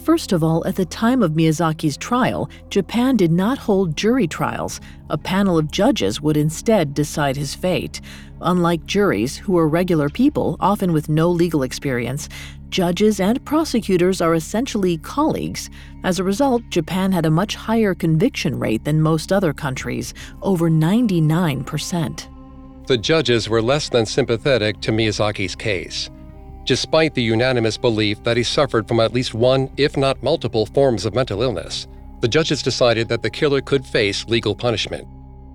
First 0.05 0.30
of 0.32 0.45
all, 0.45 0.64
at 0.68 0.76
the 0.76 0.84
time 0.84 1.20
of 1.20 1.32
Miyazaki's 1.32 1.97
trial, 1.97 2.49
Japan 2.70 3.16
did 3.16 3.32
not 3.32 3.59
hold 3.59 3.97
jury 3.97 4.28
trials. 4.28 4.80
A 5.11 5.18
panel 5.18 5.59
of 5.59 5.72
judges 5.72 6.20
would 6.20 6.36
instead 6.36 6.95
decide 6.95 7.36
his 7.36 7.57
fate. 7.57 8.01
Unlike 8.40 8.86
juries, 8.86 9.36
who 9.36 9.59
are 9.59 9.68
regular 9.68 10.09
people, 10.09 10.57
often 10.61 10.93
with 10.93 11.09
no 11.09 11.28
legal 11.28 11.64
experience, 11.64 12.28
judges 12.73 13.20
and 13.20 13.45
prosecutors 13.45 14.20
are 14.20 14.35
essentially 14.35 14.97
colleagues. 14.99 15.70
As 16.03 16.18
a 16.18 16.25
result, 16.25 16.62
Japan 16.70 17.12
had 17.12 17.27
a 17.27 17.31
much 17.31 17.55
higher 17.55 17.95
conviction 17.95 18.59
rate 18.59 18.83
than 18.83 19.01
most 19.01 19.33
other 19.33 19.53
countries, 19.53 20.14
over 20.41 20.70
99%. 20.70 22.29
The 22.87 22.99
judges 22.99 23.49
were 23.49 23.62
less 23.62 23.89
than 23.91 24.07
sympathetic 24.07 24.81
to 24.81 24.91
Miyazaki's 24.91 25.55
case. 25.55 26.11
Despite 26.64 27.14
the 27.14 27.23
unanimous 27.23 27.77
belief 27.77 28.23
that 28.25 28.37
he 28.37 28.43
suffered 28.43 28.89
from 28.89 29.01
at 29.01 29.12
least 29.12 29.35
one, 29.35 29.70
if 29.77 29.97
not 29.97 30.23
multiple, 30.23 30.66
forms 30.66 31.05
of 31.05 31.14
mental 31.14 31.43
illness, 31.43 31.87
the 32.20 32.29
judges 32.29 32.62
decided 32.62 33.09
that 33.09 33.23
the 33.23 33.31
killer 33.31 33.61
could 33.61 33.85
face 33.85 34.27
legal 34.29 34.55
punishment. 34.55 35.07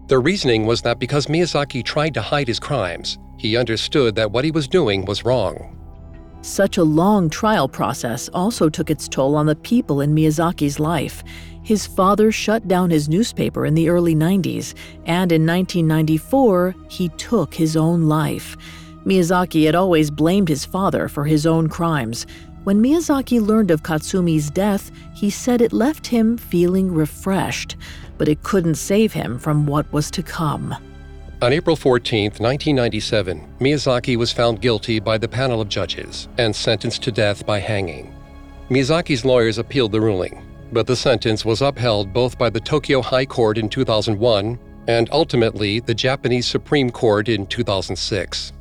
Their 0.07 0.21
reasoning 0.21 0.65
was 0.65 0.81
that 0.83 0.99
because 0.99 1.27
Miyazaki 1.27 1.83
tried 1.83 2.13
to 2.13 2.21
hide 2.21 2.47
his 2.47 2.59
crimes, 2.59 3.17
he 3.37 3.57
understood 3.57 4.15
that 4.15 4.31
what 4.31 4.45
he 4.45 4.51
was 4.51 4.67
doing 4.67 5.05
was 5.05 5.25
wrong. 5.25 5.76
Such 6.47 6.77
a 6.77 6.83
long 6.83 7.29
trial 7.29 7.67
process 7.67 8.29
also 8.33 8.69
took 8.69 8.89
its 8.89 9.09
toll 9.09 9.35
on 9.35 9.47
the 9.47 9.55
people 9.55 9.99
in 9.99 10.15
Miyazaki's 10.15 10.79
life. 10.79 11.21
His 11.61 11.85
father 11.85 12.31
shut 12.31 12.69
down 12.69 12.89
his 12.89 13.09
newspaper 13.09 13.65
in 13.65 13.73
the 13.73 13.89
early 13.89 14.15
90s, 14.15 14.73
and 15.05 15.33
in 15.33 15.45
1994, 15.45 16.73
he 16.89 17.09
took 17.09 17.53
his 17.53 17.75
own 17.75 18.03
life. 18.03 18.55
Miyazaki 19.05 19.65
had 19.65 19.75
always 19.75 20.09
blamed 20.09 20.47
his 20.47 20.63
father 20.63 21.09
for 21.09 21.25
his 21.25 21.45
own 21.45 21.67
crimes. 21.67 22.25
When 22.63 22.81
Miyazaki 22.81 23.45
learned 23.45 23.69
of 23.69 23.83
Katsumi's 23.83 24.49
death, 24.49 24.89
he 25.13 25.29
said 25.29 25.59
it 25.61 25.73
left 25.73 26.07
him 26.07 26.37
feeling 26.37 26.93
refreshed, 26.93 27.75
but 28.17 28.29
it 28.29 28.43
couldn't 28.43 28.75
save 28.75 29.11
him 29.11 29.37
from 29.37 29.65
what 29.65 29.91
was 29.91 30.09
to 30.11 30.23
come. 30.23 30.73
On 31.39 31.53
April 31.53 31.75
14, 31.75 32.31
1997, 32.39 33.57
Miyazaki 33.59 34.15
was 34.15 34.31
found 34.31 34.59
guilty 34.59 34.99
by 34.99 35.19
the 35.19 35.27
panel 35.27 35.61
of 35.61 35.69
judges 35.69 36.27
and 36.39 36.55
sentenced 36.55 37.03
to 37.03 37.11
death 37.11 37.45
by 37.45 37.59
hanging. 37.59 38.11
Miyazaki's 38.71 39.23
lawyers 39.23 39.59
appealed 39.59 39.91
the 39.91 40.01
ruling, 40.01 40.43
but 40.71 40.87
the 40.87 40.95
sentence 40.95 41.45
was 41.45 41.61
upheld 41.61 42.11
both 42.11 42.39
by 42.39 42.49
the 42.49 42.59
Tokyo 42.59 43.03
High 43.03 43.27
Court 43.27 43.59
in 43.59 43.69
2001 43.69 44.57
and 44.87 45.09
ultimately 45.11 45.79
the 45.79 45.93
Japanese 45.93 46.47
Supreme 46.47 46.89
Court 46.89 47.29
in 47.29 47.45
2006. 47.45 48.53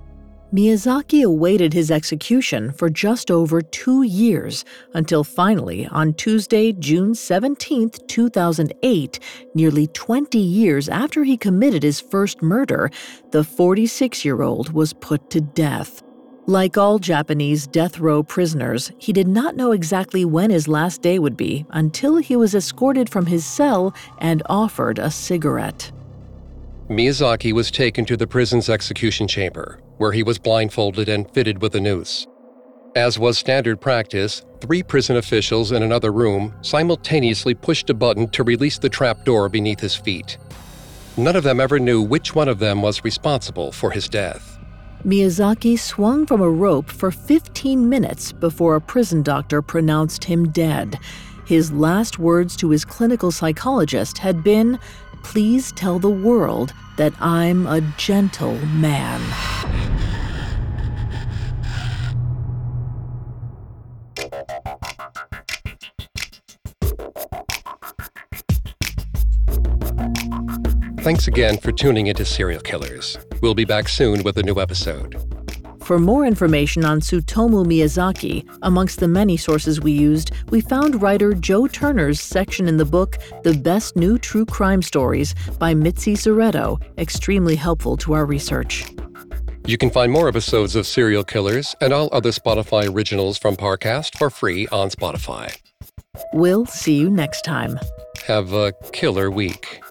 Miyazaki 0.53 1.25
awaited 1.25 1.73
his 1.73 1.91
execution 1.91 2.71
for 2.73 2.89
just 2.89 3.33
over 3.33 3.61
two 3.61 4.05
years 4.05 4.65
until 4.95 5.25
finally, 5.25 5.87
on 5.89 6.15
Tuesday, 6.15 6.73
June 6.73 7.17
17, 7.17 7.91
2008, 8.07 9.19
nearly 9.55 9.89
20 9.89 10.39
years 10.39 10.89
after 10.89 11.25
he 11.25 11.37
committed 11.37 11.83
his 11.83 12.01
first 12.01 12.43
murder, 12.43 12.91
the 13.33 13.43
46 13.43 14.25
year 14.25 14.43
old 14.43 14.73
was 14.73 14.93
put 14.93 15.31
to 15.31 15.41
death. 15.41 16.03
Like 16.47 16.79
all 16.79 17.01
Japanese 17.01 17.67
death 17.67 17.99
row 17.99 18.23
prisoners, 18.23 18.93
he 18.99 19.13
did 19.13 19.27
not 19.27 19.57
know 19.57 19.73
exactly 19.73 20.25
when 20.25 20.51
his 20.51 20.69
last 20.69 21.03
day 21.03 21.19
would 21.19 21.37
be 21.37 21.67
until 21.71 22.19
he 22.19 22.37
was 22.37 22.55
escorted 22.55 23.11
from 23.11 23.27
his 23.27 23.45
cell 23.45 23.93
and 24.19 24.45
offered 24.47 25.01
a 25.01 25.11
cigarette. 25.11 25.91
Miyazaki 26.89 27.53
was 27.53 27.73
taken 27.73 28.05
to 28.05 28.17
the 28.17 28.29
prison's 28.29 28.69
execution 28.69 29.27
chamber, 29.27 29.81
where 29.99 30.13
he 30.13 30.23
was 30.23 30.39
blindfolded 30.39 31.09
and 31.09 31.31
fitted 31.33 31.61
with 31.61 31.75
a 31.75 31.81
noose. 31.81 32.27
As 32.95 33.19
was 33.19 33.37
standard 33.37 33.81
practice, 33.81 34.45
three 34.61 34.83
prison 34.83 35.17
officials 35.17 35.73
in 35.73 35.83
another 35.83 36.13
room 36.13 36.55
simultaneously 36.63 37.55
pushed 37.55 37.91
a 37.91 37.95
button 37.95 38.29
to 38.31 38.43
release 38.43 38.79
the 38.79 38.89
trapdoor 38.89 39.49
beneath 39.49 39.81
his 39.81 39.95
feet. 39.95 40.39
None 41.19 41.37
of 41.37 41.45
them 41.45 41.61
ever 41.61 41.79
knew 41.79 42.03
which 42.03 42.35
one 42.35 42.49
of 42.49 42.59
them 42.59 42.83
was 42.83 43.05
responsible 43.05 43.73
for 43.73 43.91
his 43.91 44.09
death. 44.09 44.59
Miyazaki 45.05 45.79
swung 45.79 46.27
from 46.27 46.41
a 46.41 46.51
rope 46.51 46.91
for 46.91 47.11
15 47.11 47.89
minutes 47.89 48.33
before 48.33 48.77
a 48.77 48.81
prison 48.81 49.23
doctor 49.23 49.63
pronounced 49.63 50.25
him 50.25 50.49
dead. 50.49 50.99
His 51.47 51.71
last 51.71 52.19
words 52.19 52.57
to 52.57 52.71
his 52.71 52.85
clinical 52.85 53.31
psychologist 53.31 54.19
had 54.19 54.43
been, 54.43 54.79
Please 55.23 55.73
tell 55.73 55.99
the 55.99 56.11
world 56.11 56.73
that 56.97 57.13
I'm 57.21 57.67
a 57.67 57.81
gentle 57.99 58.57
man. 58.67 59.21
Thanks 71.07 71.29
again 71.29 71.57
for 71.59 71.71
tuning 71.71 72.09
into 72.09 72.25
Serial 72.25 72.61
Killers. 72.61 73.17
We'll 73.41 73.55
be 73.55 73.65
back 73.65 73.89
soon 73.89 74.25
with 74.25 74.39
a 74.39 74.43
new 74.43 74.59
episode. 74.61 75.15
For 75.81 76.01
more 76.01 76.27
information 76.27 76.85
on 76.85 76.99
Tsutomu 76.99 77.65
Miyazaki, 77.65 78.45
amongst 78.63 78.99
the 78.99 79.07
many 79.07 79.37
sources 79.37 79.81
we 79.81 79.93
used, 79.93 80.33
we 80.49 80.61
found 80.61 81.01
writer 81.01 81.33
Joe 81.33 81.69
Turner's 81.69 82.21
section 82.21 82.67
in 82.67 82.77
the 82.77 82.85
book 82.85 83.19
The 83.45 83.55
Best 83.55 83.95
New 83.95 84.19
True 84.19 84.45
Crime 84.45 84.83
Stories 84.83 85.37
by 85.61 85.75
Mitzi 85.75 86.15
Szereto, 86.15 86.83
extremely 86.99 87.55
helpful 87.55 87.97
to 87.99 88.15
our 88.15 88.27
research. 88.27 88.85
You 89.65 89.79
can 89.79 89.91
find 89.91 90.11
more 90.11 90.27
episodes 90.27 90.75
of 90.75 90.89
Serial 90.89 91.23
Killers 91.23 91.77
and 91.81 91.93
all 91.93 92.09
other 92.11 92.33
Spotify 92.33 92.93
originals 92.93 93.39
from 93.39 93.55
Parcast 93.55 94.19
for 94.19 94.29
free 94.29 94.67
on 94.73 94.91
Spotify. 94.91 95.57
We'll 96.33 96.67
see 96.67 96.97
you 96.97 97.11
next 97.11 97.43
time. 97.43 97.79
Have 98.27 98.53
a 98.53 98.73
killer 98.93 99.31
week. 99.31 99.83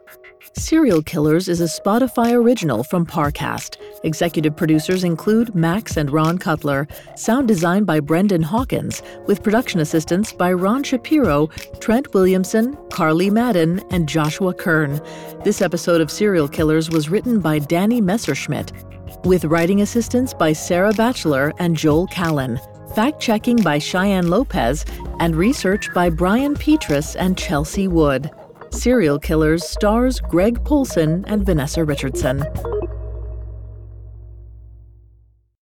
Serial 0.58 1.02
Killers 1.02 1.50
is 1.50 1.60
a 1.60 1.66
Spotify 1.66 2.32
original 2.32 2.82
from 2.86 3.06
Parcast. 3.06 3.76
Executive 4.06 4.56
producers 4.56 5.04
include 5.04 5.54
Max 5.54 5.98
and 5.98 6.10
Ron 6.10 6.38
Cutler. 6.38 6.88
Sound 7.18 7.50
design 7.50 7.84
by 7.84 8.00
Brendan 8.00 8.42
Hawkins, 8.42 9.04
with 9.28 9.44
production 9.44 9.82
assistance 9.82 10.32
by 10.32 10.54
Ron 10.54 10.82
Shapiro, 10.82 11.48
Trent 11.82 12.14
Williamson, 12.14 12.78
Carly 12.90 13.30
Madden, 13.30 13.82
and 13.92 14.08
Joshua 14.08 14.54
Kern. 14.54 15.02
This 15.44 15.62
episode 15.62 16.00
of 16.00 16.10
Serial 16.10 16.48
Killers 16.48 16.90
was 16.90 17.10
written 17.10 17.42
by 17.42 17.60
Danny 17.60 18.00
Messerschmidt, 18.00 18.72
with 19.26 19.44
writing 19.44 19.82
assistance 19.82 20.34
by 20.34 20.54
Sarah 20.54 20.94
Batchelor 20.94 21.52
and 21.60 21.76
Joel 21.76 22.08
Callan. 22.08 22.62
Fact 22.96 23.20
checking 23.20 23.58
by 23.58 23.78
Cheyenne 23.78 24.30
Lopez, 24.30 24.86
and 25.20 25.36
research 25.36 25.94
by 25.94 26.10
Brian 26.10 26.56
Petrus 26.56 27.18
and 27.18 27.38
Chelsea 27.38 27.90
Wood. 27.90 28.32
Serial 28.76 29.18
Killers 29.18 29.66
stars 29.66 30.20
Greg 30.20 30.62
Polcyn 30.66 31.24
and 31.28 31.46
Vanessa 31.46 31.84
Richardson. 31.86 32.44